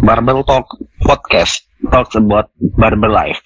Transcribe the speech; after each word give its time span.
Barbel 0.00 0.40
Talk 0.48 0.72
Podcast 1.04 1.68
talks 1.92 2.16
about 2.16 2.48
barber 2.80 3.12
life. 3.12 3.40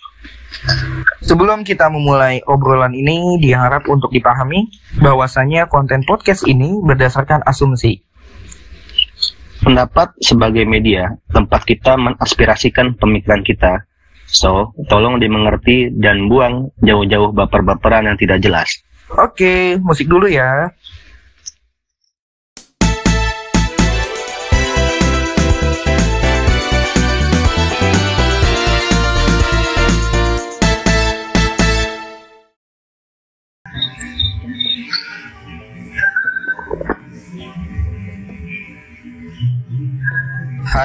Sebelum 1.24 1.66
kita 1.66 1.90
memulai 1.90 2.38
obrolan 2.46 2.94
ini, 2.94 3.42
diharap 3.42 3.90
untuk 3.90 4.14
dipahami 4.14 4.70
bahwasanya 5.02 5.66
konten 5.66 6.06
podcast 6.06 6.46
ini 6.46 6.78
berdasarkan 6.78 7.42
asumsi. 7.42 7.98
Pendapat 9.64 10.14
sebagai 10.20 10.62
media, 10.68 11.16
tempat 11.32 11.64
kita 11.66 11.96
mengaspirasikan 11.98 12.94
pemikiran 13.00 13.42
kita. 13.42 13.82
So, 14.28 14.76
tolong 14.86 15.18
dimengerti 15.18 15.90
dan 15.94 16.28
buang 16.28 16.70
jauh-jauh 16.84 17.32
baper-baperan 17.32 18.06
yang 18.06 18.18
tidak 18.20 18.44
jelas. 18.44 18.68
Oke, 19.14 19.78
musik 19.80 20.10
dulu 20.10 20.26
ya. 20.30 20.70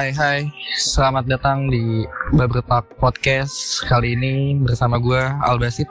Hai 0.00 0.16
hai, 0.16 0.40
selamat 0.80 1.28
datang 1.28 1.68
di 1.68 2.08
Barber 2.32 2.64
Talk 2.64 2.96
Podcast 2.96 3.84
Kali 3.84 4.16
ini 4.16 4.56
bersama 4.56 4.96
gue 4.96 5.20
Albasit 5.44 5.84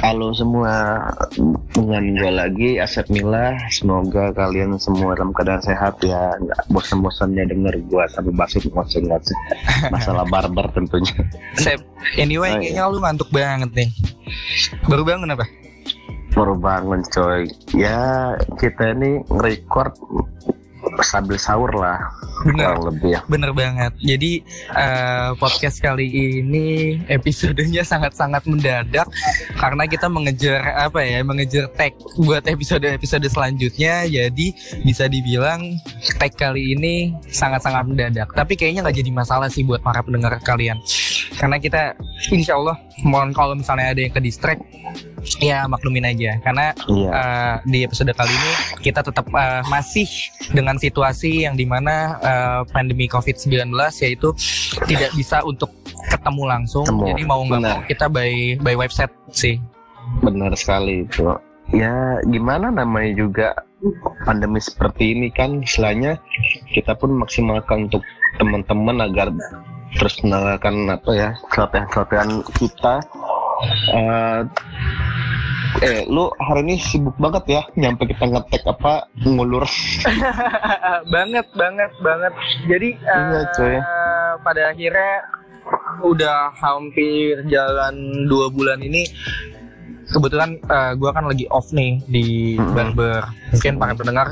Halo 0.00 0.32
semua, 0.32 1.04
dengan 1.76 2.16
gue 2.16 2.32
lagi 2.32 2.80
Asep 2.80 3.04
Mila. 3.12 3.52
Semoga 3.68 4.32
kalian 4.32 4.80
semua 4.80 5.12
dalam 5.12 5.36
keadaan 5.36 5.60
sehat 5.60 6.00
ya, 6.00 6.40
nggak 6.40 6.72
bosan-bosannya 6.72 7.44
denger 7.44 7.84
gue 7.84 8.04
sampai 8.16 8.32
basit 8.32 8.64
ngoceh-ngoceh 8.64 9.36
masalah 9.92 10.24
barber 10.32 10.64
tentunya. 10.72 11.20
Sep, 11.60 11.84
anyway 12.16 12.56
Oh, 12.56 12.64
iya. 12.64 12.80
kayaknya 12.80 12.96
lu 12.96 13.04
ngantuk 13.04 13.28
banget 13.28 13.76
nih 13.76 13.92
Baru 14.88 15.04
bangun 15.04 15.36
apa? 15.36 15.44
Baru 16.32 16.56
bangun 16.56 17.04
coy. 17.12 17.44
Ya 17.76 18.32
kita 18.56 18.96
ini 18.96 19.20
nge-record 19.28 19.92
sambil 21.02 21.36
sahur 21.36 21.70
lah, 21.74 21.98
Bener, 22.44 22.76
kurang 22.76 22.82
lebih 22.94 23.10
ya. 23.16 23.20
bener 23.26 23.50
banget. 23.52 23.92
Jadi 24.00 24.32
eh, 24.74 25.30
podcast 25.40 25.80
kali 25.80 26.06
ini 26.06 26.98
episodenya 27.10 27.82
sangat-sangat 27.82 28.44
mendadak 28.46 29.08
Karena 29.56 29.84
kita 29.88 30.06
mengejar 30.06 30.60
apa 30.76 31.00
ya, 31.02 31.20
mengejar 31.24 31.66
tag 31.74 31.96
buat 32.20 32.44
episode-episode 32.44 33.26
selanjutnya. 33.26 34.06
Jadi 34.06 34.52
bisa 34.84 35.08
dibilang 35.08 35.80
tag 36.20 36.32
kali 36.36 36.76
ini 36.76 37.16
sangat-sangat 37.28 37.84
mendadak. 37.88 38.28
Tapi 38.36 38.54
kayaknya 38.54 38.86
nggak 38.86 38.98
jadi 39.00 39.10
masalah 39.12 39.48
sih 39.48 39.64
buat 39.64 39.80
para 39.80 40.04
pendengar 40.04 40.36
kalian. 40.44 40.78
Karena 41.36 41.56
kita 41.60 41.96
insya 42.32 42.56
Allah 42.56 42.76
mohon 43.04 43.32
kalau 43.36 43.56
misalnya 43.56 43.92
ada 43.92 44.00
yang 44.00 44.12
ke 44.12 44.20
distract 44.22 44.62
Ya 45.42 45.66
maklumin 45.66 46.06
aja 46.06 46.38
Karena 46.40 46.72
Iya. 46.86 47.10
uh, 47.10 47.54
di 47.66 47.82
episode 47.82 48.12
kali 48.14 48.30
ini 48.30 48.52
kita 48.80 49.02
tetap 49.02 49.26
uh, 49.34 49.62
masih 49.66 50.06
dengan 50.54 50.78
situasi 50.78 51.44
yang 51.44 51.58
di 51.58 51.66
mana 51.66 52.16
uh, 52.22 52.60
pandemi 52.70 53.10
COVID-19 53.10 53.74
yaitu 54.02 54.30
tidak 54.86 55.10
bisa 55.18 55.42
untuk 55.42 55.70
ketemu 56.06 56.42
langsung. 56.46 56.86
Ketemu, 56.86 57.06
Jadi 57.12 57.22
mau 57.26 57.40
nggak 57.42 57.62
mau 57.62 57.80
kita 57.86 58.06
by 58.06 58.60
by 58.62 58.74
website 58.78 59.12
sih. 59.34 59.58
Benar 60.22 60.54
sekali 60.54 61.02
itu. 61.06 61.26
Ya 61.74 62.22
gimana 62.30 62.70
namanya 62.70 63.12
juga 63.18 63.48
pandemi 64.22 64.62
seperti 64.62 65.18
ini 65.18 65.28
kan 65.34 65.62
istilahnya 65.62 66.22
kita 66.70 66.94
pun 66.94 67.18
maksimalkan 67.18 67.90
untuk 67.90 68.02
teman-teman 68.38 69.02
agar 69.02 69.34
terus 69.96 70.14
menanggalkan 70.22 70.86
apa 70.90 71.10
ya 71.14 71.30
kelatihan-kelatihan 71.50 72.30
kita. 72.54 72.94
Eh, 73.88 74.40
eh 75.82 76.08
lu 76.08 76.32
hari 76.40 76.60
ini 76.64 76.74
sibuk 76.80 77.16
banget 77.20 77.44
ya 77.48 77.62
nyampe 77.76 78.08
kita 78.08 78.24
ngetek 78.24 78.62
apa 78.64 79.08
ngulur 79.20 79.64
banget 81.14 81.46
banget 81.52 81.92
banget. 82.00 82.32
Jadi 82.64 82.88
Iya, 82.96 83.40
coy. 83.52 83.76
uh, 83.76 84.32
pada 84.40 84.72
akhirnya 84.72 85.10
udah 86.00 86.54
hampir 86.54 87.42
jalan 87.50 87.94
dua 88.30 88.46
bulan 88.48 88.78
ini 88.78 89.02
kebetulan 90.06 90.60
uh, 90.66 90.92
gue 90.94 91.10
kan 91.10 91.24
lagi 91.26 91.46
off 91.50 91.70
nih 91.70 91.98
di 92.06 92.26
Mm-mm. 92.56 92.74
barber. 92.74 93.22
Mungkin 93.52 93.72
para 93.78 93.92
pendengar 93.94 94.26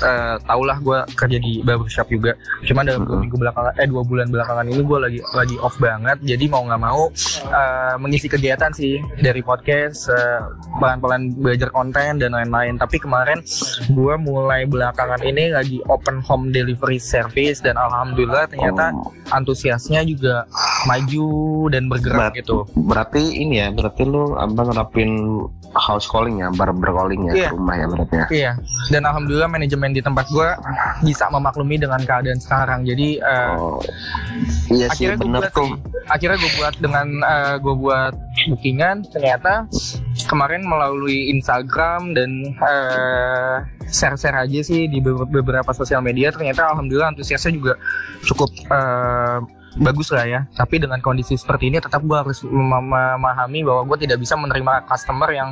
uh, 0.00 0.36
tau 0.44 0.62
lah 0.62 0.78
gue 0.78 0.98
kerja 1.16 1.38
di 1.38 1.60
barbershop 1.60 2.08
juga. 2.08 2.32
Cuma 2.64 2.84
dalam 2.84 3.04
dua 3.04 3.16
Mm-mm. 3.16 3.22
minggu 3.26 3.36
belakangan 3.36 3.72
eh 3.76 3.88
dua 3.88 4.02
bulan 4.04 4.28
belakangan 4.28 4.66
ini 4.68 4.82
gue 4.82 4.98
lagi 5.00 5.20
lagi 5.32 5.56
off 5.58 5.76
banget. 5.78 6.18
Jadi 6.22 6.44
mau 6.46 6.62
nggak 6.64 6.80
mau 6.80 7.08
uh, 7.48 7.94
mengisi 7.96 8.28
kegiatan 8.28 8.72
sih 8.72 9.00
dari 9.18 9.40
podcast 9.40 10.08
uh, 10.08 10.48
pelan-pelan 10.78 11.32
belajar 11.36 11.68
konten 11.70 12.20
dan 12.20 12.32
lain-lain. 12.32 12.76
Tapi 12.76 12.96
kemarin 12.96 13.40
gue 13.88 14.14
mulai 14.16 14.64
belakangan 14.64 15.20
ini 15.24 15.50
lagi 15.50 15.80
open 15.88 16.20
home 16.20 16.52
delivery 16.52 17.00
service 17.00 17.60
dan 17.60 17.76
alhamdulillah 17.76 18.48
ternyata 18.48 18.80
Oh, 18.88 19.10
antusiasnya 19.34 20.00
juga 20.06 20.46
maju 20.86 21.26
dan 21.68 21.90
bergerak 21.90 22.32
Ber- 22.32 22.38
gitu. 22.40 22.58
berarti 22.74 23.42
ini 23.42 23.58
ya 23.58 23.68
berarti 23.68 24.02
lu 24.06 24.32
apa 24.32 24.60
nerapin 24.64 25.17
house 25.70 26.04
calling 26.04 26.40
ya 26.40 26.48
barber 26.50 26.88
calling 26.88 27.28
ya 27.28 27.32
Iya. 27.34 27.48
ke 27.48 27.54
rumah 27.54 27.74
ya 27.74 27.86
berarti 27.86 28.14
ya 28.14 28.26
Iya, 28.28 28.52
dan 28.88 29.02
alhamdulillah 29.04 29.46
manajemen 29.46 29.92
di 29.92 30.00
tempat 30.00 30.26
gue 30.28 30.48
bisa 31.02 31.28
memaklumi 31.28 31.76
dengan 31.76 32.00
keadaan 32.00 32.36
sekarang. 32.36 32.82
Jadi 32.82 33.20
eh, 33.20 33.52
oh 33.54 33.78
iya 34.68 34.88
sih 34.92 35.06
akhirnya 35.06 35.16
gue 35.18 35.28
buat 35.30 35.52
tuh 35.52 35.68
sih, 35.68 35.72
akhirnya 36.08 36.38
gue 36.38 36.52
buat 36.54 36.74
dengan 36.78 37.06
gue 37.58 37.74
buat 37.76 38.14
bookingan. 38.48 38.96
Ternyata 39.08 39.52
kemarin 40.24 40.62
melalui 40.62 41.28
Instagram 41.30 42.12
dan 42.12 42.30
eh, 42.48 43.56
share-share 43.86 44.36
aja 44.38 44.60
sih 44.60 44.86
di 44.86 44.98
beber- 44.98 45.28
beberapa 45.30 45.70
sosial 45.70 46.00
media. 46.00 46.28
Ternyata 46.28 46.68
alhamdulillah 46.68 47.12
antusiasnya 47.12 47.52
juga 47.52 47.72
cukup 48.24 48.50
eh, 48.66 49.38
bagus 49.78 50.08
lah 50.10 50.24
ya. 50.26 50.40
Tapi 50.52 50.82
dengan 50.82 50.98
kondisi 51.00 51.34
seperti 51.38 51.70
ini 51.70 51.78
tetap 51.78 52.02
gue 52.02 52.16
harus 52.18 52.42
mem- 52.44 52.92
memahami 53.18 53.62
bahwa 53.64 53.82
gue 53.94 54.06
tidak 54.06 54.18
bisa 54.22 54.34
menerima 54.34 54.84
customer 54.86 55.30
yang 55.30 55.48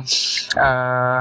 eh, 0.55 1.19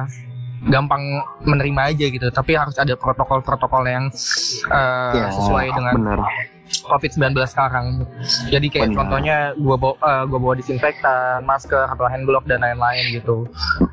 gampang 0.66 1.22
menerima 1.46 1.80
aja 1.94 2.06
gitu. 2.10 2.26
Tapi 2.30 2.52
harus 2.58 2.76
ada 2.76 2.94
protokol-protokol 2.98 3.84
yang 3.86 4.04
eh, 4.70 5.12
Ya, 5.16 5.30
sesuai 5.32 5.66
dengan 5.72 5.94
bener 5.96 6.20
COVID-19 6.66 7.30
sekarang. 7.46 8.02
Jadi 8.50 8.66
kayak 8.70 8.90
Benar. 8.90 8.98
contohnya 8.98 9.36
gua 9.54 9.76
bawa 9.78 9.94
eh, 10.02 10.24
gua 10.26 10.38
bawa 10.42 10.54
disinfektan, 10.58 11.46
masker 11.46 11.86
atau 11.94 12.06
hand 12.10 12.26
glove 12.26 12.46
dan 12.50 12.62
lain-lain 12.62 13.22
gitu. 13.22 13.46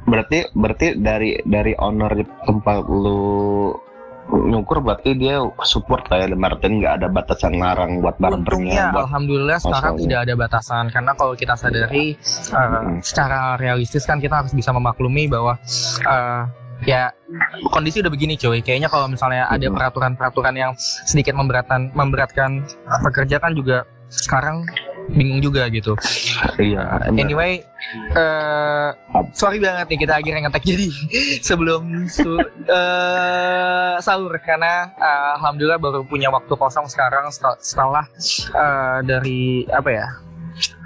berarti 0.10 0.46
berarti 0.54 0.98
dari 0.98 1.38
dari 1.46 1.74
owner 1.78 2.12
tempat 2.46 2.86
lu 2.86 3.74
nyukur 4.32 4.80
berarti 4.80 5.14
dia 5.14 5.44
support 5.62 6.08
lah 6.08 6.24
ya 6.24 6.32
Martin 6.34 6.80
nggak 6.80 6.94
ada 7.02 7.08
batasan 7.08 7.60
larang 7.60 8.00
buat 8.00 8.16
Untungnya 8.18 8.40
barbernya 8.40 8.82
buat 8.90 9.04
alhamdulillah 9.06 9.58
sekarang 9.60 9.94
Masalahnya. 9.94 10.04
tidak 10.08 10.20
ada 10.24 10.34
batasan 10.36 10.84
karena 10.90 11.12
kalau 11.14 11.34
kita 11.34 11.54
sadari 11.54 12.06
Mm. 12.54 13.02
secara 13.02 13.40
realistis 13.58 14.04
kan 14.04 14.18
kita 14.18 14.40
harus 14.42 14.54
bisa 14.54 14.72
memaklumi 14.72 15.28
bahwa 15.28 15.58
eh, 16.06 16.42
ya 16.84 17.12
kondisi 17.70 18.04
udah 18.04 18.12
begini 18.12 18.36
cuy. 18.36 18.60
Kayaknya 18.60 18.90
kalau 18.90 19.08
misalnya 19.08 19.48
ada 19.48 19.68
peraturan-peraturan 19.70 20.56
yang 20.56 20.72
sedikit 20.80 21.34
memberatkan 21.34 21.92
memberatkan 21.92 22.64
pekerja 23.04 23.40
kan 23.40 23.54
juga 23.54 23.88
sekarang 24.08 24.68
bingung 25.12 25.44
juga 25.44 25.68
gitu. 25.68 25.98
iya 26.56 27.04
emang. 27.08 27.20
Anyway, 27.20 27.52
eh 28.16 28.90
sorry 29.36 29.60
banget 29.60 29.92
nih 29.92 30.00
kita 30.08 30.14
akhirnya 30.20 30.48
ngetek 30.48 30.64
jadi 30.64 30.88
sebelum 31.48 32.08
su- 32.08 32.50
eh, 32.70 33.94
sahur 34.00 34.34
karena 34.40 34.94
eh, 34.96 35.28
alhamdulillah 35.40 35.80
baru 35.82 36.02
punya 36.08 36.32
waktu 36.32 36.54
kosong 36.56 36.88
sekarang 36.88 37.28
setel- 37.30 37.60
setelah 37.60 38.06
eh, 38.54 38.98
dari 39.04 39.68
apa 39.68 39.92
ya? 39.92 40.08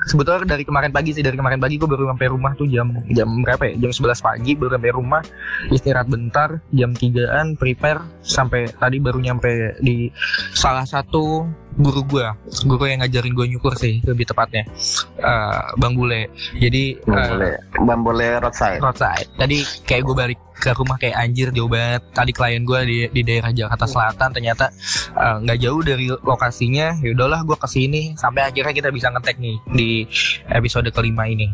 Sebetulnya 0.07 0.47
dari 0.47 0.63
kemarin 0.63 0.95
pagi 0.95 1.11
sih 1.11 1.19
dari 1.19 1.35
kemarin 1.35 1.59
pagi 1.59 1.75
gue 1.75 1.83
baru 1.83 2.07
sampai 2.07 2.31
rumah 2.31 2.55
tuh 2.55 2.63
jam 2.71 2.95
jam 3.11 3.27
berapa 3.43 3.67
ya? 3.67 3.75
Jam 3.75 3.91
11 3.91 4.23
pagi 4.23 4.51
baru 4.55 4.79
sampai 4.79 4.91
rumah 4.95 5.21
istirahat 5.67 6.07
bentar 6.07 6.63
jam 6.71 6.95
3an 6.95 7.59
prepare 7.59 7.99
sampai 8.23 8.71
tadi 8.71 9.03
baru 9.03 9.19
nyampe 9.19 9.75
di 9.83 10.07
salah 10.55 10.87
satu 10.87 11.43
guru 11.77 12.01
gua 12.09 12.33
guru 12.65 12.83
yang 12.89 13.05
ngajarin 13.05 13.33
gua 13.37 13.45
nyukur 13.45 13.73
sih 13.77 14.01
lebih 14.01 14.25
tepatnya. 14.25 14.65
Eh, 15.17 15.61
bang 15.77 15.93
bule. 15.93 16.29
Jadi 16.57 16.97
Bang 17.05 17.17
eh, 17.17 17.29
boleh 17.29 17.53
bang 17.85 18.01
boleh 18.01 18.29
roadside. 18.41 18.81
roadside. 18.81 19.29
Tadi 19.37 19.57
kayak 19.85 20.01
gue 20.05 20.15
balik 20.17 20.39
ke 20.57 20.73
rumah 20.73 20.97
kayak 20.97 21.13
anjir 21.21 21.53
jauh 21.53 21.69
banget. 21.69 22.01
Tadi 22.17 22.31
klien 22.33 22.65
gue 22.65 22.79
di, 22.85 22.97
di 23.13 23.21
daerah 23.21 23.53
Jakarta 23.53 23.85
Selatan 23.85 24.29
ternyata 24.33 24.73
eh, 25.13 25.35
nggak 25.45 25.57
jauh 25.61 25.81
dari 25.85 26.09
lokasinya. 26.09 26.97
Ya 26.97 27.09
udahlah 27.13 27.45
gue 27.45 27.57
ke 27.57 27.67
sini 27.69 28.17
sampai 28.17 28.49
akhirnya 28.49 28.73
kita 28.73 28.89
bisa 28.89 29.13
ngetek 29.13 29.37
nih 29.37 29.55
di 29.77 29.89
episode 30.49 30.89
kelima 30.89 31.29
ini. 31.29 31.45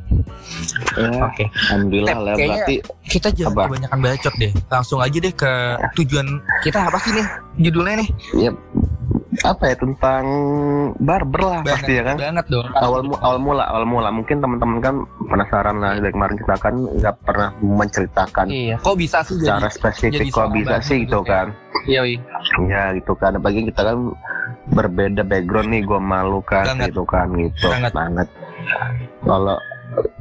Ya, 0.95 1.09
oke. 1.19 1.45
alhamdulillah 1.71 2.15
Tep, 2.15 2.23
lah 2.23 2.33
berarti 2.35 2.75
kita 3.11 3.27
jangan 3.35 3.53
Apa? 3.55 3.63
kebanyakan 3.67 3.99
bacot 3.99 4.33
deh. 4.39 4.51
Langsung 4.71 4.99
aja 5.03 5.17
deh 5.19 5.33
ke 5.35 5.51
tujuan 5.99 6.27
kita 6.63 6.79
apa 6.87 6.97
sih 7.03 7.11
nih? 7.11 7.27
Judulnya 7.59 7.95
nih? 8.03 8.09
Ya 8.39 8.51
apa 9.41 9.63
ya 9.65 9.75
tentang 9.75 10.23
barber 10.97 11.41
lah 11.41 11.59
banget, 11.61 11.73
pasti 11.75 11.93
ya 11.93 12.03
kan? 12.03 12.15
banget 12.15 12.45
dong. 12.47 12.67
Awal 12.71 13.01
mu- 13.03 13.19
awal 13.19 13.37
mula 13.37 13.63
awal 13.65 13.83
mula. 13.83 14.09
Mungkin 14.09 14.37
teman-teman 14.37 14.77
kan 14.79 14.95
penasaran 15.25 15.75
lah 15.77 15.97
dari 15.97 16.11
kemarin 16.11 16.35
kita 16.37 16.55
kan 16.57 16.73
nggak 16.75 17.15
pernah 17.23 17.49
menceritakan 17.59 18.45
iya 18.47 18.75
kok 18.77 18.95
bisa 18.95 19.21
sih 19.21 19.35
jadi 19.35 19.45
secara 19.59 19.67
spesifik 19.69 20.11
jadi 20.15 20.29
kok 20.29 20.47
bisa 20.51 20.75
sih 20.79 20.97
gitu 21.01 21.19
gitu 21.19 21.19
ya. 21.23 21.29
kan? 21.29 21.47
Iya 21.83 22.01
iya. 22.05 22.19
Ya 22.63 22.83
gitu 22.93 23.13
kan. 23.13 23.31
Apalagi 23.33 23.61
kita 23.67 23.81
kan 23.83 23.97
berbeda 24.65 25.21
background 25.21 25.69
nih 25.69 25.81
gua 25.83 25.99
malu 25.99 26.39
kan 26.41 26.63
Banget. 26.65 26.89
gitu 26.89 27.03
kan 27.03 27.27
gitu. 27.33 27.67
Banget. 27.67 27.91
banget. 27.91 28.27
Kalau 29.19 29.57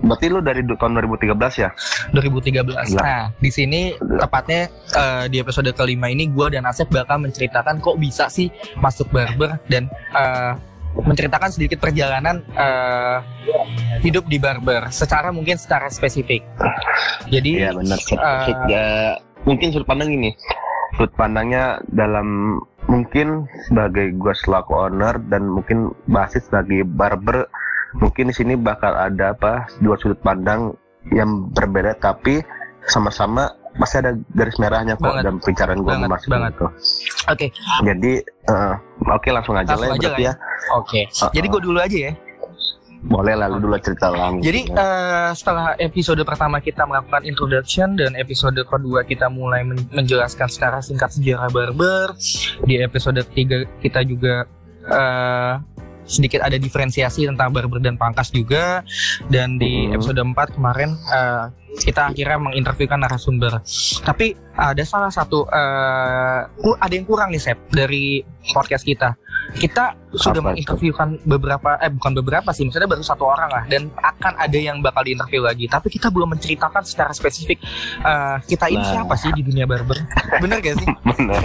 berarti 0.03 0.27
lu 0.29 0.41
dari 0.43 0.61
tahun 0.67 0.99
2013 0.99 1.63
ya 1.63 1.71
2013. 2.11 2.67
Lah. 2.67 3.03
Nah, 3.03 3.25
di 3.39 3.51
sini 3.51 3.95
tepatnya 3.97 4.69
eh, 4.93 5.25
di 5.31 5.37
episode 5.39 5.71
kelima 5.73 6.11
ini 6.11 6.29
gue 6.29 6.59
dan 6.59 6.67
Asep 6.67 6.91
bakal 6.91 7.23
menceritakan 7.23 7.79
kok 7.79 7.97
bisa 7.97 8.27
sih 8.27 8.51
masuk 8.79 9.09
barber 9.15 9.57
dan 9.71 9.87
eh, 10.13 10.53
menceritakan 10.93 11.49
sedikit 11.49 11.81
perjalanan 11.81 12.45
eh, 12.53 13.19
hidup 14.05 14.29
di 14.29 14.37
barber 14.37 14.93
secara 14.93 15.33
mungkin 15.33 15.57
secara 15.57 15.89
spesifik. 15.89 16.45
Jadi 17.33 17.65
Iya 17.65 17.73
benar 17.73 17.99
eh, 17.99 18.57
Ya, 18.69 18.87
mungkin 19.49 19.73
sudut 19.73 19.89
pandang 19.89 20.13
ini. 20.13 20.37
Sudut 20.99 21.13
pandangnya 21.17 21.81
dalam 21.89 22.61
mungkin 22.91 23.49
sebagai 23.71 24.13
gue 24.19 24.35
selaku 24.45 24.73
owner 24.77 25.17
dan 25.33 25.49
mungkin 25.49 25.97
basis 26.11 26.51
sebagai 26.51 26.85
barber 26.85 27.49
mungkin 27.95 28.29
di 28.29 28.35
sini 28.35 28.55
bakal 28.55 28.93
ada 28.93 29.33
apa 29.33 29.53
dua 29.79 29.97
sudut 29.97 30.17
pandang 30.19 30.73
yang 31.11 31.51
berbeda 31.51 31.99
tapi 31.99 32.41
sama-sama 32.85 33.47
masih 33.73 34.05
ada 34.05 34.13
garis 34.33 34.57
merahnya 34.57 34.95
kok 34.95 35.09
Banget. 35.09 35.23
dalam 35.25 35.37
pembicaraan 35.41 35.79
gue 35.81 35.89
Banget, 35.89 36.09
masuk 36.11 36.29
banget. 36.29 36.53
gitu. 36.53 36.67
oke, 37.27 37.47
Jadi 37.83 38.13
eh, 38.23 38.75
oke 39.09 39.29
langsung 39.29 39.57
aja 39.57 39.73
Langsung 39.73 39.83
lah 39.83 39.97
ya, 39.97 39.97
aja 39.97 40.09
lah 40.09 40.21
ya. 40.21 40.33
oke. 40.77 41.01
Jadi 41.33 41.47
gue 41.49 41.61
dulu 41.63 41.79
aja 41.81 41.99
ya. 41.99 42.13
Boleh 43.03 43.35
lalu 43.35 43.57
dulu 43.59 43.75
cerita 43.81 44.13
langsung. 44.13 44.45
Jadi 44.45 44.61
eh, 44.69 45.31
setelah 45.33 45.75
episode 45.77 46.21
pertama 46.23 46.61
kita 46.61 46.85
melakukan 46.85 47.25
introduction 47.25 47.97
dan 47.97 48.13
episode 48.15 48.55
kedua 48.61 49.03
kita 49.03 49.27
mulai 49.27 49.65
men- 49.65 49.89
menjelaskan 49.91 50.47
secara 50.47 50.79
singkat 50.79 51.11
sejarah 51.11 51.49
barber, 51.49 52.13
di 52.63 52.79
episode 52.79 53.19
ketiga 53.27 53.65
kita 53.81 54.05
juga 54.05 54.45
eh, 54.85 55.53
sedikit 56.05 56.43
ada 56.43 56.59
diferensiasi 56.59 57.25
tentang 57.27 57.51
barber 57.51 57.79
dan 57.79 57.95
pangkas 57.97 58.29
juga 58.29 58.83
dan 59.31 59.57
di 59.57 59.87
Mhm. 59.87 59.95
episode 59.97 60.21
4 60.21 60.57
kemarin 60.57 60.91
eh, 60.93 61.45
kita 61.75 62.09
akhirnya 62.09 62.39
menginterviewkan 62.39 62.99
narasumber. 62.99 63.65
Tapi 64.01 64.33
ada 64.53 64.83
salah 64.83 65.09
satu 65.09 65.49
ku- 66.55 66.77
ada 66.77 66.93
yang 66.93 67.05
kurang 67.05 67.31
nih 67.31 67.41
Sep 67.41 67.59
dari 67.69 68.21
podcast 68.51 68.85
kita. 68.85 69.17
Kita 69.53 69.97
sudah 70.13 70.39
Apa 70.39 70.53
itu? 70.53 70.69
menginterviewkan 70.69 71.09
beberapa 71.25 71.77
eh 71.79 71.89
bukan 71.89 72.13
beberapa 72.15 72.53
sih, 72.53 72.63
maksudnya 72.63 72.85
baru 72.87 73.01
satu 73.01 73.25
orang 73.25 73.49
lah 73.49 73.65
dan 73.65 73.89
akan 73.95 74.33
ada 74.37 74.55
yang 74.55 74.79
bakal 74.79 75.01
diinterview 75.01 75.41
lagi. 75.43 75.65
Tapi 75.67 75.89
kita 75.89 76.09
belum 76.09 76.31
menceritakan 76.31 76.83
secara 76.83 77.11
spesifik 77.11 77.57
eh, 77.99 78.37
kita 78.47 78.69
ini 78.69 78.79
Nah. 78.79 78.93
siapa 78.93 79.15
sih 79.15 79.31
di 79.31 79.41
dunia 79.41 79.65
barber. 79.65 79.97
Bener 80.39 80.59
gak 80.59 80.77
sih? 80.77 80.89
bener 81.09 81.43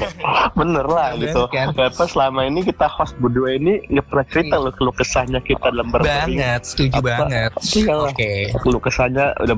bener 0.53 0.85
lah 0.85 1.07
Bener 1.13 1.21
gitu 1.23 1.41
kan? 1.47 1.71
Kenapa 1.71 2.03
selama 2.05 2.43
ini 2.43 2.59
kita 2.61 2.87
host 2.89 3.15
berdua 3.17 3.53
ini 3.53 3.79
nggak 3.87 4.05
pernah 4.05 4.25
cerita 4.27 4.55
loh 4.57 4.73
keluh 4.73 4.91
kesahnya 4.91 5.39
kita 5.39 5.69
dalam 5.69 5.87
barbering 5.87 6.35
banget, 6.35 6.61
setuju 6.65 6.97
Apa? 6.97 7.07
banget. 7.23 7.51
Iya. 7.71 7.95
Oke. 8.03 8.31
keluh 8.57 8.81
kesahnya 8.81 9.25
udah 9.39 9.57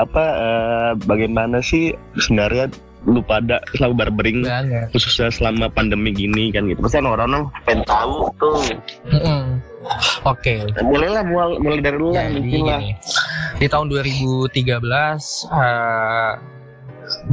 apa 0.00 0.24
eh, 0.36 0.90
bagaimana 1.04 1.60
sih 1.60 1.92
sebenarnya 2.16 2.72
lu 3.08 3.24
pada 3.24 3.64
selalu 3.72 3.94
barbering 3.96 4.40
Banget. 4.44 4.92
khususnya 4.92 5.32
selama 5.32 5.72
pandemi 5.72 6.12
gini 6.12 6.52
kan 6.52 6.68
gitu 6.68 6.84
pasti 6.84 7.00
orang-orang 7.00 7.48
pengen 7.64 7.80
tahu 7.88 8.28
tuh 8.36 8.60
Mm-mm. 9.08 9.56
Oke. 10.28 10.68
boleh 10.84 11.08
lah 11.08 11.24
mulai, 11.24 11.56
mulai 11.56 11.80
dari 11.80 11.96
lu 11.96 12.12
lah 12.12 12.28
Jadi 12.28 12.36
mungkin 12.36 12.60
lah 12.68 12.80
di 13.56 13.66
tahun 13.68 13.86
2013 13.88 14.52
eh, 14.52 16.32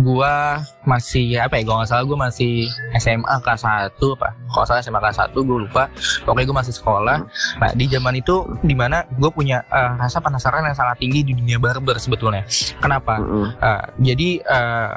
gua 0.01 0.61
masih 0.87 1.39
apa 1.41 1.59
ya 1.59 1.63
gua 1.67 1.81
nggak 1.81 1.89
salah 1.89 2.03
gua 2.07 2.29
masih 2.29 2.69
SMA 2.97 3.35
kelas 3.43 3.63
1 3.63 3.97
apa? 3.97 4.29
Kalau 4.53 4.65
salah 4.65 4.81
SMA 4.83 4.99
kelas 4.99 5.17
1 5.19 5.47
gua 5.47 5.57
lupa. 5.63 5.83
Pokoknya 6.23 6.45
gua 6.49 6.57
masih 6.63 6.73
sekolah. 6.75 7.17
Nah 7.59 7.69
di 7.73 7.85
zaman 7.89 8.13
itu 8.19 8.45
di 8.63 8.75
mana 8.77 9.03
gua 9.17 9.29
punya 9.33 9.63
eh, 9.67 9.91
rasa 9.97 10.21
penasaran 10.23 10.65
yang 10.65 10.77
sangat 10.77 10.97
tinggi 11.01 11.21
di 11.25 11.33
dunia 11.35 11.57
barber 11.57 11.97
sebetulnya. 11.97 12.43
Kenapa. 12.79 13.19
Eh, 13.57 13.83
jadi 14.13 14.29
eh, 14.41 14.93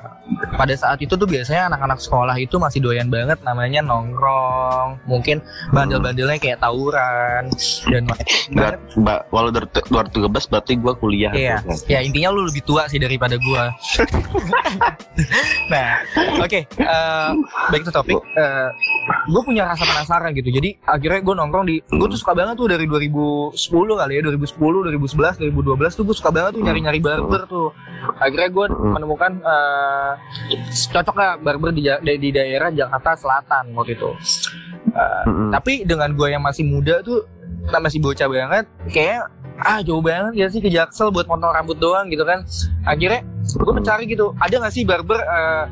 pada 0.53 0.75
saat 0.75 0.99
itu 0.99 1.13
tuh 1.13 1.25
biasanya 1.25 1.69
anak-anak 1.69 1.99
sekolah 1.99 2.37
itu 2.37 2.57
masih 2.57 2.79
doyan 2.79 3.07
banget 3.07 3.39
namanya 3.41 3.81
nongkrong 3.81 5.03
mungkin 5.05 5.43
bandel-bandelnya 5.71 6.37
kayak 6.37 6.59
tawuran 6.59 7.51
dan 7.87 8.03
Berat, 8.51 8.77
ba- 8.97 9.25
walau 9.29 9.49
dari 9.49 9.67
2013 9.69 10.21
berarti 10.47 10.73
gua 10.77 10.93
kuliah 10.95 11.31
Iya, 11.31 11.57
ya 11.87 11.99
intinya 12.01 12.31
lu 12.31 12.45
lebih 12.45 12.63
tua 12.63 12.87
sih 12.87 12.99
daripada 12.99 13.39
gua. 13.39 13.71
nah, 15.73 16.03
oke, 16.39 16.61
eh, 16.67 17.31
back 17.71 17.83
to 17.83 17.91
topik. 17.91 18.19
Eh, 18.33 18.69
gue 19.27 19.43
punya 19.43 19.65
rasa 19.65 19.83
penasaran 19.83 20.31
gitu. 20.33 20.51
Jadi 20.51 20.79
akhirnya 20.83 21.21
gue 21.21 21.35
nongkrong 21.37 21.65
di, 21.65 21.77
gue 21.81 22.09
tuh 22.09 22.19
suka 22.19 22.33
banget 22.33 22.55
tuh 22.57 22.67
dari 22.67 22.85
2010 22.85 23.55
kali 23.97 24.13
ya, 24.13 24.23
2010, 24.25 24.57
2011, 24.91 25.41
2012 25.41 25.93
tuh 25.93 26.05
gue 26.05 26.17
suka 26.17 26.31
banget 26.31 26.51
tuh 26.55 26.63
nyari-nyari 26.63 27.01
barber 27.01 27.43
tuh. 27.47 27.71
Akhirnya 28.17 28.49
gue 28.49 28.67
Hmm. 28.71 28.93
menemukan 28.93 29.33
eh, 29.41 30.13
cocok 30.93 31.17
lah 31.17 31.31
barber 31.41 31.71
di, 31.75 31.87
di, 31.87 32.15
di 32.19 32.31
daerah 32.31 32.71
Jakarta 32.71 33.17
Selatan 33.19 33.75
waktu 33.75 33.99
itu. 33.99 34.11
Eh, 34.91 35.25
Mm-mm. 35.29 35.51
tapi 35.55 35.87
dengan 35.87 36.11
gue 36.17 36.29
yang 36.35 36.43
masih 36.43 36.67
muda 36.67 36.99
tuh 37.05 37.23
nah 37.71 37.79
masih 37.79 38.01
bocah 38.03 38.27
banget 38.27 38.65
kayak 38.91 39.29
ah 39.61 39.79
jauh 39.85 40.01
banget 40.01 40.33
ya 40.35 40.47
sih 40.49 40.59
ke 40.59 40.73
Jaksel 40.73 41.13
buat 41.13 41.29
potong 41.29 41.53
rambut 41.53 41.77
doang 41.77 42.09
gitu 42.09 42.25
kan 42.25 42.43
akhirnya 42.89 43.23
gue 43.45 43.73
mencari 43.77 44.09
gitu 44.09 44.33
ada 44.41 44.51
nggak 44.57 44.73
sih 44.73 44.83
barber 44.89 45.21
eh, 45.21 45.65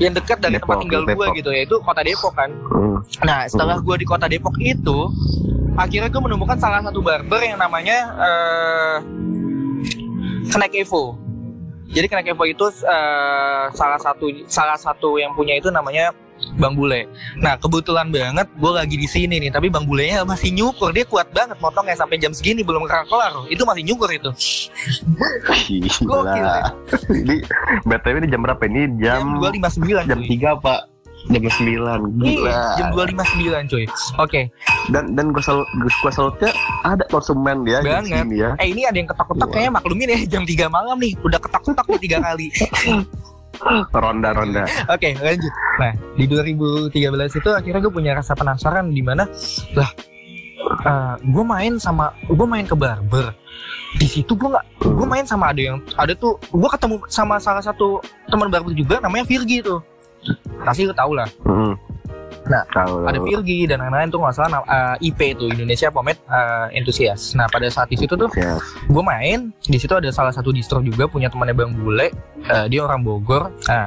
yang 0.00 0.16
dekat 0.16 0.40
dari 0.40 0.56
tempat 0.56 0.78
Depok, 0.78 0.82
tinggal 0.88 1.02
gue 1.04 1.26
gitu 1.42 1.50
yaitu 1.52 1.76
kota 1.84 2.00
Depok 2.00 2.32
kan 2.32 2.48
Mm. 2.72 2.98
nah 3.26 3.44
setelah 3.44 3.76
gue 3.82 3.96
di 4.00 4.06
kota 4.08 4.24
Depok 4.30 4.56
itu 4.62 4.98
akhirnya 5.76 6.08
gue 6.08 6.22
menemukan 6.22 6.56
salah 6.56 6.80
satu 6.80 7.02
barber 7.04 7.42
yang 7.44 7.60
namanya 7.60 7.98
eh 8.16 8.96
Snack 10.48 10.72
Evo 10.78 11.18
jadi 11.92 12.06
Snack 12.08 12.32
Evo 12.32 12.44
itu 12.48 12.66
eh, 12.88 13.64
salah 13.76 14.00
satu 14.00 14.26
salah 14.48 14.78
satu 14.80 15.20
yang 15.20 15.36
punya 15.36 15.56
itu 15.60 15.68
namanya 15.68 16.10
Bang 16.58 16.74
Bule. 16.74 17.06
Nah 17.38 17.54
kebetulan 17.54 18.10
banget 18.10 18.50
gue 18.50 18.72
lagi 18.74 18.96
di 18.98 19.06
sini 19.06 19.38
nih, 19.38 19.54
tapi 19.54 19.70
Bang 19.70 19.86
Bulenya 19.86 20.26
masih 20.26 20.50
nyukur, 20.50 20.90
dia 20.90 21.06
kuat 21.06 21.30
banget 21.30 21.56
motongnya 21.62 21.94
sampai 21.94 22.18
jam 22.18 22.34
segini 22.34 22.66
belum 22.66 22.84
kelar-kelar. 22.84 23.46
Itu 23.48 23.62
masih 23.62 23.86
nyukur 23.86 24.10
itu. 24.10 24.30
Gokil, 26.02 26.26
Gila. 26.34 26.74
Ini 27.14 27.36
BTW 27.86 28.14
ini 28.24 28.28
jam 28.28 28.40
berapa 28.42 28.62
ini? 28.66 28.82
Jam 28.98 29.38
Jam 29.38 29.54
2.59 29.62 30.10
jam 30.10 30.18
cuy. 30.18 30.28
3 30.40 30.64
Pak. 30.64 30.80
Jam 31.30 31.38
9. 31.38 32.18
Gila. 32.18 32.50
Iya, 32.50 32.62
jam 32.74 32.86
2.59 32.90 33.70
cuy. 33.70 33.84
Oke, 34.18 34.40
Dan 34.90 35.14
dan 35.14 35.30
gue 35.30 35.38
selalu 35.38 35.62
gue 35.78 36.10
salutnya 36.10 36.50
ada 36.82 37.04
konsumen 37.06 37.62
dia 37.62 37.78
di 37.78 37.86
Banget. 37.86 38.26
sini 38.26 38.36
ya. 38.42 38.50
eh 38.58 38.66
ini 38.66 38.82
ada 38.82 38.96
yang 38.96 39.06
ketok-ketok 39.06 39.46
Wah. 39.46 39.52
kayaknya 39.52 39.72
maklumin 39.72 40.08
ya 40.10 40.18
jam 40.28 40.42
3 40.42 40.66
malam 40.68 40.96
nih, 40.98 41.14
udah 41.20 41.38
ketok-ketok 41.38 41.86
nih 41.88 42.00
tiga 42.00 42.18
kali. 42.20 42.48
Ronda-ronda. 43.92 44.66
Oke 44.90 45.14
lanjut. 45.14 45.52
Nah 45.78 45.92
di 46.16 46.24
2013 46.26 46.90
itu 47.38 47.48
akhirnya 47.48 47.80
gue 47.80 47.92
punya 47.92 48.12
rasa 48.12 48.34
penasaran 48.34 48.90
di 48.90 49.02
mana 49.02 49.28
lah 49.72 49.90
gue 51.20 51.44
main 51.44 51.76
sama 51.76 52.10
gue 52.24 52.42
main 52.42 52.64
ke 52.64 52.72
barber 52.72 53.34
di 53.92 54.08
situ 54.08 54.32
gue 54.32 54.48
nggak 54.48 54.66
gue 54.80 55.06
main 55.06 55.22
sama 55.22 55.52
ada 55.52 55.60
yang 55.60 55.78
ada 55.94 56.16
tuh 56.16 56.40
gue 56.40 56.70
ketemu 56.70 56.96
sama 57.06 57.36
salah 57.36 57.60
satu 57.60 58.00
teman 58.26 58.48
barber 58.48 58.72
juga 58.72 58.98
namanya 58.98 59.26
Virgi 59.26 59.60
tuh 59.60 59.84
pasti 60.60 60.84
lu 60.84 60.92
tau 60.92 61.12
lah 61.12 61.28
Mm. 61.42 61.74
Nah, 62.42 62.66
Tahu. 62.66 63.06
ada 63.06 63.22
Virgi 63.22 63.64
dan 63.64 63.78
lain-lain 63.78 64.10
tuh 64.10 64.18
nggak 64.18 64.34
salah 64.34 64.66
eh, 64.66 65.06
IP 65.06 65.20
itu 65.32 65.46
Indonesia 65.46 65.86
Pomade 65.88 66.18
eh, 66.24 66.74
Enthusiast. 66.74 67.38
Nah 67.38 67.46
pada 67.46 67.70
saat 67.70 67.86
di 67.86 67.94
situ 67.94 68.12
tuh 68.12 68.26
Ya. 68.34 68.58
gue 68.82 68.98
main 69.00 69.54
di 69.62 69.78
situ 69.78 69.92
ada 69.92 70.10
salah 70.10 70.30
satu 70.30 70.50
distro 70.50 70.80
juga 70.80 71.06
punya 71.06 71.28
temannya 71.28 71.54
bang 71.54 71.70
bule 71.72 72.10
Eh, 72.42 72.66
dia 72.66 72.82
orang 72.82 73.00
Bogor 73.00 73.46
nah 73.62 73.86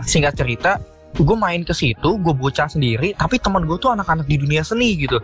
singkat 0.00 0.36
cerita 0.36 0.78
gue 1.12 1.34
main 1.36 1.60
ke 1.60 1.74
situ 1.74 2.14
gue 2.16 2.30
bocah 2.32 2.64
sendiri 2.66 3.12
tapi 3.12 3.36
teman 3.36 3.66
gue 3.66 3.74
tuh 3.76 3.90
anak-anak 3.90 4.24
di 4.24 4.38
dunia 4.38 4.62
seni 4.62 4.94
gitu 4.94 5.18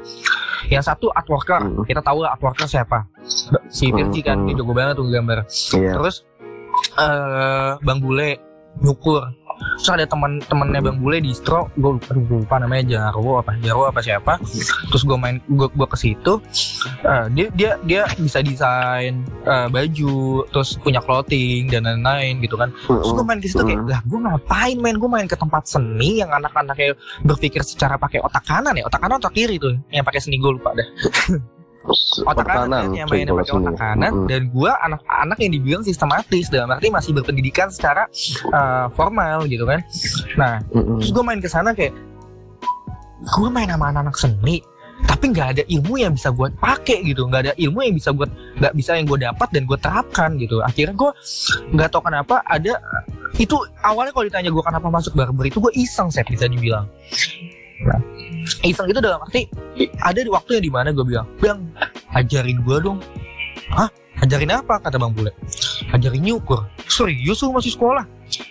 yang 0.66 0.82
satu 0.82 1.08
art 1.08 1.24
worker 1.24 1.62
Hmm. 1.62 1.86
kita 1.86 2.02
tahu 2.02 2.20
lah 2.20 2.34
art 2.34 2.42
worker 2.42 2.66
siapa 2.66 3.06
si 3.68 3.88
Virgi 3.88 4.18
kan 4.20 4.34
Hmm. 4.36 4.46
dia 4.46 4.58
jago 4.58 4.74
banget 4.74 4.98
tuh 4.98 5.06
gambar 5.06 5.46
Iya. 5.72 5.94
terus 5.94 6.26
eh 6.96 7.72
bang 7.78 7.98
bule 7.98 8.30
nyukur 8.78 9.22
terus 9.78 9.90
ada 9.94 10.06
teman 10.06 10.42
temannya 10.46 10.80
bang 10.82 10.98
bule 10.98 11.18
distro 11.22 11.70
gue 11.78 11.98
lupa, 11.98 12.10
lupa 12.14 12.54
namanya 12.58 12.84
Jarwo 12.98 13.42
apa 13.42 13.54
Jarwo 13.62 13.90
apa 13.90 14.00
siapa. 14.02 14.38
Terus 14.90 15.02
gue 15.06 15.18
main 15.18 15.38
gue 15.46 15.68
gue 15.70 15.88
ke 15.88 15.98
situ 15.98 16.32
eh, 17.04 17.26
dia 17.34 17.46
dia 17.54 17.70
dia 17.86 18.02
bisa 18.18 18.42
desain 18.42 19.22
eh, 19.46 19.66
baju 19.70 20.44
terus 20.50 20.78
punya 20.82 21.02
clothing 21.02 21.70
dan 21.70 21.86
lain-lain 21.86 22.42
gitu 22.42 22.58
kan. 22.58 22.70
Terus 22.86 23.10
gue 23.14 23.24
main 23.24 23.38
ke 23.38 23.46
situ 23.50 23.62
kayak 23.62 23.82
lah 23.86 24.00
gue 24.04 24.18
ngapain 24.18 24.76
main? 24.78 24.96
Gue 24.98 25.10
main 25.10 25.26
ke 25.30 25.38
tempat 25.38 25.66
seni 25.68 26.18
yang 26.18 26.30
anak-anaknya 26.34 26.98
berpikir 27.22 27.62
secara 27.62 27.94
pakai 27.98 28.18
otak 28.22 28.44
kanan 28.46 28.74
ya 28.74 28.84
otak 28.86 29.00
kanan 29.02 29.20
otak 29.20 29.34
kiri 29.34 29.60
tuh 29.60 29.76
yang 29.92 30.02
pakai 30.02 30.20
seni 30.22 30.40
gue 30.40 30.52
lupa 30.54 30.74
dah 30.74 30.88
otak 32.26 32.46
kanan 32.46 32.90
yang 32.90 33.06
main 33.06 33.30
pakai 33.30 33.54
otak 33.54 33.76
kanan 33.78 34.10
Mm-mm. 34.12 34.28
dan 34.28 34.50
gua 34.50 34.74
anak-anak 34.82 35.38
yang 35.38 35.52
dibilang 35.54 35.82
sistematis 35.86 36.50
dalam 36.50 36.68
arti 36.74 36.90
masih 36.90 37.14
berpendidikan 37.14 37.70
secara 37.70 38.10
uh, 38.50 38.90
formal 38.92 39.46
gitu 39.46 39.62
kan. 39.64 39.80
Nah 40.34 40.58
Mm-mm. 40.74 40.98
terus 40.98 41.10
gue 41.14 41.24
main 41.24 41.38
ke 41.38 41.48
sana 41.48 41.70
kayak 41.72 41.94
gue 43.18 43.48
main 43.50 43.70
sama 43.70 43.90
anak-anak 43.94 44.16
seni 44.18 44.58
tapi 45.06 45.30
nggak 45.30 45.48
ada 45.54 45.62
ilmu 45.70 45.94
yang 45.94 46.12
bisa 46.18 46.34
gue 46.34 46.50
pakai 46.58 47.06
gitu. 47.06 47.22
Nggak 47.30 47.42
ada 47.46 47.52
ilmu 47.54 47.78
yang 47.86 47.94
bisa 47.94 48.10
gue 48.10 48.26
nggak 48.58 48.74
bisa 48.74 48.98
yang 48.98 49.06
gue 49.06 49.18
dapat 49.22 49.48
dan 49.54 49.62
gue 49.62 49.78
terapkan 49.78 50.30
gitu. 50.42 50.58
Akhirnya 50.58 50.98
gue 50.98 51.10
nggak 51.78 51.88
tahu 51.94 52.02
kenapa 52.02 52.42
ada 52.42 52.82
itu 53.38 53.54
awalnya 53.86 54.10
kalau 54.10 54.26
ditanya 54.26 54.50
gue 54.50 54.64
kenapa 54.66 54.90
masuk 54.90 55.14
barber 55.14 55.46
itu 55.46 55.62
gue 55.62 55.70
iseng 55.78 56.10
set 56.10 56.26
bisa 56.26 56.50
dibilang. 56.50 56.90
Nah, 57.86 58.02
iseng 58.64 58.88
itu 58.90 59.00
dalam 59.00 59.20
arti 59.22 59.46
ada 60.02 60.20
di 60.20 60.30
waktu 60.30 60.58
yang 60.60 60.64
di 60.64 60.72
mana 60.72 60.88
gue 60.90 61.04
bilang 61.04 61.26
bang 61.38 61.60
ajarin 62.16 62.58
gue 62.64 62.76
dong. 62.80 62.98
Hah? 63.74 63.88
Ajarin 64.18 64.50
apa? 64.50 64.82
kata 64.82 64.98
bang 64.98 65.12
bule. 65.14 65.30
Ajarin 65.94 66.22
nyukur. 66.24 66.66
Serius 66.90 67.38
lu 67.46 67.54
masih 67.54 67.70
sekolah. 67.70 68.02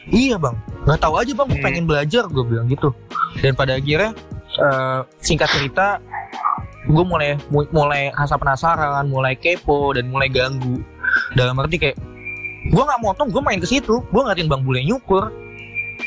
Iya 0.08 0.40
bang. 0.40 0.56
Nggak 0.88 1.00
tahu 1.04 1.14
aja 1.20 1.32
bang 1.36 1.48
gue 1.52 1.60
pengen 1.60 1.84
belajar 1.84 2.24
gue 2.32 2.44
bilang 2.48 2.72
gitu. 2.72 2.96
Dan 3.44 3.52
pada 3.58 3.76
akhirnya 3.76 4.16
eh, 4.56 5.00
singkat 5.20 5.50
cerita 5.52 6.00
gue 6.88 7.04
mulai 7.04 7.36
mu- 7.52 7.68
mulai 7.76 8.16
rasa 8.16 8.40
penasaran 8.40 9.12
mulai 9.12 9.36
kepo 9.36 9.92
dan 9.92 10.08
mulai 10.08 10.32
ganggu. 10.32 10.80
Dalam 11.36 11.60
arti 11.60 11.76
kayak 11.76 12.00
gue 12.72 12.84
nggak 12.84 13.02
motong 13.04 13.28
gue 13.28 13.42
main 13.44 13.60
ke 13.60 13.68
situ. 13.68 14.00
Gue 14.08 14.22
ngeliatin 14.24 14.48
bang 14.48 14.64
bule 14.64 14.80
nyukur 14.88 15.28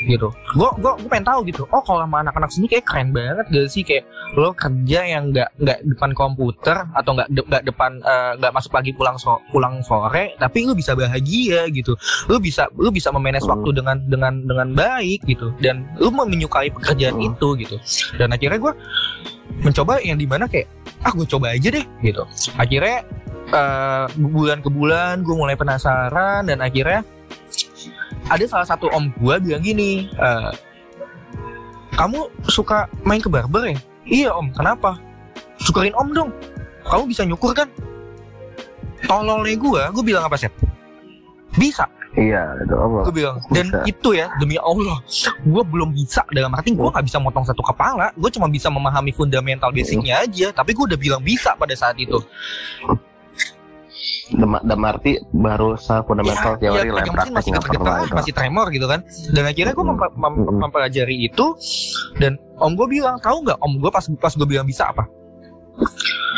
gitu. 0.06 0.28
Gue 0.54 0.70
gue 0.78 0.92
gue 0.96 1.08
pengen 1.08 1.26
tahu 1.26 1.40
gitu. 1.44 1.62
Oh 1.70 1.82
kalau 1.82 2.02
sama 2.02 2.22
anak-anak 2.22 2.50
sini 2.50 2.66
kayak 2.66 2.84
keren 2.86 3.08
banget 3.10 3.46
gak 3.48 3.68
sih? 3.68 3.82
Kayak 3.82 4.04
lo 4.34 4.54
kerja 4.54 5.00
yang 5.02 5.34
nggak 5.34 5.50
nggak 5.58 5.78
depan 5.86 6.10
komputer 6.12 6.76
atau 6.94 7.10
nggak 7.12 7.28
de- 7.28 7.46
nggak 7.46 7.64
depan 7.66 7.90
eh, 8.00 8.32
nggak 8.38 8.52
masuk 8.54 8.70
pagi 8.70 8.90
pulang 8.92 9.16
so- 9.16 9.42
pulang 9.50 9.82
sore 9.82 10.34
tapi 10.36 10.64
lu 10.64 10.72
bisa 10.72 10.94
bahagia 10.94 11.66
gitu. 11.68 11.98
Lu 12.26 12.38
bisa 12.38 12.70
lu 12.78 12.88
bisa 12.88 13.10
memanage 13.10 13.44
Hmm. 13.44 13.58
waktu 13.58 13.70
dengan 13.74 13.96
dengan 14.06 14.34
dengan 14.42 14.68
baik 14.72 15.26
gitu. 15.26 15.50
Dan 15.58 15.84
lu 15.98 16.08
menyukai 16.10 16.70
pekerjaan 16.70 17.18
Hmm. 17.18 17.28
itu 17.34 17.48
gitu. 17.58 17.76
Dan 18.16 18.30
akhirnya 18.30 18.58
gue 18.58 18.72
mencoba 19.60 19.98
yang 20.00 20.16
di 20.16 20.24
mana 20.24 20.46
kayak 20.46 20.70
ah 21.02 21.12
gue 21.12 21.26
coba 21.26 21.52
aja 21.52 21.68
deh 21.68 21.84
gitu. 22.00 22.22
Akhirnya 22.56 23.02
eh, 23.50 24.04
bulan 24.16 24.62
ke 24.62 24.70
bulan 24.70 25.26
gue 25.26 25.34
mulai 25.34 25.58
penasaran 25.58 26.46
dan 26.46 26.62
akhirnya 26.62 27.02
ada 28.30 28.44
salah 28.46 28.66
satu 28.66 28.86
om 28.94 29.10
gue 29.18 29.34
bilang 29.42 29.60
gini 29.60 30.06
eh, 30.14 30.50
kamu 31.98 32.30
suka 32.46 32.86
main 33.02 33.20
ke 33.20 33.26
barber 33.28 33.74
ya? 33.74 33.78
Iya 34.06 34.30
om. 34.32 34.48
Kenapa? 34.54 34.96
Syukurin 35.60 35.92
om 35.98 36.14
dong. 36.14 36.30
Kamu 36.86 37.04
bisa 37.10 37.26
nyukur 37.26 37.52
kan? 37.52 37.68
Tololnya 39.04 39.56
gue 39.58 39.82
gue 39.92 40.04
bilang 40.06 40.24
apa 40.24 40.38
sih 40.38 40.48
bisa. 41.58 41.84
Iya, 42.10 42.42
itu 42.66 42.74
Allah. 42.74 43.06
gue 43.06 43.14
bilang 43.22 43.38
dan 43.54 43.70
Bisa. 43.70 43.86
itu 43.86 44.08
ya 44.18 44.26
demi 44.42 44.58
Allah 44.58 44.98
gue 45.46 45.62
belum 45.62 45.94
bisa. 45.94 46.26
Dalam 46.34 46.50
arti 46.58 46.74
gue 46.74 46.82
nggak 46.82 47.06
bisa 47.06 47.18
motong 47.22 47.46
satu 47.46 47.62
kepala. 47.62 48.10
Gue 48.18 48.30
cuma 48.34 48.50
bisa 48.50 48.66
memahami 48.66 49.14
fundamental 49.14 49.70
basicnya 49.70 50.22
aja. 50.26 50.50
Tapi 50.50 50.74
gue 50.74 50.84
udah 50.90 50.98
bilang 50.98 51.22
bisa 51.22 51.54
pada 51.54 51.74
saat 51.78 51.94
itu 52.02 52.18
Dem 54.38 54.82
arti 54.86 55.18
baru 55.34 55.74
sa 55.74 56.06
fundamental 56.06 56.54
ya, 56.62 56.70
teori 56.70 56.88
ya, 56.88 56.94
lah 56.94 57.02
praktek 57.02 57.34
masih 57.34 57.50
nggak 57.50 58.14
masih 58.14 58.32
tremor 58.34 58.66
gitu 58.70 58.86
kan. 58.86 59.02
Dan 59.34 59.44
akhirnya 59.50 59.74
gue 59.74 59.86
mem- 59.86 60.14
mem- 60.14 60.50
mempelajari 60.62 61.26
itu 61.26 61.46
dan 62.22 62.38
om 62.62 62.78
gue 62.78 62.86
bilang 62.86 63.18
tahu 63.18 63.42
nggak 63.42 63.58
om 63.58 63.82
gue 63.82 63.90
pas 63.90 64.04
pas 64.22 64.32
gue 64.32 64.46
bilang 64.46 64.66
bisa 64.66 64.86
apa? 64.86 65.04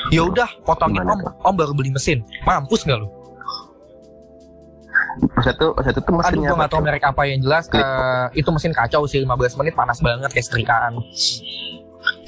Ya 0.09 0.25
udah 0.25 0.49
potongin 0.65 1.05
om 1.05 1.21
om 1.21 1.55
baru 1.55 1.77
beli 1.77 1.93
mesin. 1.93 2.25
Mampus 2.49 2.89
nggak 2.89 2.99
lu? 3.01 3.09
Pas 5.37 5.45
itu 5.45 5.61
tuh 5.61 5.77
aduh 5.77 6.17
mesinnya 6.17 6.49
gue 6.49 6.57
nggak 6.57 6.57
apa 6.57 6.73
tahu 6.73 6.81
tuh? 6.81 6.87
merek 6.89 7.05
apa 7.05 7.23
yang 7.29 7.39
jelas 7.45 7.65
eh, 7.77 8.27
itu 8.33 8.49
mesin 8.49 8.73
kacau 8.73 9.05
sih 9.05 9.21
15 9.21 9.61
menit 9.61 9.75
panas 9.77 10.01
banget 10.01 10.33
kayak 10.33 10.47
setrikaan 10.49 10.97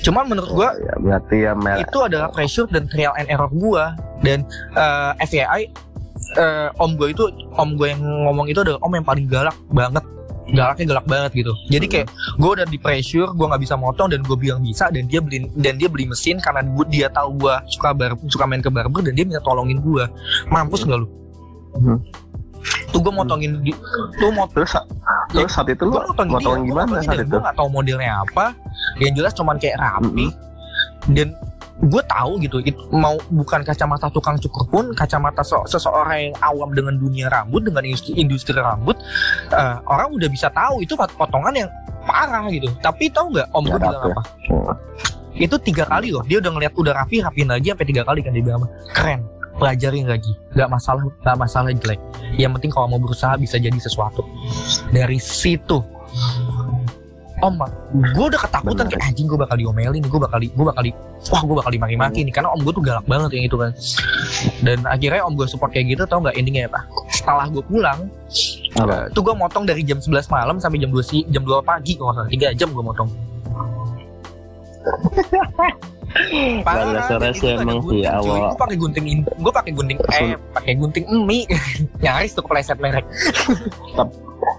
cuman 0.04 0.24
menurut 0.28 0.50
gue 0.50 0.64
Oh, 0.64 0.72
ya, 0.80 0.94
berarti 0.96 1.36
ya 1.44 1.52
itu 1.80 1.98
adalah 2.00 2.28
pressure 2.32 2.68
dan 2.70 2.88
trial 2.88 3.12
and 3.20 3.28
error 3.28 3.50
gua. 3.52 3.94
Dan 4.24 4.46
eh, 4.74 5.12
FYI 5.28 5.68
eh, 6.40 6.68
om 6.80 6.96
gue 6.96 7.12
itu 7.12 7.24
om 7.60 7.76
gue 7.76 7.92
yang 7.92 8.00
ngomong 8.00 8.48
itu 8.48 8.64
adalah 8.64 8.80
om 8.80 8.92
yang 8.94 9.06
paling 9.06 9.26
galak 9.28 9.56
banget. 9.70 10.04
Galaknya 10.44 10.84
galak 10.96 11.06
banget 11.08 11.30
gitu. 11.40 11.52
Jadi 11.72 11.86
kayak 11.88 12.08
gue 12.36 12.50
udah 12.52 12.66
di 12.68 12.76
pressure 12.76 13.32
gue 13.32 13.46
nggak 13.48 13.62
bisa 13.64 13.74
motong 13.76 14.12
dan 14.12 14.20
gue 14.24 14.36
bilang 14.36 14.60
bisa 14.60 14.88
dan 14.92 15.08
dia 15.08 15.20
beli 15.20 15.48
dan 15.56 15.80
dia 15.80 15.88
beli 15.88 16.04
mesin 16.08 16.36
karena 16.40 16.60
gua, 16.64 16.84
dia 16.88 17.08
tahu 17.08 17.40
gue 17.40 17.54
suka 17.72 17.96
bar 17.96 18.12
suka 18.28 18.44
main 18.44 18.60
ke 18.60 18.68
barber 18.68 19.00
dan 19.04 19.12
dia 19.16 19.24
minta 19.24 19.40
tolongin 19.40 19.80
gue 19.80 20.04
mampus 20.52 20.84
nggak 20.84 21.00
lu? 21.00 21.08
Hmm. 21.74 21.98
Tuh 22.88 23.00
gue 23.00 23.12
motongin 23.12 23.60
di, 23.60 23.72
tuh 24.16 24.30
mot 24.30 24.48
Terus 24.50 24.70
sa- 24.70 24.86
terus 25.28 25.50
saat 25.50 25.68
itu 25.68 25.82
lo 25.82 26.00
motongin 26.04 26.30
dia 26.30 26.36
motong 26.40 26.60
gimana 26.64 26.94
saat 27.00 27.18
itu? 27.18 27.28
gue 27.30 27.52
tahu 27.52 27.68
modelnya 27.68 28.22
apa 28.22 28.54
yang 28.98 29.12
jelas 29.12 29.32
cuman 29.32 29.56
kayak 29.56 29.76
rapi 29.76 30.30
dan 31.08 31.34
gue 31.76 32.02
tahu 32.04 32.38
gitu 32.38 32.62
it- 32.62 32.78
mau 32.88 33.18
bukan 33.28 33.60
kacamata 33.60 34.06
tukang 34.08 34.38
cukur 34.38 34.64
pun 34.64 34.84
kacamata 34.92 35.42
se- 35.42 35.66
seseorang 35.68 36.30
yang 36.30 36.36
awam 36.40 36.70
dengan 36.70 36.94
dunia 36.94 37.26
rambut 37.28 37.60
dengan 37.62 37.82
industri, 37.82 38.14
industri 38.14 38.54
rambut 38.54 38.94
eh, 39.50 39.76
orang 39.84 40.08
udah 40.10 40.28
bisa 40.28 40.48
tahu 40.48 40.80
itu 40.80 40.94
pot- 40.94 41.12
potongan 41.12 41.52
yang 41.56 41.70
parah 42.04 42.46
gitu 42.46 42.70
tapi 42.78 43.10
tahu 43.10 43.32
nggak 43.32 43.48
om 43.50 43.64
gue 43.64 43.74
bilang 43.76 44.02
ya? 44.02 44.12
apa 44.12 44.22
Hmm. 44.44 44.76
itu 45.34 45.56
tiga 45.58 45.82
kali 45.84 46.08
loh 46.08 46.22
dia 46.22 46.38
udah 46.38 46.46
ngeliat 46.48 46.72
udah 46.72 46.94
rapi 46.94 47.18
rapiin 47.18 47.50
lagi 47.50 47.66
sampai 47.68 47.86
tiga 47.86 48.02
kali 48.02 48.22
kan 48.22 48.30
dia 48.30 48.44
bilang 48.44 48.62
apa? 48.62 48.68
keren 48.94 49.20
pelajarin 49.58 50.06
lagi. 50.08 50.32
Nggak 50.54 50.68
masalah 50.70 51.02
nggak 51.22 51.36
masalah 51.38 51.70
jelek. 51.72 52.00
Yang 52.34 52.52
penting 52.58 52.70
kalau 52.74 52.86
mau 52.90 53.00
berusaha 53.00 53.34
bisa 53.38 53.56
jadi 53.58 53.76
sesuatu. 53.78 54.26
Dari 54.90 55.18
situ 55.18 55.82
om 57.42 57.60
gue 58.14 58.24
udah 58.30 58.40
ketakutan 58.40 58.88
kayak 58.88 59.04
anjing 59.04 59.28
gue 59.28 59.36
bakal 59.36 59.58
diomelin 59.60 60.00
gue 60.00 60.20
bakal 60.22 60.38
di, 60.40 60.48
gue 60.48 60.64
bakal 60.64 60.80
di, 60.86 60.96
wah 61.28 61.42
gue 61.44 61.56
bakal 61.60 61.70
dimaki-maki 61.76 62.24
nih. 62.24 62.32
Karena 62.32 62.48
om 62.54 62.60
gue 62.62 62.72
tuh 62.72 62.80
galak 62.80 63.04
banget 63.04 63.36
yang 63.36 63.44
itu 63.50 63.56
kan. 63.60 63.70
Dan 64.64 64.78
akhirnya 64.88 65.22
om 65.28 65.36
gue 65.36 65.44
support 65.44 65.74
kayak 65.74 65.92
gitu 65.92 66.08
tau 66.08 66.24
nggak 66.24 66.38
endingnya 66.40 66.72
apa? 66.72 66.80
Setelah 67.12 67.46
gue 67.52 67.62
pulang 67.64 68.08
Apa? 68.74 69.06
tuh 69.14 69.22
gue 69.22 69.34
motong 69.38 69.62
dari 69.68 69.86
jam 69.86 70.02
11 70.02 70.26
malam 70.34 70.56
sampai 70.58 70.82
jam 70.82 70.90
2 70.90 70.98
si 71.04 71.22
jam 71.30 71.46
2 71.46 71.62
pagi 71.62 71.94
kalau 71.94 72.10
nggak 72.10 72.26
salah. 72.32 72.54
3 72.54 72.58
jam 72.58 72.68
gue 72.72 72.84
motong 72.84 73.10
Nggak 76.62 76.94
rasa-rasa 76.94 77.46
emang 77.58 77.82
sih, 77.90 78.06
awal. 78.06 78.54
Gue 78.54 78.60
pakai 78.60 78.76
gunting 78.78 79.06
in, 79.06 79.18
gue 79.26 79.52
pakai 79.52 79.72
gunting 79.74 79.98
eh, 79.98 80.38
pakai 80.54 80.74
gunting 80.78 81.04
emi, 81.10 81.42
nyaris 82.04 82.32
tuh 82.32 82.42
kepleset 82.42 82.78
merek. 82.78 83.02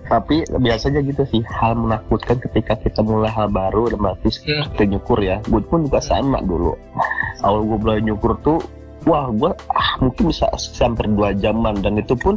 Tapi 0.06 0.46
biasanya 0.52 1.02
gitu 1.02 1.24
sih 1.30 1.42
hal 1.48 1.74
menakutkan 1.74 2.38
ketika 2.40 2.78
kita 2.78 3.02
mulai 3.02 3.30
hal 3.30 3.50
baru 3.50 3.90
dan 3.90 4.00
berarti 4.02 4.30
Hmm. 4.44 4.64
kita 4.74 4.84
nyukur 4.90 5.18
ya. 5.20 5.40
Gue 5.46 5.62
pun 5.62 5.86
juga 5.86 6.00
sama 6.00 6.42
dulu. 6.42 6.76
Awal 7.46 7.62
gue 7.64 7.78
mulai 7.80 8.00
nyukur 8.02 8.36
tuh, 8.42 8.60
wah 9.06 9.30
gue 9.30 9.52
ah, 9.72 9.92
mungkin 10.02 10.30
bisa 10.30 10.50
sampai 10.58 11.08
dua 11.08 11.32
jaman 11.34 11.80
dan 11.80 11.96
itu 11.96 12.14
pun 12.14 12.36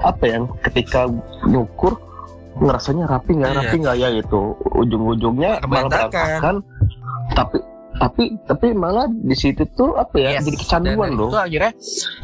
apa 0.00 0.24
yang 0.24 0.48
ketika 0.64 1.06
nyukur 1.44 1.92
ngerasanya 2.56 3.04
rapi 3.06 3.36
nggak 3.36 3.52
Iya. 3.52 3.58
rapi 3.62 3.76
nggak 3.78 3.96
ya 3.96 4.08
gitu 4.16 4.40
ujung-ujungnya 4.74 5.60
malah 5.64 5.86
berantakan 6.08 6.54
tapi 7.32 7.56
tapi 8.00 8.32
tapi 8.42 8.72
malah 8.72 9.04
di 9.06 9.36
situ 9.36 9.68
tuh 9.76 9.92
apa 9.94 10.16
ya 10.16 10.28
Yes. 10.34 10.48
jadi 10.48 10.56
kecanduan 10.56 11.10
loh. 11.12 11.28
Itu 11.28 11.36
akhirnya 11.36 11.72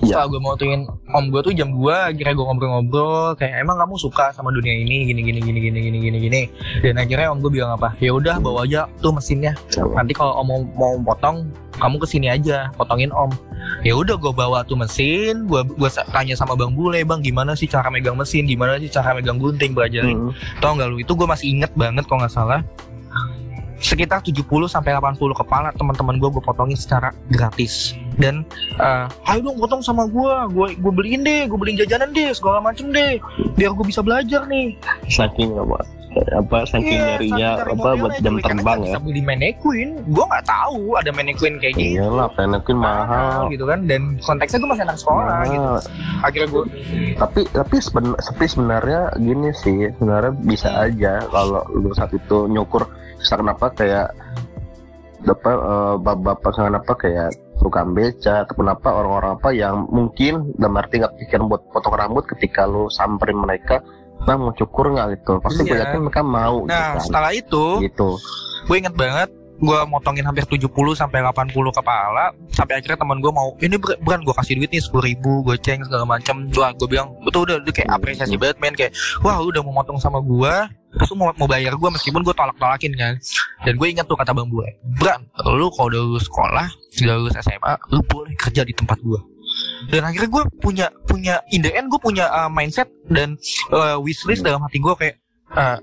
Iya. 0.01 0.09
setelah 0.09 0.27
gue 0.27 0.41
motongin 0.41 0.81
om 1.13 1.25
gue 1.29 1.41
tuh 1.43 1.53
jam 1.53 1.69
2 1.69 1.85
akhirnya 2.11 2.33
gue 2.33 2.45
ngobrol-ngobrol 2.45 3.37
kayak 3.37 3.61
emang 3.61 3.77
kamu 3.77 3.95
suka 3.95 4.33
sama 4.33 4.49
dunia 4.49 4.73
ini 4.73 5.05
gini 5.05 5.21
gini 5.21 5.39
gini 5.39 5.59
gini 5.61 5.79
gini 5.85 5.99
gini 6.01 6.19
gini? 6.19 6.43
Dan 6.81 6.97
akhirnya 6.97 7.29
om 7.29 7.39
gue 7.39 7.53
bilang 7.53 7.77
apa 7.77 7.93
ya 7.99 8.11
udah 8.11 8.41
bawa 8.41 8.65
aja 8.65 8.89
tuh 8.99 9.13
mesinnya. 9.13 9.53
Nanti 9.93 10.11
kalau 10.11 10.33
om 10.35 10.49
mau, 10.49 10.61
mau 10.73 10.95
potong 11.05 11.45
kamu 11.77 12.01
ke 12.01 12.07
sini 12.09 12.33
aja 12.33 12.73
potongin 12.73 13.13
om. 13.13 13.29
Ya 13.85 13.93
udah 13.93 14.17
gue 14.17 14.33
bawa 14.33 14.65
tuh 14.65 14.75
mesin 14.75 15.45
gue 15.45 15.61
gue 15.61 15.91
tanya 16.09 16.33
sama 16.33 16.57
bang 16.57 16.73
bule 16.73 17.05
bang 17.05 17.21
gimana 17.21 17.53
sih 17.53 17.69
cara 17.69 17.93
megang 17.93 18.17
mesin? 18.17 18.49
Gimana 18.49 18.81
sih 18.81 18.89
cara 18.89 19.13
megang 19.13 19.37
gunting? 19.37 19.77
Belajarin 19.77 20.17
Hmm. 20.17 20.33
tau 20.59 20.73
nggak 20.73 20.89
lu 20.89 20.97
itu 20.99 21.13
gue 21.13 21.29
masih 21.29 21.53
inget 21.53 21.69
banget 21.77 22.09
kalau 22.09 22.25
nggak 22.25 22.33
salah 22.33 22.65
sekitar 23.81 24.25
70 24.25 24.47
sampai 24.69 24.97
80 24.97 25.21
kepala 25.37 25.69
teman-teman 25.77 26.17
gue 26.17 26.31
gue 26.33 26.43
potongin 26.43 26.79
secara 26.79 27.13
gratis. 27.29 27.97
Dan 28.17 28.45
eh, 28.81 29.07
ayo 29.33 29.41
dong 29.53 29.61
potong 29.61 29.83
sama 29.85 30.09
gue 30.09 30.35
gue 30.53 30.67
gue 30.81 30.93
beliin 30.93 31.23
deh 31.25 31.45
gue 31.49 31.59
beliin 31.59 31.77
jajanan 31.81 32.13
deh 32.13 32.33
segala 32.33 32.61
macem 32.61 32.89
deh. 32.93 33.21
Biar 33.57 33.73
gue 33.73 33.85
bisa 33.85 34.01
belajar 34.01 34.49
nih. 34.49 34.77
Saking 35.09 35.57
apa 35.61 35.96
apa 36.33 36.59
saking 36.69 36.97
Iya, 36.97 37.07
nyarinya 37.07 37.51
saking 37.57 37.73
apa 37.73 37.77
modelnya 37.77 38.01
buat 38.01 38.15
jam 38.21 38.35
karena 38.35 38.47
terbang 38.47 38.79
ya? 38.79 38.87
bisa 38.87 39.01
beli 39.05 39.23
mannequin. 39.23 39.89
Gue 40.09 40.25
nggak 40.25 40.47
tahu 40.49 40.83
ada 40.97 41.11
mannequin 41.13 41.55
kayak 41.61 41.75
gitu. 41.77 41.93
Iyalah 42.01 42.29
penekin 42.33 42.79
mahal 42.79 43.41
gitu 43.53 43.65
kan. 43.69 43.81
Dan 43.85 44.03
konteksnya 44.25 44.59
gue 44.63 44.71
masih 44.71 44.85
anak 44.89 44.99
sekolah 45.01 45.39
gitu. 45.49 45.61
Mahal. 45.61 45.81
akhirnya 46.25 46.49
gue 46.49 46.65
tapi 47.17 47.41
tapi 47.53 47.77
seben, 47.81 48.07
tapi 48.17 48.45
sebenarnya 48.49 49.01
gini 49.21 49.51
sih 49.53 49.79
sebenarnya 49.97 50.33
bisa 50.45 50.69
aja 50.73 51.25
kalau 51.29 51.63
lu 51.73 51.93
saat 51.93 52.13
itu 52.13 52.49
nyukur 52.49 52.89
misalkan 53.21 53.49
apa 53.53 53.67
kayak 53.73 54.09
apa 55.27 55.51
eh, 55.51 55.95
bapak-bapak 55.99 56.51
misalkan 56.55 56.77
apa 56.79 56.93
kayak 56.95 57.31
tukang 57.57 57.97
beca 57.97 58.45
ataupun 58.45 58.67
apa 58.69 58.89
orang-orang 58.93 59.33
apa 59.41 59.51
yang 59.51 59.89
mungkin 59.89 60.53
dalam 60.61 60.77
arti 60.77 61.01
nggak 61.01 61.17
pikiran 61.25 61.49
buat 61.49 61.63
potong 61.73 61.97
rambut 61.97 62.29
ketika 62.29 62.69
lu 62.69 62.93
samperin 62.93 63.41
mereka 63.41 63.81
bang 64.19 64.39
mau 64.39 64.51
cukur 64.51 64.91
nggak 64.91 65.07
gitu 65.15 65.33
pasti 65.39 65.61
gue 65.63 65.73
Iya. 65.73 65.83
yakin 65.87 66.01
mereka 66.03 66.23
mau 66.23 66.65
nah 66.65 66.73
gitu 66.95 66.97
kan. 66.97 67.03
setelah 67.03 67.31
itu 67.33 67.65
gitu 67.83 68.09
gue 68.65 68.77
inget 68.77 68.95
banget 68.95 69.31
gue 69.57 69.79
motongin 69.89 70.21
hampir 70.21 70.45
70 70.45 70.69
sampai 70.93 71.25
80 71.25 71.49
kepala 71.73 72.29
sampai 72.51 72.77
akhirnya 72.77 72.99
teman 72.99 73.19
gue 73.19 73.31
mau 73.31 73.57
ini 73.57 73.73
beran 73.99 74.21
gue 74.21 74.35
kasih 74.35 74.53
duit 74.55 74.69
nih 74.69 74.81
sepuluh 74.81 75.05
ribu 75.07 75.41
goceng 75.43 75.81
segala 75.81 76.05
macam 76.05 76.45
wah 76.53 76.71
gue 76.71 76.85
bilang 76.87 77.17
betul 77.23 77.45
udah 77.45 77.57
udah 77.59 77.73
kayak 77.73 77.87
Hmm. 77.87 77.97
apresiasi 77.97 78.37
banget 78.37 78.57
men 78.59 78.75
kayak 78.75 78.93
wah 79.21 79.41
lu 79.41 79.49
udah 79.49 79.63
mau 79.63 79.75
motong 79.75 79.97
sama 79.97 80.21
gue 80.21 80.55
terus 80.93 81.09
lu 81.09 81.17
mau, 81.17 81.29
mau 81.31 81.47
bayar 81.47 81.73
gue 81.73 81.89
meskipun 81.91 82.21
gue 82.21 82.33
tolak 82.33 82.57
tolakin 82.57 82.93
kan 82.93 83.15
dan 83.63 83.75
gue 83.75 83.87
ingat 83.87 84.05
tuh 84.05 84.13
kata 84.15 84.31
bang 84.31 84.45
gue 84.47 84.67
Bran 84.95 85.21
lu 85.47 85.69
kalau 85.71 85.89
udah 85.89 86.01
lulus 86.03 86.25
sekolah 86.27 86.67
udah 86.99 87.15
lulus 87.17 87.35
SMA 87.39 87.73
lu 87.89 88.01
boleh 88.03 88.35
kerja 88.35 88.61
di 88.61 88.73
tempat 88.73 89.01
gue 89.01 89.21
dan 89.93 90.03
akhirnya 90.09 90.31
gue 90.31 90.45
punya 90.61 90.87
punya 91.05 91.35
in 91.53 91.61
the 91.61 91.73
end 91.73 91.89
gue 91.93 92.01
punya 92.01 92.29
uh, 92.31 92.51
mindset 92.51 92.89
dan 93.13 93.37
uh, 93.73 94.01
wishlist 94.01 94.43
dalam 94.43 94.61
hati 94.65 94.81
gue 94.81 94.95
kayak 94.97 95.17
uh, 95.53 95.79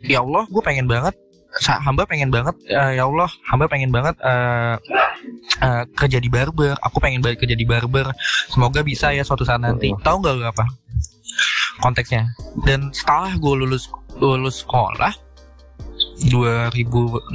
ya 0.00 0.24
Allah 0.24 0.44
gue 0.48 0.62
pengen 0.64 0.88
banget 0.88 1.14
hamba 1.58 2.06
pengen 2.06 2.30
banget 2.30 2.54
eh, 2.70 3.02
ya 3.02 3.10
Allah 3.10 3.26
hamba 3.50 3.66
pengen 3.66 3.90
banget 3.90 4.14
eh, 4.22 4.74
eh, 5.60 5.82
kerja 5.98 6.18
di 6.22 6.30
barber. 6.30 6.78
Aku 6.78 7.02
pengen 7.02 7.20
banget 7.20 7.42
kerja 7.42 7.56
di 7.58 7.66
barber. 7.66 8.06
Semoga 8.46 8.86
bisa 8.86 9.10
ya 9.10 9.26
suatu 9.26 9.42
saat 9.42 9.58
nanti. 9.58 9.90
Tahu 9.90 10.16
nggak 10.22 10.54
apa? 10.54 10.66
Konteksnya. 11.82 12.30
Dan 12.62 12.94
setelah 12.94 13.34
gue 13.34 13.54
lulus 13.66 13.90
lulus 14.20 14.62
sekolah 14.62 15.14
2016 16.28 17.32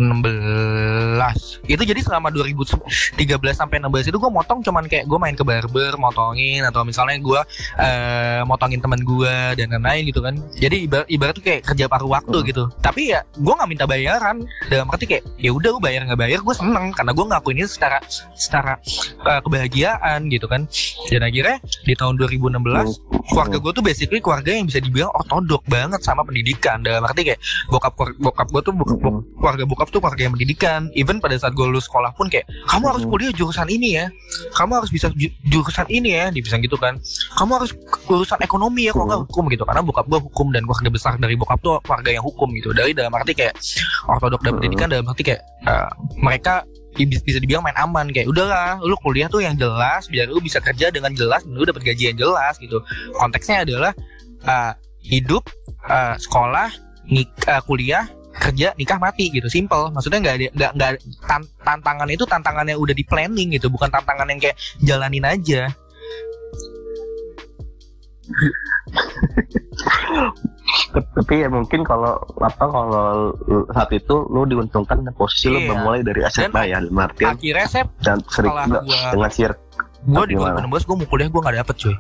itu 1.66 1.84
jadi 1.84 2.02
selama 2.06 2.30
2013 2.30 2.86
sampai 3.56 3.82
16 3.82 4.10
itu 4.14 4.18
gue 4.22 4.32
motong 4.32 4.62
cuman 4.62 4.86
kayak 4.86 5.10
gue 5.10 5.18
main 5.18 5.34
ke 5.34 5.42
barber 5.42 5.98
motongin 5.98 6.62
atau 6.68 6.86
misalnya 6.86 7.18
gue 7.18 7.42
eh, 7.82 8.42
motongin 8.46 8.78
teman 8.84 9.02
gue 9.02 9.36
dan 9.58 9.68
lain-lain 9.74 10.04
gitu 10.12 10.22
kan. 10.22 10.36
Jadi 10.60 10.86
ibarat 10.86 11.08
ibarat 11.10 11.34
tuh 11.38 11.44
kayak 11.44 11.62
kerja 11.66 11.86
paruh 11.90 12.12
waktu 12.12 12.38
Hmm. 12.38 12.46
gitu. 12.46 12.64
Tapi 12.84 13.16
ya 13.16 13.24
gue 13.34 13.54
nggak 13.54 13.70
minta 13.70 13.86
bayaran. 13.90 14.44
Dalam 14.70 14.92
arti 14.92 15.08
kayak 15.10 15.24
ya 15.40 15.50
udah 15.56 15.70
lu 15.74 15.80
bayar 15.82 16.06
nggak 16.06 16.20
bayar 16.20 16.40
gue 16.44 16.56
seneng. 16.56 16.92
Karena 16.94 17.12
gue 17.16 17.26
ngakuin 17.26 17.58
ini 17.64 17.70
secara 17.70 17.98
secara 18.36 18.78
eh, 19.26 19.40
kebahagiaan 19.42 20.30
gitu 20.30 20.46
kan. 20.46 20.68
Dan 21.10 21.22
akhirnya 21.26 21.58
di 21.64 21.94
tahun 21.96 22.20
2016 22.20 23.32
keluarga 23.32 23.58
gue 23.58 23.72
tuh 23.74 23.84
basically 23.86 24.22
keluarga 24.22 24.52
yang 24.54 24.68
bisa 24.70 24.78
dibilang 24.84 25.10
ortodok 25.16 25.64
banget 25.66 26.04
sama 26.04 26.22
pendidikan. 26.22 26.84
Dalam 26.84 27.02
arti 27.08 27.34
kayak 27.34 27.40
bokap 27.72 27.96
bokap 28.20 28.48
gue 28.52 28.62
tuh 28.62 28.74
bokap, 28.76 29.00
Mm-mm. 29.00 29.22
keluarga 29.40 29.64
bokap 29.64 29.88
tuh 29.90 30.00
keluarga 30.00 30.22
yang 30.24 30.34
pendidikan 30.34 30.80
even 30.94 31.18
pada 31.18 31.36
saat 31.36 31.52
gue 31.52 31.64
lulus 31.64 31.88
sekolah 31.88 32.12
pun 32.14 32.28
kayak 32.28 32.44
kamu 32.68 32.86
harus 32.92 33.04
Mm. 33.04 33.12
kuliah 33.12 33.32
jurusan 33.32 33.68
ini 33.68 33.90
ya 33.96 34.06
kamu 34.54 34.72
harus 34.78 34.90
bisa 34.90 35.08
ju- 35.12 35.32
jurusan 35.46 35.88
ini 35.88 36.10
ya 36.14 36.26
dibilang 36.30 36.60
gitu 36.60 36.76
kan 36.76 37.00
kamu 37.36 37.52
harus 37.56 37.72
lulusan 38.06 38.40
ekonomi 38.40 38.88
ya 38.88 38.92
kalau 38.92 39.06
nggak 39.06 39.22
Mm. 39.22 39.28
hukum 39.32 39.44
gitu 39.50 39.64
karena 39.64 39.82
bokap 39.82 40.06
gue 40.06 40.20
hukum 40.20 40.48
dan 40.52 40.62
keluarga 40.64 40.90
besar 40.90 41.14
dari 41.16 41.36
bokap 41.36 41.60
tuh 41.60 41.80
keluarga 41.82 42.10
yang 42.12 42.24
hukum 42.24 42.52
gitu 42.54 42.70
dari 42.72 42.92
dalam 42.92 43.12
arti 43.12 43.32
kayak 43.32 43.56
ortodok 44.06 44.42
dan 44.42 44.52
Mm. 44.52 44.58
pendidikan 44.60 44.88
dalam 44.90 45.06
arti 45.08 45.24
kayak 45.24 45.42
eh, 45.66 45.90
mereka 46.20 46.64
bisa 46.96 47.44
dibilang 47.44 47.60
main 47.60 47.76
aman 47.76 48.08
kayak 48.08 48.24
udahlah 48.26 48.80
lu 48.80 48.96
kuliah 49.04 49.28
tuh 49.28 49.44
yang 49.44 49.60
jelas 49.60 50.08
biar 50.08 50.32
lu 50.32 50.40
bisa 50.40 50.64
kerja 50.64 50.88
dengan 50.88 51.12
jelas 51.12 51.44
dan 51.44 51.52
lu 51.52 51.68
dapat 51.68 51.84
gaji 51.84 52.16
yang 52.16 52.18
jelas 52.18 52.56
gitu 52.56 52.80
konteksnya 53.20 53.68
adalah 53.68 53.92
eh, 54.42 54.72
hidup 55.04 55.44
eh, 55.86 56.16
sekolah 56.16 56.72
nik 57.06 57.30
eh, 57.46 57.62
kuliah 57.68 58.08
kerja 58.38 58.76
nikah 58.76 58.98
mati 58.98 59.30
gitu. 59.30 59.48
Simple. 59.48 59.90
Maksudnya 59.90 60.20
nggak 60.22 60.36
ada 60.36 60.46
nggak 60.52 60.72
nggak 60.74 60.92
tan- 61.24 61.52
tantangan 61.60 62.08
itu 62.08 62.24
tantangan 62.24 62.66
yang 62.66 62.78
udah 62.78 62.92
di 62.92 63.04
planning 63.04 63.50
gitu. 63.52 63.68
Bukan 63.68 63.88
tantangan 63.88 64.28
yang 64.28 64.40
kayak 64.40 64.56
jalanin 64.80 65.24
aja. 65.24 65.72
Tapi 70.96 71.34
ya 71.38 71.48
mungkin 71.48 71.84
kalau 71.84 72.16
apa 72.38 72.64
kalau 72.64 73.32
saat 73.70 73.92
itu 73.92 74.16
lu 74.28 74.44
diuntungkan 74.44 75.04
posisi 75.14 75.48
lu 75.48 75.60
Iya. 75.60 75.68
bermulai 75.70 76.02
dari 76.02 76.22
SMA 76.26 76.62
ya. 76.66 76.78
Dalam 76.80 76.98
artian 76.98 77.32
akhirnya 77.34 77.68
saya 77.68 77.86
dan 78.02 78.18
sering 78.28 78.52
gua- 78.52 78.84
dengan 79.12 79.32
sir 79.32 79.52
gue 80.06 80.26
di 80.30 80.36
Gimana? 80.38 80.62
2016 80.62 80.86
gue 80.86 80.96
mau 80.96 81.08
kuliah 81.08 81.28
gue 81.28 81.42
nggak 81.42 81.58
dapet 81.60 81.76
cuy. 81.78 81.96